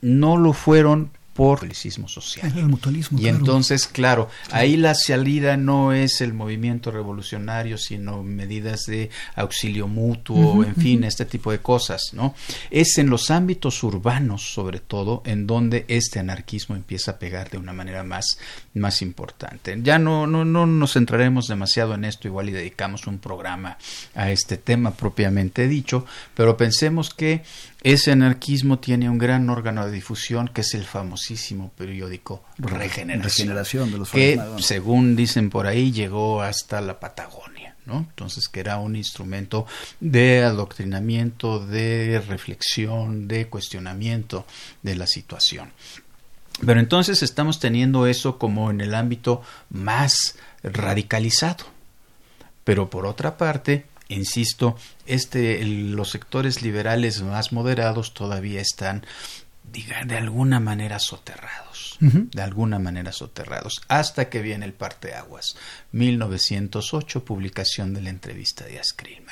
no 0.00 0.36
lo 0.36 0.52
fueron 0.52 1.10
por 1.32 1.60
policismo 1.60 2.08
social. 2.08 2.52
El 2.56 2.68
mutualismo, 2.68 3.18
y 3.18 3.22
claro. 3.22 3.38
entonces, 3.38 3.86
claro, 3.86 4.28
ahí 4.50 4.76
la 4.76 4.94
salida 4.94 5.56
no 5.56 5.92
es 5.92 6.20
el 6.20 6.34
movimiento 6.34 6.90
revolucionario, 6.90 7.78
sino 7.78 8.22
medidas 8.22 8.84
de 8.86 9.10
auxilio 9.34 9.88
mutuo, 9.88 10.64
en 10.64 10.76
fin, 10.76 11.04
este 11.04 11.24
tipo 11.24 11.50
de 11.50 11.60
cosas, 11.60 12.10
¿no? 12.12 12.34
Es 12.70 12.98
en 12.98 13.08
los 13.08 13.30
ámbitos 13.30 13.82
urbanos, 13.82 14.52
sobre 14.52 14.80
todo, 14.80 15.22
en 15.24 15.46
donde 15.46 15.84
este 15.88 16.18
anarquismo 16.18 16.76
empieza 16.76 17.12
a 17.12 17.18
pegar 17.18 17.50
de 17.50 17.58
una 17.58 17.72
manera 17.72 18.02
más, 18.02 18.38
más 18.74 19.00
importante. 19.02 19.78
Ya 19.82 19.98
no, 19.98 20.26
no, 20.26 20.44
no 20.44 20.66
nos 20.66 20.92
centraremos 20.92 21.48
demasiado 21.48 21.94
en 21.94 22.04
esto, 22.04 22.28
igual 22.28 22.48
y 22.48 22.52
dedicamos 22.52 23.06
un 23.06 23.18
programa 23.18 23.78
a 24.14 24.30
este 24.30 24.56
tema 24.56 24.94
propiamente 24.94 25.68
dicho, 25.68 26.04
pero 26.34 26.56
pensemos 26.56 27.10
que 27.10 27.42
ese 27.82 28.12
anarquismo 28.12 28.78
tiene 28.78 29.10
un 29.10 29.18
gran 29.18 29.50
órgano 29.50 29.84
de 29.84 29.92
difusión 29.92 30.48
que 30.48 30.60
es 30.60 30.74
el 30.74 30.84
famosísimo 30.84 31.72
periódico 31.76 32.44
Regeneración, 32.58 33.22
Regeneración 33.22 33.92
de 33.92 33.98
los 33.98 34.10
que 34.10 34.40
según 34.58 35.16
dicen 35.16 35.50
por 35.50 35.66
ahí 35.66 35.90
llegó 35.90 36.42
hasta 36.42 36.80
la 36.80 37.00
Patagonia, 37.00 37.74
¿no? 37.86 38.06
Entonces 38.08 38.48
que 38.48 38.60
era 38.60 38.78
un 38.78 38.94
instrumento 38.94 39.66
de 39.98 40.44
adoctrinamiento, 40.44 41.64
de 41.66 42.22
reflexión, 42.26 43.26
de 43.26 43.48
cuestionamiento 43.48 44.46
de 44.82 44.94
la 44.94 45.06
situación. 45.06 45.72
Pero 46.64 46.78
entonces 46.78 47.22
estamos 47.22 47.58
teniendo 47.58 48.06
eso 48.06 48.38
como 48.38 48.70
en 48.70 48.80
el 48.80 48.94
ámbito 48.94 49.42
más 49.70 50.36
radicalizado. 50.62 51.64
Pero 52.62 52.88
por 52.90 53.06
otra 53.06 53.36
parte, 53.36 53.86
insisto, 54.08 54.76
este, 55.06 55.64
los 55.64 56.10
sectores 56.10 56.62
liberales 56.62 57.22
más 57.22 57.52
moderados 57.52 58.14
todavía 58.14 58.60
están, 58.60 59.04
diga, 59.72 60.04
de 60.04 60.16
alguna 60.16 60.60
manera 60.60 60.98
soterrados, 60.98 61.96
de 62.00 62.42
alguna 62.42 62.78
manera 62.78 63.12
soterrados, 63.12 63.80
hasta 63.88 64.28
que 64.28 64.42
viene 64.42 64.66
el 64.66 64.72
parteaguas, 64.72 65.56
1908, 65.92 67.24
publicación 67.24 67.94
de 67.94 68.02
la 68.02 68.10
entrevista 68.10 68.64
de 68.64 68.80
Askrillman. 68.80 69.31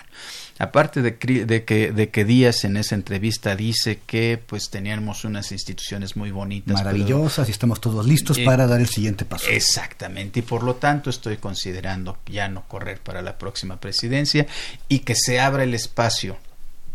Aparte 0.62 1.00
de, 1.00 1.12
de 1.46 1.64
que, 1.64 1.90
de 1.90 2.10
que 2.10 2.24
Díaz 2.26 2.64
en 2.64 2.76
esa 2.76 2.94
entrevista 2.94 3.56
dice 3.56 3.98
que 4.06 4.38
pues 4.46 4.68
teníamos 4.68 5.24
unas 5.24 5.52
instituciones 5.52 6.16
muy 6.16 6.30
bonitas, 6.30 6.66
pero- 6.82 6.84
Maravillosas 6.84 7.48
y 7.48 7.50
estamos 7.52 7.80
todos 7.80 8.06
listos 8.06 8.36
Eh, 8.38 8.44
para 8.44 8.66
dar 8.66 8.78
el 8.80 8.88
siguiente 8.88 9.24
paso. 9.24 9.46
Exactamente, 9.48 10.40
y 10.40 10.42
por 10.42 10.62
lo 10.62 10.74
tanto 10.76 11.08
estoy 11.08 11.38
considerando 11.38 12.18
ya 12.26 12.48
no 12.48 12.64
correr 12.68 12.98
para 13.00 13.22
la 13.22 13.38
próxima 13.38 13.80
presidencia 13.80 14.46
y 14.86 14.98
que 14.98 15.14
se 15.16 15.40
abra 15.40 15.64
el 15.64 15.72
espacio 15.72 16.36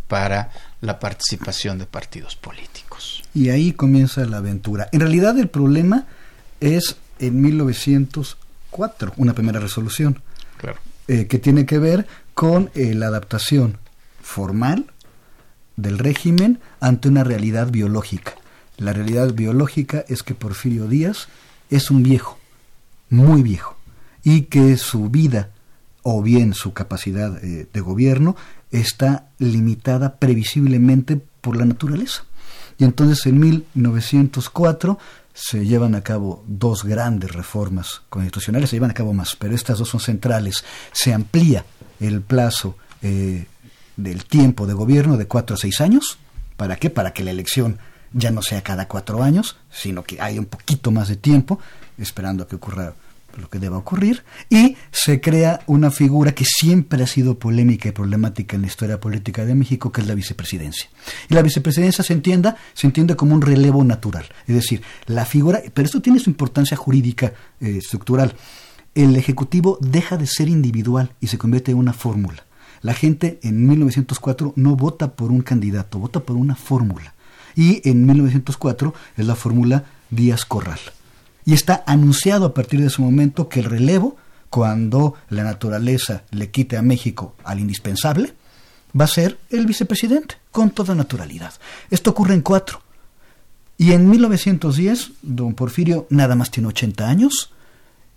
para 0.07 0.51
la 0.81 0.99
participación 0.99 1.79
de 1.79 1.87
partidos 1.87 2.35
políticos. 2.35 3.23
Y 3.33 3.49
ahí 3.49 3.71
comienza 3.71 4.23
la 4.25 4.37
aventura. 4.37 4.87
En 4.91 4.99
realidad 4.99 5.39
el 5.39 5.47
problema 5.49 6.05
es 6.61 6.97
en 7.17 7.41
1904, 7.41 9.13
una 9.17 9.33
primera 9.33 9.59
resolución, 9.59 10.21
Claro. 10.57 10.77
eh, 11.07 11.25
que 11.27 11.39
tiene 11.39 11.65
que 11.65 11.79
ver 11.79 12.05
con 12.35 12.69
eh, 12.75 12.93
la 12.93 13.07
adaptación 13.07 13.77
formal 14.21 14.85
del 15.77 15.97
régimen 15.97 16.59
ante 16.79 17.07
una 17.07 17.23
realidad 17.23 17.71
biológica. 17.71 18.35
La 18.77 18.93
realidad 18.93 19.33
biológica 19.33 20.05
es 20.07 20.21
que 20.21 20.35
Porfirio 20.35 20.87
Díaz 20.87 21.29
es 21.69 21.89
un 21.89 22.03
viejo, 22.03 22.37
muy 23.09 23.41
viejo, 23.41 23.77
y 24.23 24.43
que 24.43 24.77
su 24.77 25.09
vida 25.09 25.49
o 26.03 26.21
bien 26.21 26.53
su 26.53 26.73
capacidad 26.73 27.43
eh, 27.43 27.67
de 27.71 27.81
gobierno 27.81 28.35
está 28.71 29.29
limitada 29.39 30.17
previsiblemente 30.17 31.19
por 31.41 31.55
la 31.55 31.65
naturaleza. 31.65 32.25
Y 32.77 32.83
entonces 32.83 33.25
en 33.25 33.39
1904 33.39 34.97
se 35.33 35.65
llevan 35.65 35.95
a 35.95 36.01
cabo 36.01 36.43
dos 36.47 36.83
grandes 36.83 37.33
reformas 37.33 38.01
constitucionales, 38.09 38.69
se 38.69 38.77
llevan 38.77 38.91
a 38.91 38.95
cabo 38.95 39.13
más, 39.13 39.35
pero 39.35 39.53
estas 39.53 39.79
dos 39.79 39.89
son 39.89 39.99
centrales. 39.99 40.63
Se 40.91 41.13
amplía 41.13 41.65
el 41.99 42.21
plazo 42.21 42.77
eh, 43.01 43.47
del 43.97 44.25
tiempo 44.25 44.65
de 44.65 44.73
gobierno 44.73 45.17
de 45.17 45.27
cuatro 45.27 45.55
a 45.55 45.57
seis 45.57 45.81
años. 45.81 46.17
¿Para 46.57 46.77
qué? 46.77 46.89
Para 46.89 47.11
que 47.13 47.23
la 47.23 47.31
elección 47.31 47.79
ya 48.13 48.31
no 48.31 48.41
sea 48.41 48.61
cada 48.61 48.87
cuatro 48.87 49.21
años, 49.23 49.57
sino 49.69 50.03
que 50.03 50.21
haya 50.21 50.39
un 50.39 50.45
poquito 50.45 50.89
más 50.91 51.09
de 51.09 51.17
tiempo, 51.17 51.59
esperando 51.97 52.43
a 52.43 52.47
que 52.47 52.55
ocurra 52.55 52.93
lo 53.37 53.49
que 53.49 53.59
deba 53.59 53.77
ocurrir, 53.77 54.23
y 54.49 54.77
se 54.91 55.21
crea 55.21 55.61
una 55.67 55.91
figura 55.91 56.33
que 56.33 56.45
siempre 56.45 57.03
ha 57.03 57.07
sido 57.07 57.39
polémica 57.39 57.89
y 57.89 57.91
problemática 57.91 58.55
en 58.55 58.63
la 58.63 58.67
historia 58.67 58.99
política 58.99 59.45
de 59.45 59.55
México, 59.55 59.91
que 59.91 60.01
es 60.01 60.07
la 60.07 60.15
vicepresidencia. 60.15 60.89
Y 61.29 61.33
la 61.33 61.41
vicepresidencia 61.41 62.03
se 62.03 62.13
entienda, 62.13 62.57
se 62.73 62.87
entiende 62.87 63.15
como 63.15 63.33
un 63.33 63.41
relevo 63.41 63.83
natural, 63.83 64.25
es 64.47 64.55
decir, 64.55 64.81
la 65.05 65.25
figura, 65.25 65.61
pero 65.73 65.85
esto 65.85 66.01
tiene 66.01 66.19
su 66.19 66.29
importancia 66.29 66.77
jurídica 66.77 67.33
eh, 67.59 67.77
estructural. 67.77 68.35
El 68.93 69.15
ejecutivo 69.15 69.77
deja 69.81 70.17
de 70.17 70.25
ser 70.27 70.47
individual 70.47 71.11
y 71.19 71.27
se 71.27 71.37
convierte 71.37 71.71
en 71.71 71.77
una 71.77 71.93
fórmula. 71.93 72.45
La 72.81 72.93
gente 72.93 73.39
en 73.43 73.67
1904 73.67 74.53
no 74.55 74.75
vota 74.75 75.15
por 75.15 75.31
un 75.31 75.41
candidato, 75.41 75.99
vota 75.99 76.19
por 76.19 76.35
una 76.35 76.55
fórmula. 76.55 77.13
Y 77.55 77.87
en 77.89 78.05
1904 78.05 78.93
es 79.17 79.25
la 79.25 79.35
fórmula 79.35 79.85
Díaz 80.11 80.45
Corral. 80.45 80.79
Y 81.45 81.53
está 81.53 81.83
anunciado 81.85 82.45
a 82.45 82.53
partir 82.53 82.81
de 82.81 82.87
ese 82.87 83.01
momento 83.01 83.49
que 83.49 83.59
el 83.59 83.65
relevo, 83.65 84.17
cuando 84.49 85.15
la 85.29 85.43
naturaleza 85.43 86.23
le 86.31 86.49
quite 86.49 86.77
a 86.77 86.81
México 86.81 87.35
al 87.43 87.59
indispensable, 87.59 88.33
va 88.99 89.05
a 89.05 89.09
ser 89.09 89.37
el 89.49 89.65
vicepresidente, 89.65 90.35
con 90.51 90.71
toda 90.71 90.95
naturalidad. 90.95 91.53
Esto 91.91 92.11
ocurre 92.11 92.33
en 92.33 92.41
cuatro. 92.41 92.81
Y 93.77 93.91
en 93.91 94.09
1910, 94.09 95.11
don 95.21 95.53
Porfirio 95.53 96.07
nada 96.09 96.35
más 96.35 96.49
tiene 96.49 96.69
80 96.69 97.07
años, 97.07 97.51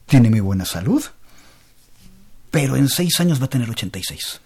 tiene 0.06 0.30
muy 0.30 0.40
buena 0.40 0.64
salud, 0.64 1.02
pero 2.50 2.76
en 2.76 2.88
seis 2.88 3.20
años 3.20 3.40
va 3.40 3.46
a 3.46 3.50
tener 3.50 3.68
86. 3.68 4.40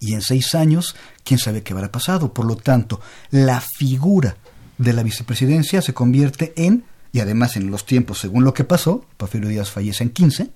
Y 0.00 0.14
en 0.14 0.22
seis 0.22 0.54
años, 0.54 0.96
quién 1.24 1.38
sabe 1.38 1.62
qué 1.62 1.72
habrá 1.72 1.90
pasado. 1.92 2.32
Por 2.32 2.46
lo 2.46 2.56
tanto, 2.56 3.00
la 3.30 3.60
figura 3.60 4.36
de 4.78 4.92
la 4.92 5.02
vicepresidencia 5.02 5.82
se 5.82 5.94
convierte 5.94 6.52
en, 6.56 6.84
y 7.12 7.20
además 7.20 7.56
en 7.56 7.70
los 7.70 7.86
tiempos, 7.86 8.18
según 8.18 8.44
lo 8.44 8.54
que 8.54 8.64
pasó, 8.64 9.04
Porfirio 9.16 9.48
Díaz 9.48 9.70
fallece 9.70 10.04
en 10.04 10.10
15, 10.10 10.50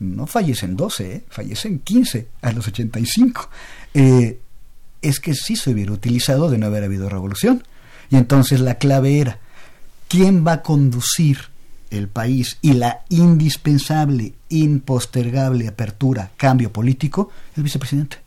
no 0.00 0.26
fallece 0.26 0.66
en 0.66 0.76
12, 0.76 1.12
¿eh? 1.12 1.24
fallece 1.28 1.68
en 1.68 1.80
15, 1.80 2.28
a 2.42 2.52
los 2.52 2.66
85. 2.68 3.50
Eh, 3.94 4.40
es 5.02 5.20
que 5.20 5.34
sí 5.34 5.56
se 5.56 5.70
hubiera 5.70 5.92
utilizado 5.92 6.50
de 6.50 6.58
no 6.58 6.66
haber 6.66 6.84
habido 6.84 7.08
revolución. 7.08 7.64
Y 8.10 8.16
entonces 8.16 8.60
la 8.60 8.76
clave 8.76 9.20
era, 9.20 9.38
¿quién 10.08 10.46
va 10.46 10.52
a 10.52 10.62
conducir 10.62 11.38
el 11.90 12.08
país 12.08 12.58
y 12.62 12.74
la 12.74 13.04
indispensable, 13.08 14.34
impostergable 14.48 15.68
apertura, 15.68 16.30
cambio 16.36 16.72
político? 16.72 17.30
El 17.56 17.64
vicepresidente. 17.64 18.18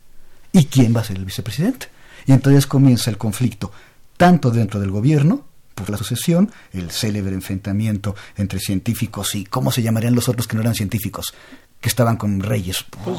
¿Y 0.52 0.66
quién 0.66 0.94
va 0.94 1.00
a 1.00 1.04
ser 1.04 1.16
el 1.16 1.24
vicepresidente? 1.24 1.88
Y 2.26 2.32
entonces 2.32 2.66
comienza 2.66 3.10
el 3.10 3.18
conflicto, 3.18 3.72
tanto 4.16 4.50
dentro 4.50 4.78
del 4.78 4.90
gobierno, 4.90 5.46
por 5.74 5.90
la 5.90 5.96
sucesión, 5.96 6.50
el 6.72 6.90
célebre 6.90 7.34
enfrentamiento 7.34 8.14
entre 8.36 8.60
científicos 8.60 9.34
y, 9.34 9.44
¿cómo 9.44 9.72
se 9.72 9.82
llamarían 9.82 10.14
los 10.14 10.28
otros 10.28 10.46
que 10.46 10.56
no 10.56 10.62
eran 10.62 10.74
científicos? 10.74 11.34
que 11.82 11.88
estaban 11.88 12.16
con 12.16 12.40
reyes. 12.40 12.84
Pues, 13.04 13.18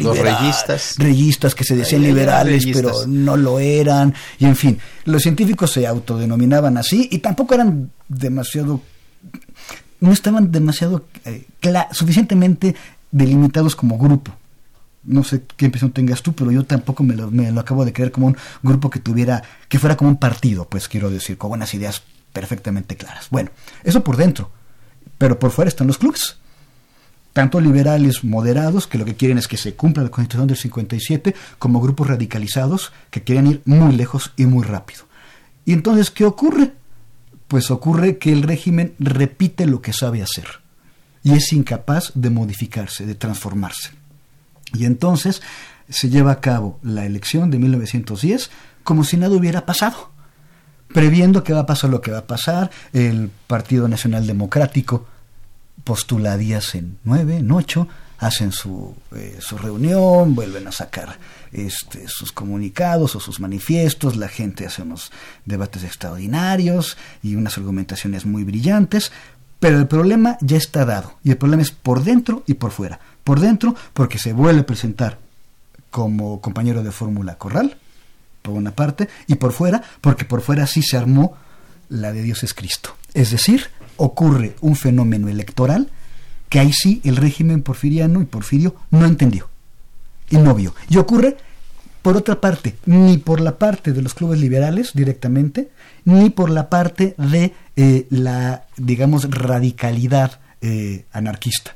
los 0.00 0.18
reyistas. 0.18 0.94
Reyistas 0.96 1.54
que 1.54 1.62
se 1.62 1.76
decían 1.76 2.02
liberales, 2.02 2.64
pero 2.72 3.06
no 3.06 3.36
lo 3.36 3.58
eran. 3.60 4.14
Y 4.38 4.46
en 4.46 4.56
fin, 4.56 4.78
los 5.04 5.22
científicos 5.22 5.72
se 5.72 5.86
autodenominaban 5.86 6.78
así 6.78 7.06
y 7.12 7.18
tampoco 7.18 7.54
eran 7.54 7.90
demasiado. 8.08 8.80
No 10.00 10.10
estaban 10.10 10.50
demasiado 10.50 11.04
eh, 11.26 11.44
suficientemente 11.92 12.74
delimitados 13.10 13.76
como 13.76 13.98
grupo. 13.98 14.32
No 15.08 15.24
sé 15.24 15.42
qué 15.56 15.64
impresión 15.64 15.92
tengas 15.92 16.22
tú, 16.22 16.32
pero 16.32 16.50
yo 16.50 16.64
tampoco 16.64 17.02
me 17.02 17.16
lo, 17.16 17.60
acabo 17.60 17.84
de 17.84 17.92
creer 17.92 18.12
como 18.12 18.28
un 18.28 18.36
grupo 18.62 18.90
que 18.90 19.00
tuviera, 19.00 19.42
que 19.68 19.78
fuera 19.78 19.96
como 19.96 20.10
un 20.10 20.18
partido, 20.18 20.68
pues 20.68 20.88
quiero 20.88 21.10
decir, 21.10 21.38
con 21.38 21.48
buenas 21.48 21.74
ideas 21.74 22.02
perfectamente 22.32 22.96
claras. 22.96 23.28
Bueno, 23.30 23.50
eso 23.84 24.04
por 24.04 24.16
dentro, 24.16 24.50
pero 25.16 25.38
por 25.38 25.50
fuera 25.50 25.68
están 25.68 25.86
los 25.86 25.98
clubes 25.98 26.36
tanto 27.38 27.60
liberales 27.60 28.24
moderados, 28.24 28.88
que 28.88 28.98
lo 28.98 29.04
que 29.04 29.14
quieren 29.14 29.38
es 29.38 29.46
que 29.46 29.56
se 29.56 29.74
cumpla 29.74 30.02
la 30.02 30.10
Constitución 30.10 30.48
del 30.48 30.56
57, 30.56 31.36
como 31.60 31.80
grupos 31.80 32.08
radicalizados 32.08 32.92
que 33.10 33.22
quieren 33.22 33.46
ir 33.46 33.62
muy 33.64 33.94
lejos 33.94 34.32
y 34.36 34.46
muy 34.46 34.64
rápido. 34.64 35.04
Y 35.64 35.72
entonces, 35.72 36.10
¿qué 36.10 36.24
ocurre? 36.24 36.72
Pues 37.46 37.70
ocurre 37.70 38.18
que 38.18 38.32
el 38.32 38.42
régimen 38.42 38.94
repite 38.98 39.66
lo 39.66 39.80
que 39.80 39.92
sabe 39.92 40.20
hacer 40.20 40.46
y 41.22 41.32
es 41.32 41.52
incapaz 41.52 42.10
de 42.16 42.30
modificarse, 42.30 43.06
de 43.06 43.14
transformarse. 43.14 43.90
Y 44.74 44.84
entonces 44.84 45.42
se 45.88 46.10
lleva 46.10 46.32
a 46.32 46.40
cabo 46.40 46.78
la 46.82 47.06
elección 47.06 47.50
de 47.50 47.58
1910 47.58 48.50
como 48.84 49.04
si 49.04 49.18
nada 49.18 49.36
hubiera 49.36 49.66
pasado, 49.66 50.10
previendo 50.94 51.44
que 51.44 51.52
va 51.52 51.60
a 51.60 51.66
pasar 51.66 51.90
lo 51.90 52.00
que 52.00 52.10
va 52.10 52.18
a 52.18 52.26
pasar, 52.26 52.70
el 52.94 53.30
Partido 53.46 53.86
Nacional 53.86 54.26
Democrático 54.26 55.06
postula 55.84 56.36
días 56.36 56.74
en 56.74 56.98
nueve, 57.04 57.36
en 57.36 57.52
ocho, 57.52 57.86
hacen 58.18 58.50
su, 58.52 58.94
eh, 59.14 59.38
su 59.40 59.58
reunión, 59.58 60.34
vuelven 60.34 60.66
a 60.66 60.72
sacar 60.72 61.18
este, 61.52 62.06
sus 62.08 62.32
comunicados 62.32 63.14
o 63.14 63.20
sus 63.20 63.40
manifiestos, 63.40 64.16
la 64.16 64.28
gente 64.28 64.66
hace 64.66 64.82
unos 64.82 65.12
debates 65.44 65.84
extraordinarios 65.84 66.96
y 67.22 67.36
unas 67.36 67.58
argumentaciones 67.58 68.26
muy 68.26 68.44
brillantes, 68.44 69.12
pero 69.60 69.78
el 69.78 69.86
problema 69.86 70.38
ya 70.40 70.56
está 70.56 70.84
dado, 70.84 71.18
y 71.22 71.30
el 71.30 71.36
problema 71.36 71.62
es 71.62 71.70
por 71.70 72.04
dentro 72.04 72.42
y 72.46 72.54
por 72.54 72.70
fuera. 72.70 73.00
Por 73.28 73.40
dentro, 73.40 73.74
porque 73.92 74.18
se 74.18 74.32
vuelve 74.32 74.62
a 74.62 74.66
presentar 74.66 75.18
como 75.90 76.40
compañero 76.40 76.82
de 76.82 76.92
fórmula 76.92 77.36
Corral, 77.36 77.76
por 78.40 78.54
una 78.54 78.70
parte, 78.70 79.10
y 79.26 79.34
por 79.34 79.52
fuera, 79.52 79.82
porque 80.00 80.24
por 80.24 80.40
fuera 80.40 80.66
sí 80.66 80.80
se 80.80 80.96
armó 80.96 81.36
la 81.90 82.14
de 82.14 82.22
Dios 82.22 82.42
es 82.42 82.54
Cristo. 82.54 82.96
Es 83.12 83.30
decir, 83.30 83.66
ocurre 83.98 84.56
un 84.62 84.76
fenómeno 84.76 85.28
electoral 85.28 85.90
que 86.48 86.58
ahí 86.58 86.72
sí 86.72 87.02
el 87.04 87.16
régimen 87.16 87.60
porfiriano 87.60 88.22
y 88.22 88.24
porfirio 88.24 88.76
no 88.90 89.04
entendió 89.04 89.50
y 90.30 90.38
no 90.38 90.54
vio. 90.54 90.74
Y 90.88 90.96
ocurre, 90.96 91.36
por 92.00 92.16
otra 92.16 92.40
parte, 92.40 92.76
ni 92.86 93.18
por 93.18 93.42
la 93.42 93.58
parte 93.58 93.92
de 93.92 94.00
los 94.00 94.14
clubes 94.14 94.40
liberales 94.40 94.92
directamente, 94.94 95.68
ni 96.06 96.30
por 96.30 96.48
la 96.48 96.70
parte 96.70 97.14
de 97.18 97.52
eh, 97.76 98.06
la, 98.08 98.64
digamos, 98.78 99.30
radicalidad 99.30 100.40
eh, 100.62 101.04
anarquista. 101.12 101.74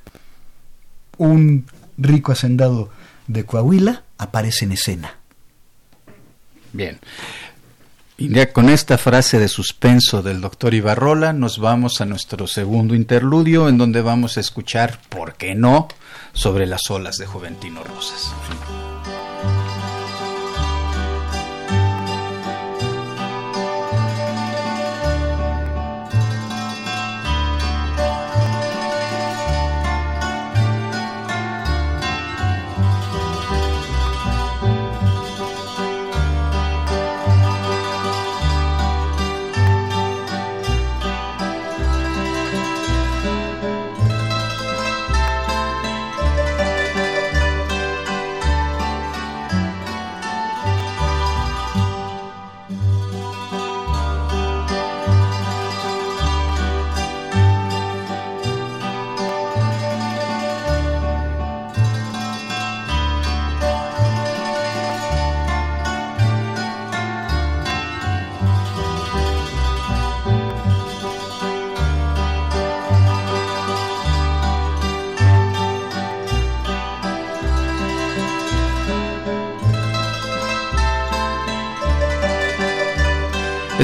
Un 1.22 1.66
rico 1.98 2.32
hacendado 2.32 2.90
de 3.28 3.46
Coahuila 3.46 4.02
aparece 4.18 4.64
en 4.64 4.72
escena. 4.72 5.18
Bien. 6.72 6.98
Y 8.16 8.28
ya 8.28 8.52
con 8.52 8.68
esta 8.68 8.98
frase 8.98 9.38
de 9.38 9.46
suspenso 9.46 10.22
del 10.22 10.40
doctor 10.40 10.74
Ibarrola 10.74 11.32
nos 11.32 11.58
vamos 11.58 12.00
a 12.00 12.06
nuestro 12.06 12.48
segundo 12.48 12.96
interludio 12.96 13.68
en 13.68 13.78
donde 13.78 14.02
vamos 14.02 14.36
a 14.36 14.40
escuchar, 14.40 14.98
¿por 15.10 15.34
qué 15.34 15.54
no?, 15.54 15.86
sobre 16.32 16.66
las 16.66 16.90
olas 16.90 17.18
de 17.18 17.26
Juventino 17.26 17.84
Rosas. 17.84 18.32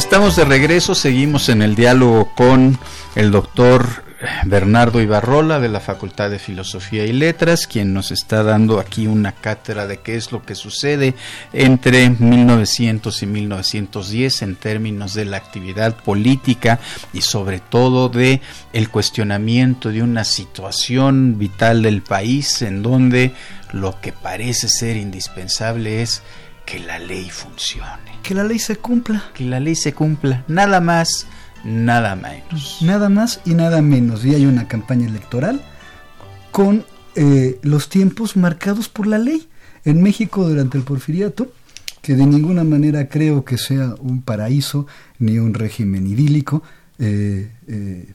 Estamos 0.08 0.36
de 0.36 0.46
regreso, 0.46 0.94
seguimos 0.94 1.50
en 1.50 1.60
el 1.60 1.74
diálogo 1.74 2.32
con 2.34 2.78
el 3.14 3.30
doctor 3.30 4.04
Bernardo 4.46 5.02
Ibarrola 5.02 5.60
de 5.60 5.68
la 5.68 5.80
Facultad 5.80 6.30
de 6.30 6.38
Filosofía 6.38 7.04
y 7.04 7.12
Letras, 7.12 7.66
quien 7.66 7.92
nos 7.92 8.10
está 8.10 8.42
dando 8.42 8.80
aquí 8.80 9.06
una 9.06 9.32
cátedra 9.32 9.86
de 9.86 9.98
qué 9.98 10.16
es 10.16 10.32
lo 10.32 10.42
que 10.42 10.54
sucede 10.54 11.14
entre 11.52 12.08
1900 12.08 13.22
y 13.22 13.26
1910 13.26 14.40
en 14.40 14.56
términos 14.56 15.12
de 15.12 15.26
la 15.26 15.36
actividad 15.36 15.94
política 15.94 16.80
y 17.12 17.20
sobre 17.20 17.60
todo 17.60 18.08
de 18.08 18.40
el 18.72 18.88
cuestionamiento 18.88 19.90
de 19.90 20.02
una 20.02 20.24
situación 20.24 21.36
vital 21.36 21.82
del 21.82 22.00
país 22.00 22.62
en 22.62 22.82
donde 22.82 23.34
lo 23.72 24.00
que 24.00 24.14
parece 24.14 24.70
ser 24.70 24.96
indispensable 24.96 26.00
es 26.00 26.22
que 26.68 26.78
la 26.80 26.98
ley 26.98 27.30
funcione. 27.30 28.18
Que 28.22 28.34
la 28.34 28.44
ley 28.44 28.58
se 28.58 28.76
cumpla. 28.76 29.30
Que 29.32 29.44
la 29.44 29.58
ley 29.58 29.74
se 29.74 29.94
cumpla. 29.94 30.44
Nada 30.48 30.82
más, 30.82 31.26
nada 31.64 32.14
menos. 32.14 32.80
Nada 32.82 33.08
más 33.08 33.40
y 33.46 33.54
nada 33.54 33.80
menos. 33.80 34.22
Y 34.26 34.34
hay 34.34 34.44
una 34.44 34.68
campaña 34.68 35.08
electoral 35.08 35.62
con 36.52 36.84
eh, 37.14 37.58
los 37.62 37.88
tiempos 37.88 38.36
marcados 38.36 38.90
por 38.90 39.06
la 39.06 39.16
ley. 39.16 39.48
En 39.86 40.02
México 40.02 40.46
durante 40.46 40.76
el 40.76 40.84
porfiriato, 40.84 41.50
que 42.02 42.14
de 42.14 42.26
ninguna 42.26 42.64
manera 42.64 43.08
creo 43.08 43.46
que 43.46 43.56
sea 43.56 43.94
un 44.00 44.20
paraíso 44.20 44.86
ni 45.18 45.38
un 45.38 45.54
régimen 45.54 46.06
idílico, 46.06 46.62
eh, 46.98 47.50
eh, 47.66 48.12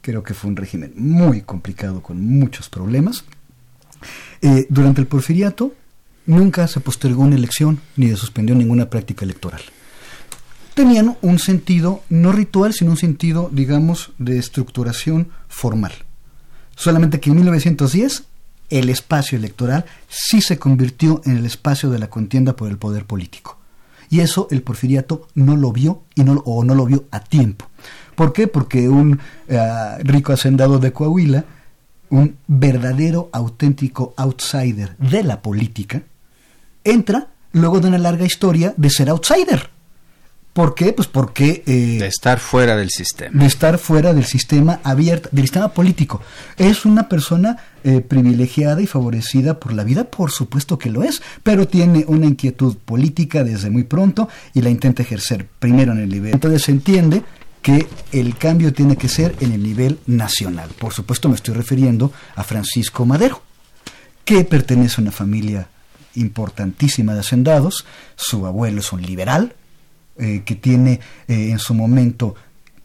creo 0.00 0.24
que 0.24 0.34
fue 0.34 0.50
un 0.50 0.56
régimen 0.56 0.94
muy 0.96 1.42
complicado 1.42 2.02
con 2.02 2.20
muchos 2.20 2.68
problemas. 2.68 3.24
durante 4.68 5.00
el 5.00 5.06
porfiriato 5.06 5.72
nunca 6.26 6.66
se 6.68 6.80
postergó 6.80 7.22
una 7.22 7.36
elección 7.36 7.80
ni 7.96 8.08
se 8.08 8.16
suspendió 8.16 8.54
ninguna 8.54 8.90
práctica 8.90 9.24
electoral. 9.24 9.60
Tenían 10.74 11.16
un 11.20 11.38
sentido 11.38 12.02
no 12.08 12.32
ritual, 12.32 12.72
sino 12.72 12.92
un 12.92 12.96
sentido, 12.96 13.50
digamos, 13.52 14.12
de 14.18 14.38
estructuración 14.38 15.28
formal. 15.48 15.92
Solamente 16.76 17.20
que 17.20 17.30
en 17.30 17.36
1910 17.36 18.24
el 18.70 18.88
espacio 18.88 19.36
electoral 19.36 19.84
sí 20.08 20.40
se 20.40 20.58
convirtió 20.58 21.20
en 21.26 21.36
el 21.36 21.44
espacio 21.44 21.90
de 21.90 21.98
la 21.98 22.08
contienda 22.08 22.56
por 22.56 22.70
el 22.70 22.78
poder 22.78 23.04
político. 23.04 23.58
Y 24.08 24.20
eso 24.20 24.48
el 24.50 24.62
porfiriato 24.62 25.28
no 25.34 25.56
lo 25.56 25.72
vio 25.72 26.02
y 26.14 26.24
no, 26.24 26.42
o 26.46 26.64
no 26.64 26.74
lo 26.74 26.86
vio 26.86 27.04
a 27.10 27.20
tiempo. 27.20 27.66
¿Por 28.14 28.32
qué? 28.32 28.46
Porque 28.46 28.88
un 28.88 29.18
eh, 29.48 29.98
rico 30.00 30.32
hacendado 30.32 30.78
de 30.78 30.92
Coahuila, 30.92 31.44
un 32.10 32.36
verdadero, 32.46 33.28
auténtico 33.32 34.14
outsider 34.16 34.96
de 34.98 35.22
la 35.22 35.40
política, 35.40 36.02
entra 36.84 37.28
luego 37.52 37.80
de 37.80 37.88
una 37.88 37.98
larga 37.98 38.24
historia 38.24 38.74
de 38.76 38.90
ser 38.90 39.08
outsider. 39.08 39.70
¿Por 40.52 40.74
qué? 40.74 40.92
Pues 40.92 41.08
porque... 41.08 41.62
Eh, 41.66 41.98
de 41.98 42.06
estar 42.06 42.38
fuera 42.38 42.76
del 42.76 42.90
sistema. 42.90 43.40
De 43.40 43.46
estar 43.46 43.78
fuera 43.78 44.12
del 44.12 44.26
sistema 44.26 44.80
abierto, 44.84 45.30
del 45.32 45.44
sistema 45.44 45.68
político. 45.72 46.20
¿Es 46.58 46.84
una 46.84 47.08
persona 47.08 47.56
eh, 47.84 48.02
privilegiada 48.02 48.82
y 48.82 48.86
favorecida 48.86 49.58
por 49.58 49.72
la 49.72 49.82
vida? 49.82 50.04
Por 50.04 50.30
supuesto 50.30 50.78
que 50.78 50.90
lo 50.90 51.04
es, 51.04 51.22
pero 51.42 51.66
tiene 51.66 52.04
una 52.06 52.26
inquietud 52.26 52.76
política 52.76 53.44
desde 53.44 53.70
muy 53.70 53.84
pronto 53.84 54.28
y 54.52 54.60
la 54.60 54.68
intenta 54.68 55.02
ejercer 55.02 55.46
primero 55.58 55.92
en 55.92 56.00
el 56.00 56.10
nivel. 56.10 56.34
Entonces 56.34 56.64
se 56.64 56.72
entiende 56.72 57.22
que 57.62 57.86
el 58.10 58.36
cambio 58.36 58.74
tiene 58.74 58.96
que 58.96 59.08
ser 59.08 59.34
en 59.40 59.52
el 59.52 59.62
nivel 59.62 60.00
nacional. 60.06 60.68
Por 60.78 60.92
supuesto 60.92 61.30
me 61.30 61.36
estoy 61.36 61.54
refiriendo 61.54 62.12
a 62.34 62.42
Francisco 62.42 63.06
Madero, 63.06 63.40
que 64.24 64.44
pertenece 64.44 65.00
a 65.00 65.02
una 65.02 65.12
familia 65.12 65.68
importantísima 66.14 67.14
de 67.14 67.20
hacendados, 67.20 67.84
su 68.16 68.46
abuelo 68.46 68.80
es 68.80 68.92
un 68.92 69.02
liberal, 69.02 69.54
eh, 70.18 70.42
que 70.44 70.54
tiene 70.54 71.00
eh, 71.26 71.50
en 71.50 71.58
su 71.58 71.74
momento 71.74 72.34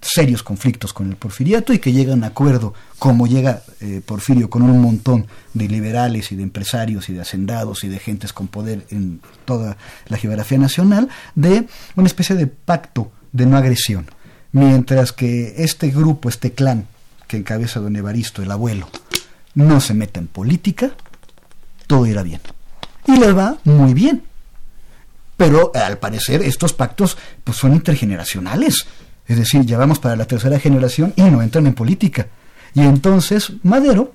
serios 0.02 0.44
conflictos 0.44 0.94
con 0.94 1.10
el 1.10 1.16
porfiriato 1.16 1.74
y 1.74 1.80
que 1.80 1.92
llega 1.92 2.14
a 2.14 2.16
un 2.16 2.24
acuerdo, 2.24 2.74
como 3.00 3.28
llega 3.28 3.64
eh, 3.82 4.02
Porfirio 4.06 4.50
con 4.50 4.62
un 4.64 4.80
montón 4.80 5.28
de 5.54 5.68
liberales 5.68 6.32
y 6.32 6.36
de 6.36 6.44
empresarios 6.44 7.10
y 7.10 7.14
de 7.14 7.22
hacendados 7.22 7.84
y 7.84 7.90
de 7.90 8.00
gentes 8.00 8.32
con 8.32 8.48
poder 8.48 8.86
en 8.92 9.20
toda 9.46 9.78
la 10.08 10.18
geografía 10.18 10.58
nacional, 10.58 11.10
de 11.36 11.68
una 11.96 12.08
especie 12.08 12.36
de 12.36 12.48
pacto 12.48 13.12
de 13.32 13.46
no 13.46 13.58
agresión. 13.58 14.08
Mientras 14.52 15.12
que 15.12 15.56
este 15.58 15.90
grupo, 15.90 16.30
este 16.30 16.54
clan 16.54 16.88
que 17.28 17.38
encabeza 17.38 17.80
don 17.80 17.96
Evaristo, 17.96 18.42
el 18.42 18.52
abuelo, 18.52 18.88
no 19.54 19.82
se 19.82 19.94
meta 19.94 20.20
en 20.20 20.28
política, 20.28 20.92
todo 21.88 22.06
irá 22.06 22.24
bien. 22.24 22.40
Y 23.08 23.18
le 23.18 23.32
va 23.32 23.58
muy 23.64 23.94
bien 23.94 24.24
pero 25.38 25.72
eh, 25.74 25.78
al 25.78 26.00
parecer 26.00 26.42
estos 26.42 26.74
pactos 26.74 27.18
pues, 27.44 27.58
son 27.58 27.74
intergeneracionales. 27.74 28.88
Es 29.28 29.38
decir, 29.38 29.66
ya 29.66 29.78
vamos 29.78 30.00
para 30.00 30.16
la 30.16 30.26
tercera 30.26 30.60
generación 30.60 31.14
y 31.16 31.22
no 31.22 31.42
entran 31.42 31.68
en 31.68 31.74
política. 31.74 32.28
Y 32.74 32.82
entonces 32.82 33.54
Madero, 33.64 34.14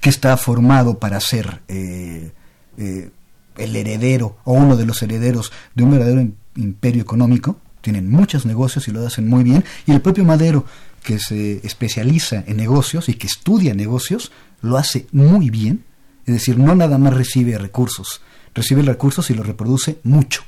que 0.00 0.10
está 0.10 0.36
formado 0.36 0.98
para 0.98 1.18
ser 1.20 1.62
eh, 1.68 2.30
eh, 2.76 3.10
el 3.56 3.76
heredero 3.76 4.36
o 4.44 4.52
uno 4.52 4.76
de 4.76 4.86
los 4.86 5.02
herederos 5.02 5.52
de 5.74 5.84
un 5.84 5.92
verdadero 5.92 6.28
imperio 6.56 7.02
económico, 7.02 7.56
tienen 7.80 8.10
muchos 8.10 8.44
negocios 8.44 8.88
y 8.88 8.90
lo 8.90 9.06
hacen 9.06 9.26
muy 9.26 9.42
bien, 9.42 9.64
y 9.86 9.92
el 9.92 10.02
propio 10.02 10.24
Madero, 10.24 10.66
que 11.02 11.18
se 11.18 11.66
especializa 11.66 12.44
en 12.46 12.58
negocios 12.58 13.08
y 13.08 13.14
que 13.14 13.26
estudia 13.26 13.74
negocios, 13.74 14.32
lo 14.60 14.76
hace 14.76 15.06
muy 15.12 15.48
bien, 15.48 15.84
es 16.30 16.40
decir, 16.40 16.58
no 16.58 16.74
nada 16.74 16.98
más 16.98 17.14
recibe 17.14 17.58
recursos 17.58 18.20
recibe 18.54 18.82
recursos 18.82 19.30
y 19.30 19.34
los 19.34 19.46
reproduce 19.46 19.98
mucho. 20.02 20.42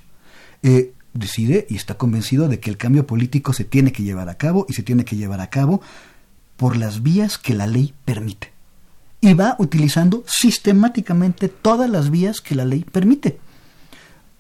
Eh, 0.63 0.93
decide 1.15 1.67
y 1.69 1.77
está 1.77 1.95
convencido 1.95 2.49
de 2.49 2.61
que 2.61 2.71
el 2.71 2.77
cambio 2.77 3.07
político 3.07 3.53
se 3.53 3.65
tiene 3.65 3.93
que 3.93 4.03
llevar 4.03 4.29
a 4.29 4.37
cabo 4.37 4.67
y 4.69 4.73
se 4.75 4.83
tiene 4.83 5.05
que 5.05 5.17
llevar 5.17 5.41
a 5.41 5.51
cabo 5.51 5.83
por 6.57 6.77
las 6.77 7.03
vías 7.03 7.39
que 7.39 7.55
la 7.55 7.67
ley 7.67 7.95
permite. 8.05 8.53
Y 9.21 9.35
va 9.35 9.57
utilizando 9.59 10.25
sistemáticamente 10.27 11.49
todas 11.49 11.89
las 11.89 12.11
vías 12.11 12.41
que 12.41 12.55
la 12.55 12.65
ley 12.65 12.85
permite, 12.85 13.39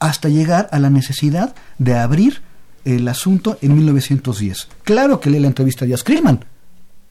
hasta 0.01 0.28
llegar 0.28 0.68
a 0.72 0.78
la 0.78 0.90
necesidad 0.90 1.55
de 1.78 1.97
abrir 1.97 2.43
el 2.84 3.07
asunto 3.07 3.59
en 3.62 3.76
1910. 3.76 4.68
Claro 4.82 5.20
que 5.20 5.30
lee 5.30 5.38
la 5.38 5.47
entrevista 5.47 5.84
de 5.84 5.90
Díaz 5.90 6.05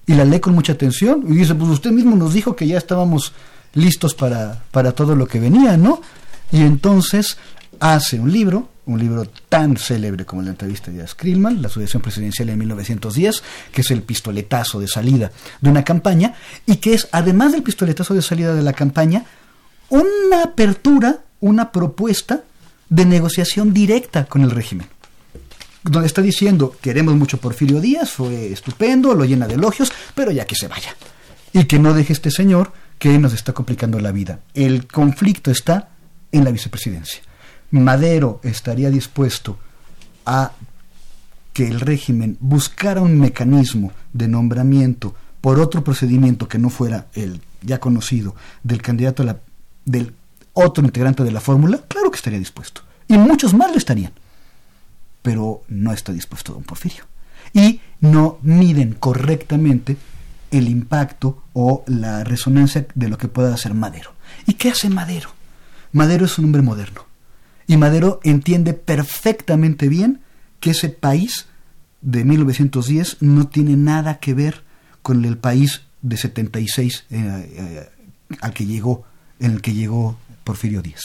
y 0.06 0.14
la 0.14 0.26
lee 0.26 0.42
con 0.42 0.54
mucha 0.54 0.74
atención 0.74 1.24
y 1.30 1.34
dice, 1.34 1.56
pues 1.56 1.70
usted 1.70 1.92
mismo 1.92 2.16
nos 2.18 2.34
dijo 2.34 2.56
que 2.56 2.68
ya 2.68 2.78
estábamos 2.78 3.32
listos 3.74 4.14
para, 4.14 4.64
para 4.72 4.92
todo 4.94 5.16
lo 5.16 5.28
que 5.28 5.40
venía, 5.40 5.78
¿no? 5.78 6.02
Y 6.52 6.62
entonces 6.62 7.38
hace 7.80 8.20
un 8.20 8.32
libro, 8.32 8.70
un 8.86 9.00
libro 9.00 9.26
tan 9.50 9.78
célebre 9.78 10.26
como 10.26 10.42
la 10.42 10.52
entrevista 10.52 10.92
de 10.92 11.06
Krillman, 11.06 11.62
la 11.62 11.70
sucesión 11.70 12.02
presidencial 12.02 12.50
en 12.50 12.60
1910, 12.60 13.44
que 13.72 13.82
es 13.82 13.92
el 13.92 14.04
pistoletazo 14.04 14.80
de 14.80 14.88
salida 14.88 15.32
de 15.62 15.70
una 15.70 15.84
campaña, 15.84 16.36
y 16.66 16.78
que 16.78 16.94
es, 16.94 17.08
además 17.12 17.54
del 17.54 17.64
pistoletazo 17.64 18.14
de 18.14 18.22
salida 18.22 18.54
de 18.54 18.62
la 18.62 18.74
campaña, 18.74 19.26
una 19.90 20.44
apertura, 20.44 21.20
una 21.40 21.72
propuesta 21.72 22.42
de 22.90 23.06
negociación 23.06 23.74
directa 23.74 24.26
con 24.26 24.44
el 24.44 24.52
régimen. 24.52 24.88
Donde 25.84 26.08
está 26.08 26.22
diciendo, 26.22 26.76
queremos 26.80 27.16
mucho 27.16 27.38
Porfirio 27.38 27.82
Díaz, 27.82 28.12
fue 28.12 28.52
estupendo, 28.52 29.16
lo 29.16 29.26
llena 29.26 29.48
de 29.48 29.56
elogios, 29.56 29.92
pero 30.14 30.32
ya 30.32 30.46
que 30.46 30.56
se 30.56 30.68
vaya. 30.68 30.96
Y 31.54 31.64
que 31.64 31.80
no 31.80 31.94
deje 31.94 32.14
este 32.14 32.30
señor 32.30 32.72
que 33.02 33.18
nos 33.18 33.34
está 33.34 33.52
complicando 33.52 34.00
la 34.00 34.12
vida. 34.12 34.42
El 34.54 34.86
conflicto 34.86 35.50
está 35.50 35.90
en 36.32 36.44
la 36.44 36.52
vicepresidencia. 36.52 37.24
Madero 37.72 38.40
estaría 38.44 38.92
dispuesto 38.92 39.58
a 40.24 40.52
que 41.52 41.68
el 41.68 41.80
régimen 41.80 42.38
buscara 42.40 43.02
un 43.02 43.20
mecanismo 43.20 43.92
de 44.14 44.28
nombramiento 44.28 45.16
por 45.42 45.60
otro 45.60 45.84
procedimiento 45.84 46.48
que 46.48 46.60
no 46.60 46.70
fuera 46.70 47.08
el 47.16 47.42
ya 47.64 47.80
conocido 47.80 48.36
del 48.62 48.84
candidato 48.84 49.24
a 49.24 49.26
la, 49.26 49.40
del 49.84 50.14
otro 50.54 50.86
integrante 50.86 51.24
de 51.24 51.32
la 51.32 51.42
fórmula, 51.42 51.82
claro 51.88 52.12
que 52.12 52.18
estaría 52.18 52.38
dispuesto. 52.38 52.82
Y 53.08 53.18
muchos 53.18 53.56
más 53.56 53.72
lo 53.72 53.78
estarían. 53.78 54.14
Pero 55.24 55.64
no 55.70 55.92
está 55.92 56.14
dispuesto 56.14 56.54
don 56.54 56.62
Porfirio. 56.62 57.06
Y 57.52 57.82
no 58.00 58.38
miden 58.44 58.94
correctamente 58.94 59.98
el 60.52 60.70
impacto 60.70 61.44
o 61.54 61.84
la 61.88 62.24
resonancia 62.24 62.86
de 62.94 63.10
lo 63.10 63.18
que 63.18 63.28
pueda 63.28 63.54
hacer 63.54 63.74
Madero. 63.74 64.14
¿Y 64.46 64.54
qué 64.54 64.70
hace 64.70 64.90
Madero? 64.90 65.30
Madero 65.92 66.26
es 66.26 66.38
un 66.38 66.46
hombre 66.46 66.62
moderno. 66.62 67.06
Y 67.68 67.78
Madero 67.78 68.20
entiende 68.24 68.74
perfectamente 68.74 69.88
bien 69.88 70.22
que 70.60 70.72
ese 70.72 70.90
país 70.90 71.48
de 72.02 72.26
1910 72.26 73.18
no 73.22 73.48
tiene 73.48 73.76
nada 73.76 74.20
que 74.20 74.34
ver 74.34 74.64
con 75.02 75.24
el 75.26 75.38
país 75.38 75.82
de 76.02 76.18
76 76.18 77.06
eh, 77.10 77.10
eh, 77.12 77.90
al 78.42 78.54
que 78.54 78.66
llegó, 78.66 79.06
en 79.40 79.52
el 79.52 79.62
que 79.62 79.74
llegó 79.74 80.18
Porfirio 80.44 80.82
Díaz. 80.82 81.04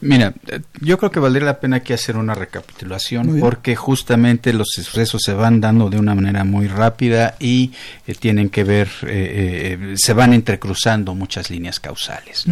Mira, 0.00 0.34
yo 0.80 0.98
creo 0.98 1.10
que 1.10 1.20
valdría 1.20 1.44
la 1.44 1.60
pena 1.60 1.76
aquí 1.76 1.92
hacer 1.92 2.16
una 2.16 2.34
recapitulación 2.34 3.38
porque 3.40 3.76
justamente 3.76 4.52
los 4.52 4.68
sucesos 4.72 5.22
se 5.24 5.32
van 5.32 5.60
dando 5.60 5.90
de 5.90 5.98
una 5.98 6.14
manera 6.14 6.44
muy 6.44 6.66
rápida 6.66 7.36
y 7.38 7.72
eh, 8.06 8.14
tienen 8.14 8.50
que 8.50 8.64
ver, 8.64 8.88
eh, 9.02 9.78
eh, 9.80 9.94
se 9.96 10.12
van 10.12 10.32
entrecruzando 10.32 11.14
muchas 11.14 11.50
líneas 11.50 11.80
causales. 11.80 12.44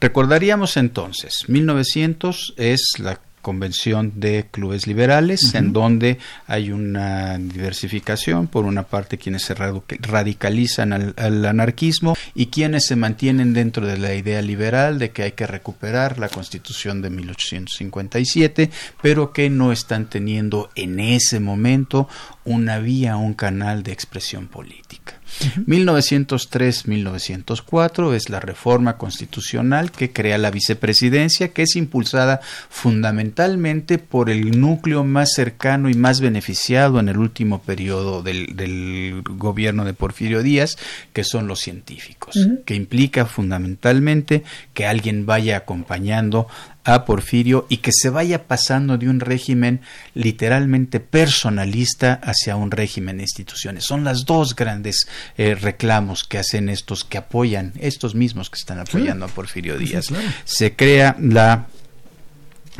Recordaríamos 0.00 0.76
entonces, 0.76 1.44
1900 1.48 2.54
es 2.56 2.80
la 2.98 3.18
convención 3.42 4.12
de 4.16 4.46
clubes 4.50 4.86
liberales, 4.86 5.54
en 5.54 5.72
donde 5.72 6.18
hay 6.46 6.70
una 6.70 7.38
diversificación, 7.38 8.46
por 8.46 8.64
una 8.64 8.84
parte 8.84 9.18
quienes 9.18 9.42
se 9.42 9.54
radicalizan 9.54 10.92
al, 10.92 11.44
anarquismo 11.44 12.16
y 12.34 12.46
quienes 12.46 12.86
se 12.86 12.96
mantienen 12.96 13.52
dentro 13.52 13.86
de 13.86 13.98
la 13.98 14.14
idea 14.14 14.42
liberal 14.42 14.98
de 14.98 15.10
que 15.10 15.22
hay 15.22 15.32
que 15.32 15.46
recuperar 15.46 16.18
la 16.18 16.28
constitución 16.28 17.02
de 17.02 17.10
1857, 17.10 18.70
pero 19.02 19.32
que 19.32 19.50
no 19.50 19.72
están 19.72 20.08
teniendo 20.08 20.70
en 20.74 21.00
ese 21.00 21.40
momento 21.40 22.08
una 22.44 22.78
vía, 22.78 23.16
un 23.16 23.34
canal 23.34 23.82
de 23.82 23.92
expresión 23.92 24.48
política. 24.48 25.19
1903-1904 25.66 28.14
es 28.14 28.30
la 28.30 28.40
reforma 28.40 28.96
constitucional 28.96 29.92
que 29.92 30.12
crea 30.12 30.38
la 30.38 30.50
vicepresidencia, 30.50 31.52
que 31.52 31.62
es 31.62 31.76
impulsada 31.76 32.40
fundamentalmente 32.68 33.98
por 33.98 34.30
el 34.30 34.60
núcleo 34.60 35.04
más 35.04 35.32
cercano 35.32 35.88
y 35.88 35.94
más 35.94 36.20
beneficiado 36.20 36.98
en 37.00 37.08
el 37.08 37.18
último 37.18 37.62
periodo 37.62 38.22
del, 38.22 39.22
gobierno 39.24 39.84
de 39.84 39.94
Porfirio 39.94 40.42
Díaz, 40.42 40.76
que 41.12 41.24
son 41.24 41.46
los 41.46 41.60
científicos, 41.60 42.36
que 42.64 42.74
implica 42.74 43.26
fundamentalmente 43.26 44.42
que 44.74 44.86
alguien 44.86 45.26
vaya 45.26 45.58
acompañando 45.58 46.48
a 46.84 47.04
Porfirio 47.04 47.66
y 47.68 47.78
que 47.78 47.90
se 47.92 48.10
vaya 48.10 48.46
pasando 48.46 48.98
de 48.98 49.08
un 49.08 49.20
régimen 49.20 49.80
literalmente 50.14 51.00
personalista 51.00 52.14
hacia 52.22 52.56
un 52.56 52.70
régimen 52.70 53.18
de 53.18 53.24
instituciones. 53.24 53.84
Son 53.84 54.04
las 54.04 54.24
dos 54.24 54.56
grandes 54.56 55.06
eh, 55.36 55.54
reclamos 55.54 56.24
que 56.24 56.38
hacen 56.38 56.68
estos 56.68 57.04
que 57.04 57.18
apoyan, 57.18 57.72
estos 57.80 58.14
mismos 58.14 58.50
que 58.50 58.58
están 58.58 58.78
apoyando 58.78 59.26
a 59.26 59.28
Porfirio 59.28 59.78
Díaz. 59.78 60.06
Se 60.44 60.74
crea 60.74 61.16
la 61.20 61.66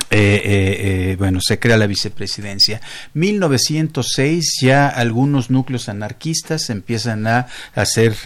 eh, 0.09 0.43
eh, 0.45 1.11
eh, 1.13 1.17
bueno, 1.19 1.41
se 1.41 1.59
crea 1.59 1.77
la 1.77 1.87
vicepresidencia. 1.87 2.81
1906 3.15 4.59
ya 4.63 4.89
algunos 4.89 5.51
núcleos 5.51 5.89
anarquistas 5.89 6.71
empiezan 6.71 7.27
a 7.27 7.47
hacer 7.75 8.17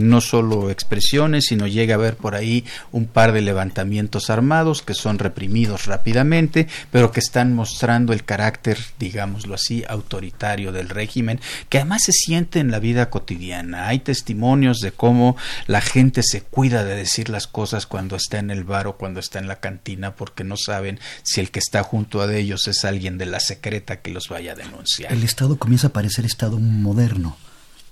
no 0.00 0.20
solo 0.20 0.70
expresiones, 0.70 1.46
sino 1.46 1.66
llega 1.66 1.94
a 1.94 1.98
haber 1.98 2.16
por 2.16 2.34
ahí 2.34 2.64
un 2.92 3.06
par 3.06 3.32
de 3.32 3.42
levantamientos 3.42 4.30
armados 4.30 4.82
que 4.82 4.94
son 4.94 5.18
reprimidos 5.18 5.86
rápidamente, 5.86 6.66
pero 6.90 7.12
que 7.12 7.20
están 7.20 7.54
mostrando 7.54 8.12
el 8.12 8.24
carácter, 8.24 8.78
digámoslo 8.98 9.54
así, 9.54 9.84
autoritario 9.88 10.72
del 10.72 10.88
régimen, 10.88 11.40
que 11.68 11.78
además 11.78 12.02
se 12.04 12.12
siente 12.12 12.60
en 12.60 12.70
la 12.70 12.78
vida 12.78 13.10
cotidiana. 13.10 13.88
Hay 13.88 14.00
testimonios 14.00 14.78
de 14.80 14.92
cómo 14.92 15.36
la 15.66 15.80
gente 15.80 16.22
se 16.22 16.42
cuida 16.42 16.84
de 16.84 16.96
decir 16.96 17.28
las 17.28 17.46
cosas 17.46 17.86
cuando 17.86 18.16
está 18.16 18.38
en 18.38 18.50
el 18.50 18.64
bar 18.64 18.86
o 18.86 18.96
cuando 18.96 19.20
está 19.20 19.38
en 19.38 19.48
la 19.48 19.56
cantina 19.56 20.14
porque 20.14 20.44
no 20.44 20.56
sabe 20.56 20.77
saben 20.78 21.00
si 21.22 21.40
el 21.40 21.50
que 21.50 21.58
está 21.58 21.82
junto 21.82 22.20
a 22.22 22.32
ellos 22.34 22.68
es 22.68 22.84
alguien 22.84 23.18
de 23.18 23.26
la 23.26 23.40
secreta 23.40 24.00
que 24.00 24.10
los 24.10 24.28
vaya 24.28 24.52
a 24.52 24.54
denunciar. 24.54 25.12
El 25.12 25.24
Estado 25.24 25.58
comienza 25.58 25.88
a 25.88 25.92
parecer 25.92 26.24
Estado 26.24 26.58
moderno. 26.58 27.36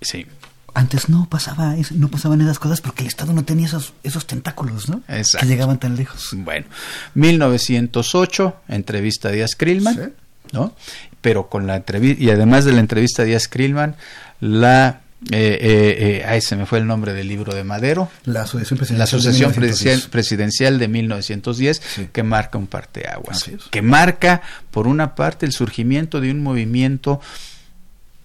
Sí. 0.01 0.27
Antes 0.75 1.09
no 1.09 1.27
pasaba 1.29 1.75
no 1.93 2.09
pasaban 2.09 2.41
esas 2.43 2.59
cosas 2.59 2.81
porque 2.81 3.03
el 3.03 3.09
Estado 3.09 3.33
no 3.33 3.45
tenía 3.45 3.67
esos, 3.67 3.95
esos 4.03 4.27
tentáculos, 4.27 4.89
¿no? 4.89 5.03
Exacto. 5.09 5.47
Que 5.47 5.53
llegaban 5.53 5.81
tan 5.81 5.97
lejos. 5.97 6.29
Bueno, 6.33 6.67
1908, 7.15 8.57
entrevista 8.69 9.29
a 9.31 9.33
Díaz 9.33 9.57
Krillman, 9.57 10.13
¿no? 10.53 10.75
Pero 11.23 11.49
con 11.49 11.67
la 11.67 11.77
entrevista, 11.77 12.23
y 12.23 12.31
además 12.31 12.65
de 12.67 12.73
la 12.73 12.81
entrevista 12.81 13.23
a 13.23 13.25
Díaz 13.25 13.49
Krillman, 13.49 13.97
la 14.39 15.01
eh, 15.31 15.59
eh, 15.61 16.25
eh, 16.29 16.41
se 16.41 16.57
me 16.57 16.67
fue 16.67 16.79
el 16.79 16.87
nombre 16.87 17.13
del 17.13 17.27
libro 17.27 17.55
de 17.55 17.65
Madero. 17.65 18.11
La 18.25 18.43
Asociación 18.43 18.79
Presidencial, 18.79 18.99
la 18.99 19.05
Asociación 19.05 19.53
Presidencial, 19.53 20.11
Presidencial, 20.11 20.79
de 20.79 20.89
1910, 20.89 21.83
sí. 21.83 22.09
que 22.13 22.23
marca 22.23 22.59
un 22.59 22.67
parteaguas. 22.67 23.51
Que 23.71 23.83
marca, 23.83 24.43
por 24.71 24.87
una 24.87 25.15
parte, 25.15 25.47
el 25.47 25.53
surgimiento 25.53 26.21
de 26.21 26.31
un 26.31 26.43
movimiento 26.43 27.21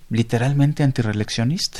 literalmente 0.09 0.83
antireeleccionista, 0.83 1.79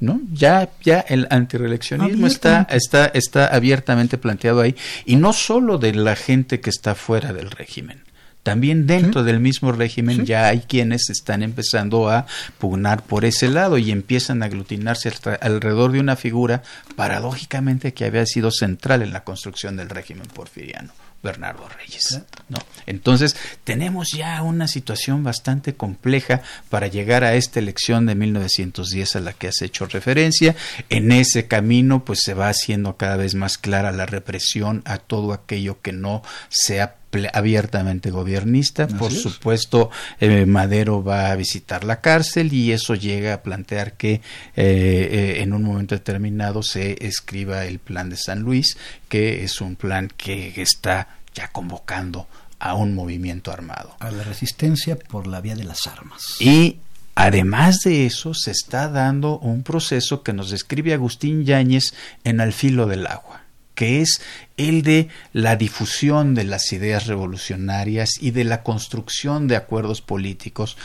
¿no? 0.00 0.20
Ya, 0.32 0.68
ya 0.82 0.98
el 0.98 1.28
antireeleccionismo 1.30 2.26
está, 2.26 2.66
está, 2.70 3.06
está 3.06 3.46
abiertamente 3.46 4.18
planteado 4.18 4.60
ahí, 4.60 4.74
y 5.06 5.14
no 5.14 5.32
solo 5.32 5.78
de 5.78 5.94
la 5.94 6.16
gente 6.16 6.58
que 6.60 6.70
está 6.70 6.96
fuera 6.96 7.32
del 7.32 7.52
régimen, 7.52 8.02
también 8.42 8.86
dentro 8.86 9.22
¿Sí? 9.22 9.26
del 9.26 9.40
mismo 9.40 9.72
régimen 9.72 10.18
¿Sí? 10.18 10.24
ya 10.26 10.48
hay 10.48 10.60
quienes 10.60 11.10
están 11.10 11.42
empezando 11.42 12.08
a 12.08 12.26
pugnar 12.58 13.02
por 13.02 13.24
ese 13.24 13.48
lado 13.48 13.78
y 13.78 13.90
empiezan 13.90 14.42
a 14.42 14.46
aglutinarse 14.46 15.12
alrededor 15.40 15.92
de 15.92 16.00
una 16.00 16.16
figura 16.16 16.62
paradójicamente 16.96 17.94
que 17.94 18.04
había 18.04 18.26
sido 18.26 18.50
central 18.50 19.02
en 19.02 19.12
la 19.12 19.24
construcción 19.24 19.76
del 19.76 19.90
régimen 19.90 20.26
porfiriano. 20.26 20.92
Bernardo 21.22 21.68
Reyes. 21.68 22.20
¿no? 22.48 22.58
Entonces, 22.86 23.36
tenemos 23.64 24.10
ya 24.12 24.40
una 24.42 24.68
situación 24.68 25.24
bastante 25.24 25.74
compleja 25.74 26.42
para 26.70 26.86
llegar 26.86 27.24
a 27.24 27.34
esta 27.34 27.58
elección 27.58 28.06
de 28.06 28.14
1910 28.14 29.16
a 29.16 29.20
la 29.20 29.32
que 29.32 29.48
has 29.48 29.60
hecho 29.62 29.86
referencia. 29.86 30.54
En 30.90 31.10
ese 31.10 31.48
camino, 31.48 32.04
pues 32.04 32.20
se 32.22 32.34
va 32.34 32.48
haciendo 32.48 32.96
cada 32.96 33.16
vez 33.16 33.34
más 33.34 33.58
clara 33.58 33.90
la 33.90 34.06
represión 34.06 34.82
a 34.84 34.98
todo 34.98 35.32
aquello 35.32 35.80
que 35.82 35.92
no 35.92 36.22
sea 36.50 36.94
abiertamente 37.32 38.10
gobernista. 38.10 38.84
Así 38.84 38.94
Por 38.94 39.12
es. 39.12 39.22
supuesto, 39.22 39.90
eh, 40.20 40.46
Madero 40.46 41.02
va 41.02 41.30
a 41.30 41.36
visitar 41.36 41.84
la 41.84 42.00
cárcel 42.00 42.52
y 42.52 42.72
eso 42.72 42.94
llega 42.94 43.34
a 43.34 43.42
plantear 43.42 43.94
que 43.94 44.14
eh, 44.14 44.20
eh, 44.56 45.36
en 45.40 45.52
un 45.52 45.62
momento 45.62 45.94
determinado 45.94 46.62
se 46.62 47.04
escriba 47.06 47.64
el 47.66 47.78
plan 47.78 48.10
de 48.10 48.16
San 48.16 48.40
Luis, 48.40 48.76
que 49.08 49.44
es 49.44 49.60
un 49.60 49.76
plan 49.76 50.10
que 50.16 50.60
está 50.60 51.08
ya 51.34 51.48
convocando 51.48 52.26
a 52.58 52.74
un 52.74 52.94
movimiento 52.94 53.52
armado. 53.52 53.96
A 54.00 54.10
la 54.10 54.24
resistencia 54.24 54.98
por 54.98 55.26
la 55.26 55.40
vía 55.40 55.54
de 55.54 55.64
las 55.64 55.86
armas. 55.86 56.22
Y 56.40 56.78
Además 57.20 57.80
de 57.84 58.06
eso, 58.06 58.32
se 58.32 58.52
está 58.52 58.88
dando 58.88 59.40
un 59.40 59.64
proceso 59.64 60.22
que 60.22 60.32
nos 60.32 60.50
describe 60.50 60.94
Agustín 60.94 61.44
Yáñez 61.44 61.92
en 62.22 62.40
Al 62.40 62.52
filo 62.52 62.86
del 62.86 63.08
agua 63.08 63.47
que 63.78 64.00
es 64.00 64.20
el 64.56 64.82
de 64.82 65.06
la 65.32 65.54
difusión 65.54 66.34
de 66.34 66.42
las 66.42 66.72
ideas 66.72 67.06
revolucionarias 67.06 68.20
y 68.20 68.32
de 68.32 68.42
la 68.42 68.64
construcción 68.64 69.46
de 69.46 69.54
acuerdos 69.54 70.02
políticos 70.02 70.76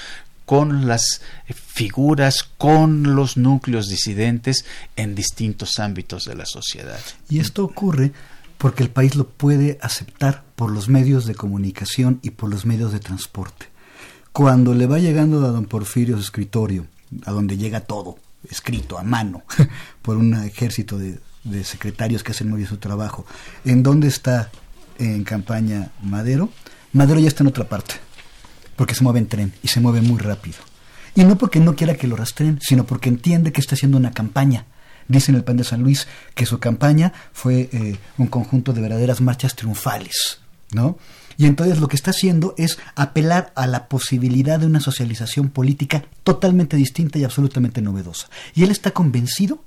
con 0.46 0.86
las 0.86 1.22
figuras, 1.56 2.44
con 2.44 3.16
los 3.16 3.36
núcleos 3.36 3.90
disidentes 3.90 4.66
en 4.96 5.16
distintos 5.16 5.80
ámbitos 5.80 6.26
de 6.26 6.36
la 6.36 6.46
sociedad. 6.46 7.00
Y 7.32 7.40
esto 7.40 7.64
ocurre 7.64 8.12
porque 8.60 8.84
el 8.84 8.92
país 8.92 9.16
lo 9.16 9.28
puede 9.28 9.80
aceptar 9.82 10.44
por 10.56 10.70
los 10.70 10.88
medios 10.88 11.26
de 11.26 11.34
comunicación 11.34 12.20
y 12.22 12.30
por 12.30 12.52
los 12.52 12.68
medios 12.68 12.94
de 12.94 13.00
transporte. 13.00 13.70
Cuando 14.34 14.76
le 14.76 14.86
va 14.86 15.00
llegando 15.00 15.44
a 15.44 15.50
don 15.50 15.66
Porfirio 15.66 16.18
su 16.18 16.26
escritorio, 16.26 16.86
a 17.26 17.32
donde 17.32 17.58
llega 17.58 17.80
todo, 17.80 18.20
escrito 18.48 19.00
a 19.00 19.04
mano, 19.04 19.42
por 20.04 20.16
un 20.18 20.36
ejército 20.36 21.00
de 21.00 21.18
de 21.44 21.64
secretarios 21.64 22.24
que 22.24 22.32
hacen 22.32 22.50
muy 22.50 22.58
bien 22.58 22.70
su 22.70 22.78
trabajo. 22.78 23.26
¿En 23.66 23.84
dónde 23.84 24.08
está 24.08 24.52
en 25.00 25.24
campaña 25.24 25.92
Madero? 26.02 26.50
Madero 26.94 27.20
ya 27.20 27.28
está 27.28 27.44
en 27.44 27.48
otra 27.48 27.68
parte, 27.68 27.96
porque 28.76 28.96
se 28.96 29.04
mueve 29.04 29.20
en 29.20 29.28
tren 29.28 29.54
y 29.64 29.68
se 29.68 29.80
mueve 29.80 30.02
muy 30.02 30.20
rápido. 30.20 30.58
Y 31.16 31.24
no 31.24 31.38
porque 31.38 31.60
no 31.60 31.76
quiera 31.76 31.96
que 31.96 32.08
lo 32.08 32.16
rastreen, 32.16 32.60
sino 32.62 32.86
porque 32.86 33.10
entiende 33.10 33.52
que 33.52 33.62
está 33.62 33.76
haciendo 33.76 33.98
una 33.98 34.12
campaña. 34.12 34.66
Dice 35.08 35.32
en 35.32 35.36
el 35.36 35.44
Pan 35.44 35.58
de 35.58 35.64
San 35.64 35.84
Luis 35.84 36.08
que 36.34 36.46
su 36.46 36.60
campaña 36.60 37.14
fue 37.34 37.70
eh, 37.72 37.98
un 38.18 38.28
conjunto 38.28 38.74
de 38.74 38.82
verdaderas 38.82 39.22
marchas 39.22 39.56
triunfales, 39.56 40.40
¿no? 40.72 40.98
Y 41.38 41.46
entonces 41.46 41.80
lo 41.80 41.88
que 41.88 41.96
está 41.96 42.12
haciendo 42.12 42.54
es 42.58 42.78
apelar 42.96 43.52
a 43.56 43.68
la 43.68 43.88
posibilidad 43.88 44.60
de 44.60 44.68
una 44.68 44.80
socialización 44.80 45.50
política 45.50 46.06
totalmente 46.24 46.78
distinta 46.78 47.20
y 47.20 47.24
absolutamente 47.24 47.82
novedosa. 47.82 48.30
Y 48.54 48.64
él 48.64 48.72
está 48.72 48.92
convencido 48.92 49.64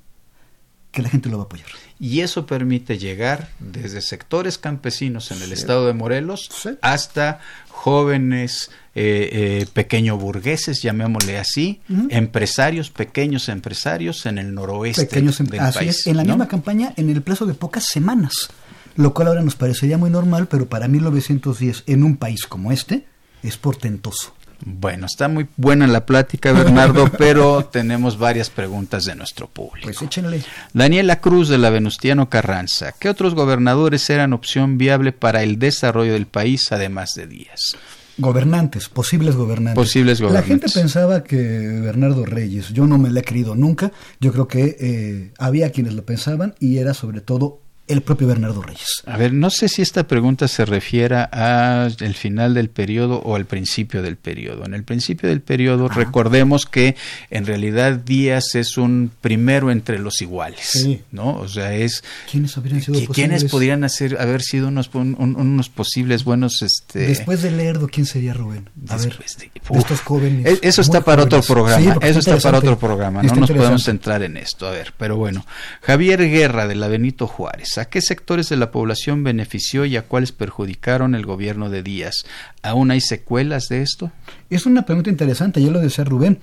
que 0.97 1.03
la 1.03 1.11
gente 1.11 1.29
lo 1.29 1.37
va 1.37 1.43
a 1.43 1.47
apoyar. 1.47 1.67
Y 2.01 2.21
eso 2.21 2.47
permite 2.47 2.97
llegar 2.97 3.51
desde 3.59 4.01
sectores 4.01 4.57
campesinos 4.57 5.31
en 5.31 5.43
el 5.43 5.49
sí. 5.49 5.53
estado 5.53 5.87
de 5.87 5.93
Morelos 5.93 6.49
sí. 6.51 6.71
hasta 6.81 7.41
jóvenes 7.69 8.71
eh, 8.95 9.29
eh, 9.31 9.67
pequeño 9.75 10.17
burgueses, 10.17 10.81
llamémosle 10.83 11.37
así, 11.37 11.83
uh 11.91 11.93
-huh. 11.93 12.07
empresarios, 12.13 12.89
pequeños 12.89 13.51
empresarios 13.51 14.25
en 14.25 14.39
el 14.39 14.55
noroeste 14.55 15.05
pequeños 15.05 15.37
del 15.37 15.61
así 15.61 15.79
país. 15.81 15.99
Es, 16.01 16.07
en 16.07 16.17
la 16.17 16.25
¿no? 16.25 16.31
misma 16.31 16.49
campaña, 16.49 16.95
en 16.97 17.11
el 17.11 17.21
plazo 17.21 17.45
de 17.45 17.53
pocas 17.53 17.85
semanas, 17.85 18.49
lo 18.97 19.13
cual 19.13 19.29
ahora 19.29 19.43
nos 19.43 19.55
parecería 19.55 19.99
muy 19.99 20.09
normal, 20.09 20.49
pero 20.49 20.67
para 20.67 20.89
1910, 20.89 21.85
en 21.87 22.05
un 22.05 22.17
país 22.17 22.47
como 22.47 22.73
este, 22.73 23.05
es 23.43 23.59
portentoso. 23.59 24.33
Bueno, 24.65 25.07
está 25.07 25.29
muy 25.29 25.47
buena 25.57 25.87
la 25.87 26.07
plática, 26.07 26.53
Bernardo, 26.53 27.11
pero 27.19 27.67
tenemos 27.67 28.19
varias 28.19 28.51
preguntas 28.51 29.05
de 29.05 29.15
nuestro 29.15 29.49
público. 29.49 29.85
Pues 29.85 30.03
échenle. 30.03 30.43
Daniela 30.73 31.21
Cruz 31.21 31.49
de 31.49 31.59
la 31.59 31.71
Venustiano 31.71 32.29
Carranza. 32.29 32.93
¿Qué 32.99 33.09
otros 33.09 33.35
gobernadores 33.35 34.09
eran 34.11 34.33
opción 34.33 34.79
viable 34.79 35.13
para 35.13 35.43
el 35.43 35.59
desarrollo 35.59 36.15
del 36.15 36.27
país, 36.27 36.73
además 36.73 37.11
de 37.15 37.27
Díaz? 37.27 37.77
Gobernantes, 38.19 38.89
posibles 38.89 39.37
gobernantes. 39.37 39.75
Posibles 39.75 40.21
gobernantes. 40.23 40.49
La 40.49 40.55
gente 40.55 40.81
pensaba 40.81 41.23
que 41.23 41.37
Bernardo 41.37 42.25
Reyes, 42.25 42.71
yo 42.71 42.87
no 42.87 42.97
me 42.97 43.11
le 43.11 43.21
he 43.21 43.25
creído 43.25 43.55
nunca, 43.55 43.93
yo 44.21 44.33
creo 44.33 44.49
que 44.49 44.77
eh, 44.81 45.33
había 45.39 45.71
quienes 45.71 45.93
lo 45.93 46.05
pensaban 46.07 46.55
y 46.59 46.79
era 46.79 46.95
sobre 46.95 47.21
todo 47.21 47.61
el 47.89 48.03
propio 48.03 48.27
Bernardo 48.27 48.63
Reyes. 48.63 49.03
A 49.07 49.17
ver, 49.17 49.33
no 49.33 49.51
sé 49.51 49.69
si 49.69 49.83
esta 49.83 50.07
pregunta 50.09 50.49
se 50.49 50.65
refiera 50.65 51.25
al 51.25 52.15
final 52.15 52.55
del 52.55 52.69
periodo 52.69 53.21
o 53.21 53.37
al 53.37 53.47
principio 53.47 54.03
del 54.03 54.17
periodo. 54.17 54.65
En 54.65 54.75
el 54.75 54.83
principio 54.83 55.29
del 55.29 55.41
periodo, 55.41 55.87
Ajá. 55.87 56.01
recordemos 56.01 56.67
que 56.67 56.97
en 57.31 57.47
realidad 57.47 57.93
Díaz 57.95 58.55
es 58.55 58.77
un 58.77 59.11
primero 59.21 59.71
entre 59.71 59.99
los 59.99 60.21
iguales, 60.21 60.67
sí. 60.67 61.03
¿no? 61.13 61.37
O 61.37 61.49
sea, 61.49 61.75
es 61.75 62.03
¿Quiénes 62.31 62.57
habrían 62.57 62.83
sido 62.83 62.99
que, 63.01 63.07
¿Quiénes 63.09 63.45
podrían 63.45 63.85
hacer, 63.85 64.21
haber 64.21 64.43
sido 64.43 64.69
unos, 64.69 64.91
un, 64.95 65.17
unos 65.19 65.69
posibles 65.69 66.25
buenos 66.25 66.63
este 66.63 67.01
Después 67.01 67.43
de 67.43 67.51
Lerdo, 67.53 67.89
¿quién 67.89 68.07
sería 68.07 68.33
Rubén? 68.33 68.69
A 68.89 68.97
ver, 68.97 69.17
de, 69.17 69.51
de, 69.69 69.79
estos 69.79 70.01
jóvenes. 70.01 70.47
E, 70.47 70.69
Eso 70.69 70.81
está 70.81 71.03
para 71.03 71.23
jóvenes. 71.23 71.41
otro 71.41 71.55
programa. 71.55 71.95
Sí, 71.95 71.99
Eso 72.03 72.19
está 72.19 72.39
para 72.39 72.59
otro 72.59 72.79
programa. 72.79 73.23
No 73.23 73.35
nos 73.35 73.51
podemos 73.51 73.83
centrar 73.85 74.23
en 74.23 74.37
esto. 74.37 74.67
A 74.67 74.71
ver, 74.71 74.93
pero 74.97 75.17
bueno. 75.17 75.47
Javier 75.83 76.29
Guerra 76.29 76.67
de 76.67 76.75
la 76.75 76.89
Benito 76.89 77.27
Juárez. 77.27 77.76
¿A 77.79 77.87
qué 77.87 78.01
sectores 78.01 78.49
de 78.49 78.57
la 78.57 78.71
población 78.71 79.25
benefició 79.25 79.85
y 79.85 79.97
a 79.97 80.03
cuáles 80.03 80.33
perjudicaron 80.33 81.15
el 81.15 81.27
gobierno 81.27 81.71
de 81.71 81.83
Díaz? 81.83 82.25
¿Aún 82.63 82.91
hay 82.91 83.01
secuelas 83.01 83.69
de 83.69 83.83
esto? 83.83 84.13
Es 84.51 84.67
una 84.67 84.87
pregunta 84.87 85.11
interesante, 85.11 85.63
yo 85.63 85.71
lo 85.71 85.81
decía 85.81 86.05
Rubén. 86.05 86.39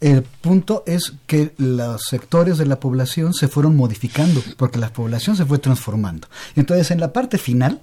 El 0.00 0.22
punto 0.22 0.84
es 0.86 1.14
que 1.26 1.54
los 1.56 2.02
sectores 2.04 2.58
de 2.58 2.66
la 2.66 2.80
población 2.80 3.32
se 3.32 3.48
fueron 3.48 3.76
modificando, 3.76 4.42
porque 4.56 4.78
la 4.78 4.92
población 4.92 5.36
se 5.36 5.46
fue 5.46 5.58
transformando. 5.58 6.28
Entonces, 6.54 6.90
en 6.90 7.00
la 7.00 7.12
parte 7.12 7.38
final, 7.38 7.80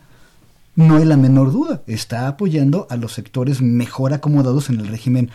no 0.76 0.98
hay 0.98 1.06
la 1.06 1.18
menor 1.18 1.52
duda, 1.52 1.82
está 1.88 2.28
apoyando 2.28 2.88
a 2.90 2.98
los 2.98 3.14
sectores 3.14 3.62
mejor 3.62 4.14
acomodados 4.14 4.70
en 4.70 4.80
el 4.80 4.88
régimen, 4.88 5.32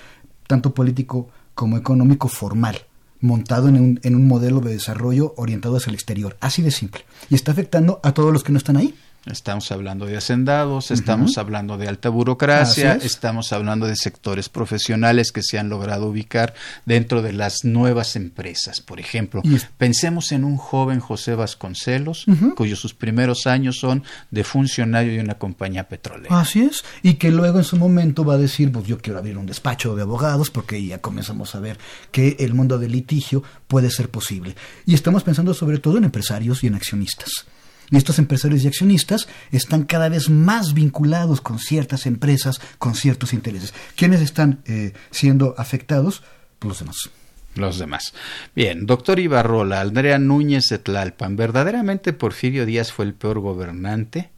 tanto 0.47 0.73
político 0.73 1.29
como 1.55 1.77
económico 1.77 2.29
formal 2.29 2.79
montado 3.21 3.69
en 3.69 3.81
un, 3.81 4.01
en 4.03 4.15
un 4.15 4.27
modelo 4.27 4.61
de 4.61 4.73
desarrollo 4.73 5.35
orientado 5.37 5.77
hacia 5.77 5.91
el 5.91 5.95
exterior. 5.95 6.37
Así 6.41 6.63
de 6.63 6.71
simple. 6.71 7.05
Y 7.31 7.35
está 7.35 7.53
afectando 7.53 8.01
a 8.03 8.13
todos 8.13 8.33
los 8.33 8.45
que 8.45 8.53
no 8.53 8.59
están 8.59 8.77
ahí. 8.77 8.95
Estamos 9.31 9.71
hablando 9.73 10.07
de 10.07 10.17
hacendados, 10.17 10.91
estamos 10.91 11.33
uh 11.33 11.35
-huh. 11.35 11.41
hablando 11.41 11.79
de 11.79 11.89
alta 11.89 12.09
burocracia, 12.09 12.95
es. 12.95 13.05
estamos 13.05 13.53
hablando 13.53 13.87
de 13.87 13.97
sectores 13.97 14.49
profesionales 14.49 15.33
que 15.33 15.43
se 15.43 15.59
han 15.59 15.69
logrado 15.69 16.07
ubicar 16.07 16.55
dentro 16.87 17.23
de 17.23 17.33
las 17.33 17.65
nuevas 17.65 18.17
empresas. 18.17 18.81
Por 18.81 19.01
ejemplo, 19.01 19.43
pensemos 19.77 20.33
en 20.33 20.45
un 20.45 20.57
joven 20.57 21.01
José 21.01 21.35
Vasconcelos, 21.35 22.27
uh 22.27 22.33
-huh. 22.33 22.55
cuyos 22.55 22.79
sus 22.79 22.95
primeros 22.95 23.47
años 23.47 23.79
son 23.79 24.03
de 24.31 24.45
funcionario 24.45 25.13
de 25.13 25.21
una 25.21 25.35
compañía 25.35 25.89
petrolera. 25.89 26.41
Así 26.41 26.63
es, 26.63 26.85
y 27.03 27.15
que 27.15 27.31
luego 27.31 27.59
en 27.59 27.65
su 27.65 27.77
momento 27.77 28.25
va 28.25 28.35
a 28.35 28.39
decir, 28.39 28.73
pues 28.73 28.87
yo 28.87 28.99
quiero 28.99 29.19
abrir 29.19 29.37
un 29.39 29.47
despacho 29.47 29.95
de 29.95 30.03
abogados, 30.03 30.51
porque 30.51 30.85
ya 30.85 30.99
comenzamos 30.99 31.55
a 31.55 31.61
ver 31.61 31.79
que 32.11 32.37
el 32.41 32.55
mundo 32.55 32.79
del 32.79 32.93
litigio 32.93 33.43
puede 33.67 33.91
ser 33.91 34.09
posible. 34.09 34.55
Y 34.87 34.95
estamos 34.95 35.23
pensando 35.23 35.55
sobre 35.55 35.79
todo 35.79 35.99
en 35.99 36.05
empresarios 36.05 36.65
y 36.65 36.69
en 36.69 36.75
accionistas. 36.75 37.47
Y 37.91 37.97
estos 37.97 38.19
empresarios 38.19 38.65
y 38.65 38.69
accionistas 38.69 39.29
están 39.51 39.85
cada 39.85 40.09
vez 40.09 40.29
más 40.29 40.75
vinculados 40.75 41.41
con 41.41 41.59
ciertas 41.59 42.07
empresas, 42.07 42.61
con 42.79 42.95
ciertos 42.95 43.33
intereses. 43.33 43.73
¿Quiénes 43.97 44.21
están 44.21 44.61
eh, 44.67 44.93
siendo 45.11 45.55
afectados? 45.57 46.23
Pues 46.59 46.69
los 46.69 46.79
demás 46.81 47.11
los 47.59 47.79
demás. 47.79 48.15
Bien, 48.55 48.87
doctor 48.87 49.19
Ibarrola, 49.19 49.81
Andrea 49.81 50.19
Núñez 50.19 50.69
de 50.69 50.79
Tlalpan, 50.79 51.37
¿verdaderamente 51.37 52.13
Porfirio 52.13 52.65
Díaz 52.65 52.93
fue 52.93 53.05
el 53.05 53.15
peor 53.15 53.41
gobernante? 53.41 54.31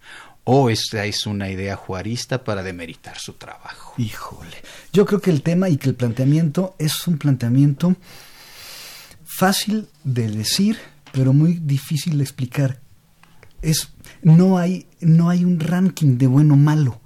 ¿O 0.45 0.71
esta 0.71 1.05
es 1.05 1.27
una 1.27 1.51
idea 1.51 1.77
juarista 1.77 2.43
para 2.43 2.63
demeritar 2.63 3.19
su 3.19 3.35
trabajo? 3.35 3.95
Híjole, 3.99 4.57
yo 4.93 5.05
creo 5.07 5.21
que 5.21 5.31
el 5.31 5.43
tema 5.43 5.69
y 5.69 5.77
que 5.77 5.89
el 5.89 5.95
planteamiento 5.95 6.75
es 6.79 7.07
un 7.07 7.19
planteamiento 7.19 7.95
fácil 9.25 9.89
de 10.03 10.29
decir, 10.29 10.79
pero 11.13 11.33
muy 11.33 11.55
difícil 11.55 12.17
de 12.19 12.25
explicar. 12.25 12.81
Es, 13.63 13.93
no, 14.23 14.59
hay, 14.59 14.87
no 15.01 15.29
hay 15.29 15.45
un 15.45 15.61
ranking 15.61 16.19
de 16.19 16.27
bueno 16.27 16.55
o 16.55 16.57
malo. 16.57 17.01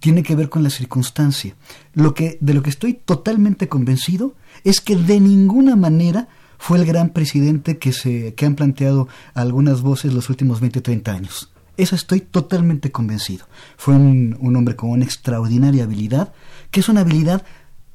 Tiene 0.00 0.22
que 0.22 0.36
ver 0.36 0.48
con 0.48 0.62
la 0.62 0.70
circunstancia. 0.70 1.56
Lo 1.94 2.14
que, 2.14 2.38
de 2.40 2.54
lo 2.54 2.62
que 2.62 2.70
estoy 2.70 2.94
totalmente 2.94 3.68
convencido 3.68 4.34
es 4.64 4.80
que 4.80 4.96
de 4.96 5.20
ninguna 5.20 5.74
manera 5.76 6.28
fue 6.58 6.78
el 6.78 6.86
gran 6.86 7.10
presidente 7.10 7.78
que, 7.78 7.92
se, 7.92 8.34
que 8.34 8.46
han 8.46 8.54
planteado 8.54 9.08
algunas 9.34 9.80
voces 9.80 10.12
los 10.12 10.28
últimos 10.28 10.60
20 10.60 10.80
o 10.80 10.82
30 10.82 11.12
años. 11.12 11.52
Eso 11.76 11.94
estoy 11.94 12.20
totalmente 12.20 12.90
convencido. 12.90 13.46
Fue 13.76 13.94
un, 13.94 14.36
un, 14.40 14.56
hombre 14.56 14.74
con 14.74 14.90
una 14.90 15.04
extraordinaria 15.04 15.84
habilidad, 15.84 16.32
que 16.72 16.80
es 16.80 16.88
una 16.88 17.02
habilidad 17.02 17.44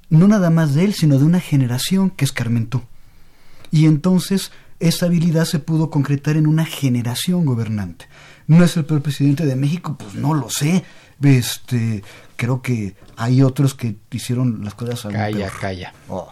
no 0.09 0.27
nada 0.27 0.49
más 0.49 0.73
de 0.73 0.85
él, 0.85 0.93
sino 0.93 1.19
de 1.19 1.25
una 1.25 1.39
generación 1.39 2.09
que 2.09 2.23
escarmentó. 2.23 2.83
Y 3.71 3.87
entonces 3.87 4.51
esa 4.87 5.05
habilidad 5.05 5.45
se 5.45 5.59
pudo 5.59 5.89
concretar 5.89 6.35
en 6.35 6.47
una 6.47 6.65
generación 6.65 7.45
gobernante. 7.45 8.07
¿No 8.47 8.63
es 8.63 8.75
el 8.75 8.85
peor 8.85 9.01
presidente 9.01 9.45
de 9.45 9.55
México? 9.55 9.95
Pues 9.97 10.15
no 10.15 10.33
lo 10.33 10.49
sé. 10.49 10.83
Este, 11.21 12.03
creo 12.35 12.61
que 12.61 12.95
hay 13.15 13.41
otros 13.41 13.75
que 13.75 13.95
hicieron 14.11 14.63
las 14.63 14.73
cosas 14.73 15.05
al 15.05 15.13
Calla, 15.13 15.49
calla. 15.49 15.93
Oh. 16.09 16.29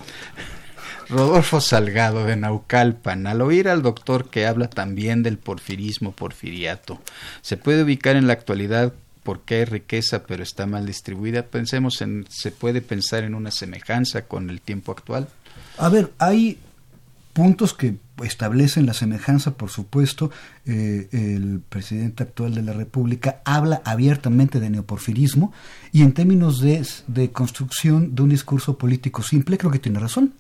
Rodolfo 1.08 1.62
Salgado 1.62 2.26
de 2.26 2.36
Naucalpan, 2.36 3.28
al 3.28 3.42
oír 3.42 3.70
al 3.70 3.82
doctor 3.82 4.30
que 4.30 4.48
habla 4.48 4.70
también 4.70 5.24
del 5.24 5.38
porfirismo 5.38 6.12
porfiriato, 6.12 7.02
¿se 7.42 7.58
puede 7.58 7.84
ubicar 7.84 8.16
en 8.16 8.28
la 8.28 8.34
actualidad 8.34 8.94
porque 9.24 9.56
hay 9.56 9.66
riqueza 9.66 10.24
pero 10.24 10.44
está 10.44 10.66
mal 10.66 10.86
distribuida? 10.86 11.44
Pensemos 11.44 12.02
en, 12.02 12.26
¿se 12.30 12.52
puede 12.52 12.82
pensar 12.82 13.24
en 13.24 13.36
una 13.36 13.52
semejanza 13.52 14.24
con 14.24 14.50
el 14.50 14.62
tiempo 14.62 14.92
actual? 14.92 15.28
A 15.78 15.90
ver, 15.90 16.12
hay 16.18 16.58
puntos 17.34 17.74
que 17.74 17.96
establecen 18.24 18.86
la 18.86 18.94
semejanza, 18.94 19.52
por 19.52 19.70
supuesto. 19.70 20.32
Eh, 20.66 21.08
el 21.12 21.62
presidente 21.68 22.24
actual 22.24 22.56
de 22.56 22.62
la 22.62 22.74
República 22.74 23.42
habla 23.46 23.82
abiertamente 23.86 24.60
de 24.60 24.70
neoporfirismo 24.70 25.54
y 25.92 26.02
en 26.02 26.14
términos 26.14 26.62
de, 26.62 26.86
de 27.08 27.32
construcción 27.32 28.16
de 28.16 28.22
un 28.24 28.30
discurso 28.30 28.78
político 28.78 29.24
simple, 29.24 29.58
creo 29.58 29.72
que 29.72 29.80
tiene 29.80 30.00
razón. 30.00 30.34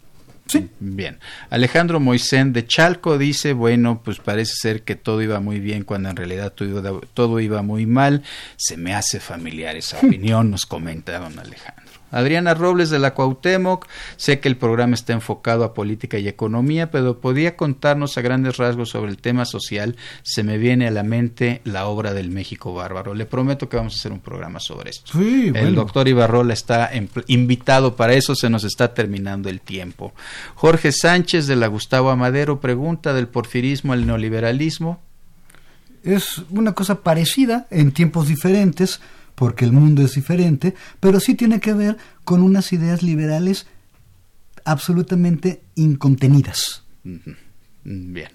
Sí. 0.47 0.69
Bien. 0.79 1.17
Alejandro 1.49 1.99
Moisén 1.99 2.51
de 2.51 2.65
Chalco 2.65 3.17
dice, 3.17 3.53
bueno, 3.53 4.01
pues 4.03 4.19
parece 4.19 4.53
ser 4.55 4.83
que 4.83 4.95
todo 4.95 5.21
iba 5.21 5.39
muy 5.39 5.59
bien 5.59 5.83
cuando 5.83 6.09
en 6.09 6.15
realidad 6.15 6.51
todo, 6.51 7.01
todo 7.13 7.39
iba 7.39 7.61
muy 7.61 7.85
mal. 7.85 8.23
Se 8.57 8.75
me 8.75 8.93
hace 8.93 9.19
familiar 9.19 9.75
esa 9.75 9.97
opinión, 10.03 10.51
nos 10.51 10.65
comenta 10.65 11.19
don 11.19 11.39
Alejandro. 11.39 11.80
Adriana 12.11 12.53
Robles 12.53 12.89
de 12.89 12.99
la 12.99 13.13
Cuauhtémoc, 13.13 13.87
sé 14.17 14.39
que 14.39 14.49
el 14.49 14.57
programa 14.57 14.93
está 14.93 15.13
enfocado 15.13 15.63
a 15.63 15.73
política 15.73 16.19
y 16.19 16.27
economía, 16.27 16.91
pero 16.91 17.19
podría 17.19 17.55
contarnos 17.55 18.17
a 18.17 18.21
grandes 18.21 18.57
rasgos 18.57 18.89
sobre 18.89 19.11
el 19.11 19.17
tema 19.17 19.45
social. 19.45 19.95
Se 20.23 20.43
me 20.43 20.57
viene 20.57 20.87
a 20.87 20.91
la 20.91 21.03
mente 21.03 21.61
la 21.63 21.87
obra 21.87 22.13
del 22.13 22.29
México 22.29 22.73
Bárbaro. 22.73 23.13
Le 23.13 23.25
prometo 23.25 23.69
que 23.69 23.77
vamos 23.77 23.95
a 23.95 23.97
hacer 23.97 24.11
un 24.11 24.19
programa 24.19 24.59
sobre 24.59 24.91
esto. 24.91 25.19
el 25.19 25.75
doctor 25.75 26.07
Ibarrola 26.07 26.53
está 26.53 26.91
invitado 27.27 27.95
para 27.95 28.13
eso, 28.13 28.35
se 28.35 28.49
nos 28.49 28.63
está 28.63 28.93
terminando 28.93 29.49
el 29.49 29.61
tiempo. 29.61 30.13
Jorge 30.55 30.91
Sánchez 30.91 31.47
de 31.47 31.55
la 31.55 31.67
Gustavo 31.67 32.09
Amadero 32.09 32.59
pregunta 32.59 33.13
del 33.13 33.27
porfirismo 33.27 33.93
al 33.93 34.05
neoliberalismo. 34.05 34.99
Es 36.03 36.41
una 36.49 36.73
cosa 36.73 37.01
parecida 37.01 37.67
en 37.69 37.91
tiempos 37.91 38.27
diferentes 38.27 39.01
porque 39.35 39.65
el 39.65 39.71
mundo 39.71 40.01
es 40.03 40.13
diferente, 40.13 40.75
pero 40.99 41.19
sí 41.19 41.35
tiene 41.35 41.59
que 41.59 41.73
ver 41.73 41.97
con 42.23 42.41
unas 42.41 42.73
ideas 42.73 43.03
liberales 43.03 43.67
absolutamente 44.65 45.61
incontenidas. 45.75 46.83
Bien. 47.83 48.29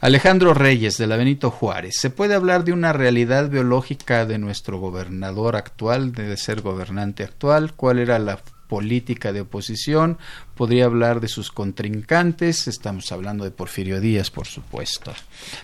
Alejandro 0.00 0.52
Reyes, 0.52 0.98
de 0.98 1.06
la 1.06 1.16
Benito 1.16 1.50
Juárez. 1.50 1.94
¿Se 1.98 2.10
puede 2.10 2.34
hablar 2.34 2.64
de 2.64 2.72
una 2.72 2.92
realidad 2.92 3.48
biológica 3.48 4.26
de 4.26 4.36
nuestro 4.36 4.78
gobernador 4.78 5.56
actual, 5.56 6.12
de 6.12 6.36
ser 6.36 6.60
gobernante 6.60 7.24
actual? 7.24 7.72
¿Cuál 7.74 7.98
era 7.98 8.18
la 8.18 8.38
política 8.68 9.32
de 9.32 9.42
oposición? 9.42 10.18
Podría 10.54 10.84
hablar 10.84 11.20
de 11.20 11.28
sus 11.28 11.50
contrincantes, 11.50 12.68
estamos 12.68 13.10
hablando 13.12 13.44
de 13.44 13.50
Porfirio 13.50 14.00
Díaz, 14.00 14.30
por 14.30 14.46
supuesto, 14.46 15.12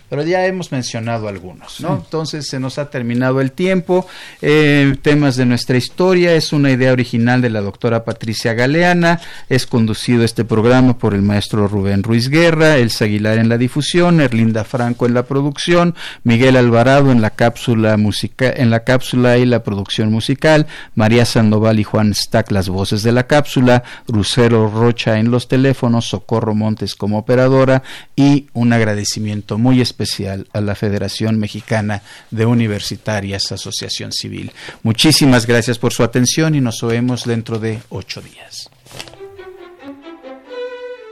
pero 0.09 0.23
ya 0.23 0.45
hemos 0.45 0.71
mencionado 0.71 1.27
algunos, 1.27 1.79
¿no? 1.79 1.95
Entonces 1.95 2.47
se 2.47 2.59
nos 2.59 2.77
ha 2.77 2.89
terminado 2.89 3.41
el 3.41 3.51
tiempo, 3.51 4.05
eh, 4.41 4.95
temas 5.01 5.35
de 5.37 5.45
nuestra 5.45 5.77
historia, 5.77 6.33
es 6.33 6.53
una 6.53 6.71
idea 6.71 6.91
original 6.91 7.41
de 7.41 7.49
la 7.49 7.61
doctora 7.61 8.03
Patricia 8.03 8.53
Galeana, 8.53 9.21
es 9.49 9.65
conducido 9.65 10.23
este 10.23 10.45
programa 10.45 10.97
por 10.97 11.13
el 11.13 11.21
maestro 11.21 11.67
Rubén 11.67 12.03
Ruiz 12.03 12.29
Guerra, 12.29 12.77
Elsa 12.77 13.05
Aguilar 13.05 13.37
en 13.37 13.49
la 13.49 13.57
difusión, 13.57 14.19
Erlinda 14.19 14.63
Franco 14.63 15.05
en 15.05 15.13
la 15.13 15.23
producción, 15.23 15.95
Miguel 16.23 16.57
Alvarado 16.57 17.11
en 17.11 17.21
la 17.21 17.31
cápsula 17.31 17.95
musical, 17.97 18.53
en 18.57 18.69
la 18.69 18.83
cápsula 18.83 19.37
y 19.37 19.45
la 19.45 19.63
producción 19.63 20.11
musical, 20.11 20.67
María 20.95 21.25
Sandoval 21.25 21.79
y 21.79 21.83
Juan 21.83 22.13
Stack 22.13 22.51
las 22.51 22.69
voces 22.69 23.03
de 23.03 23.11
la 23.11 23.27
cápsula, 23.27 23.83
Lucero 24.07 24.69
Rocha 24.81 25.19
en 25.19 25.29
los 25.29 25.47
teléfonos, 25.47 26.09
Socorro 26.09 26.55
Montes 26.55 26.95
como 26.95 27.19
operadora 27.19 27.83
y 28.15 28.47
un 28.53 28.73
agradecimiento 28.73 29.59
muy 29.59 29.79
especial 29.79 30.47
a 30.53 30.59
la 30.59 30.73
Federación 30.73 31.37
Mexicana 31.37 32.01
de 32.31 32.47
Universitarias 32.47 33.51
Asociación 33.51 34.11
Civil. 34.11 34.51
Muchísimas 34.81 35.45
gracias 35.45 35.77
por 35.77 35.93
su 35.93 36.01
atención 36.01 36.55
y 36.55 36.61
nos 36.61 36.81
vemos 36.81 37.25
dentro 37.25 37.59
de 37.59 37.79
ocho 37.89 38.21
días. 38.21 38.71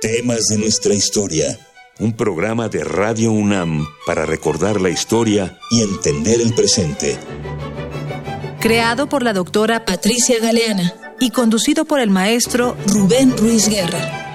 Temas 0.02 0.48
de 0.48 0.58
nuestra 0.58 0.96
historia. 0.96 1.46
Un 2.00 2.14
programa 2.14 2.70
de 2.70 2.84
Radio 2.84 3.32
UNAM 3.32 3.86
para 4.08 4.26
recordar 4.26 4.82
la 4.82 4.90
historia 4.90 5.60
y 5.70 5.84
entender 5.84 6.42
el 6.42 6.56
presente. 6.56 7.20
Creado 8.60 9.08
por 9.08 9.22
la 9.22 9.34
doctora 9.34 9.86
Patricia 9.86 10.40
Galeana 10.40 11.09
y 11.20 11.32
conducido 11.32 11.86
por 11.86 12.00
el 12.00 12.10
maestro 12.10 12.76
Rubén 12.88 13.36
Ruiz 13.38 13.68
Guerra. 13.68 14.29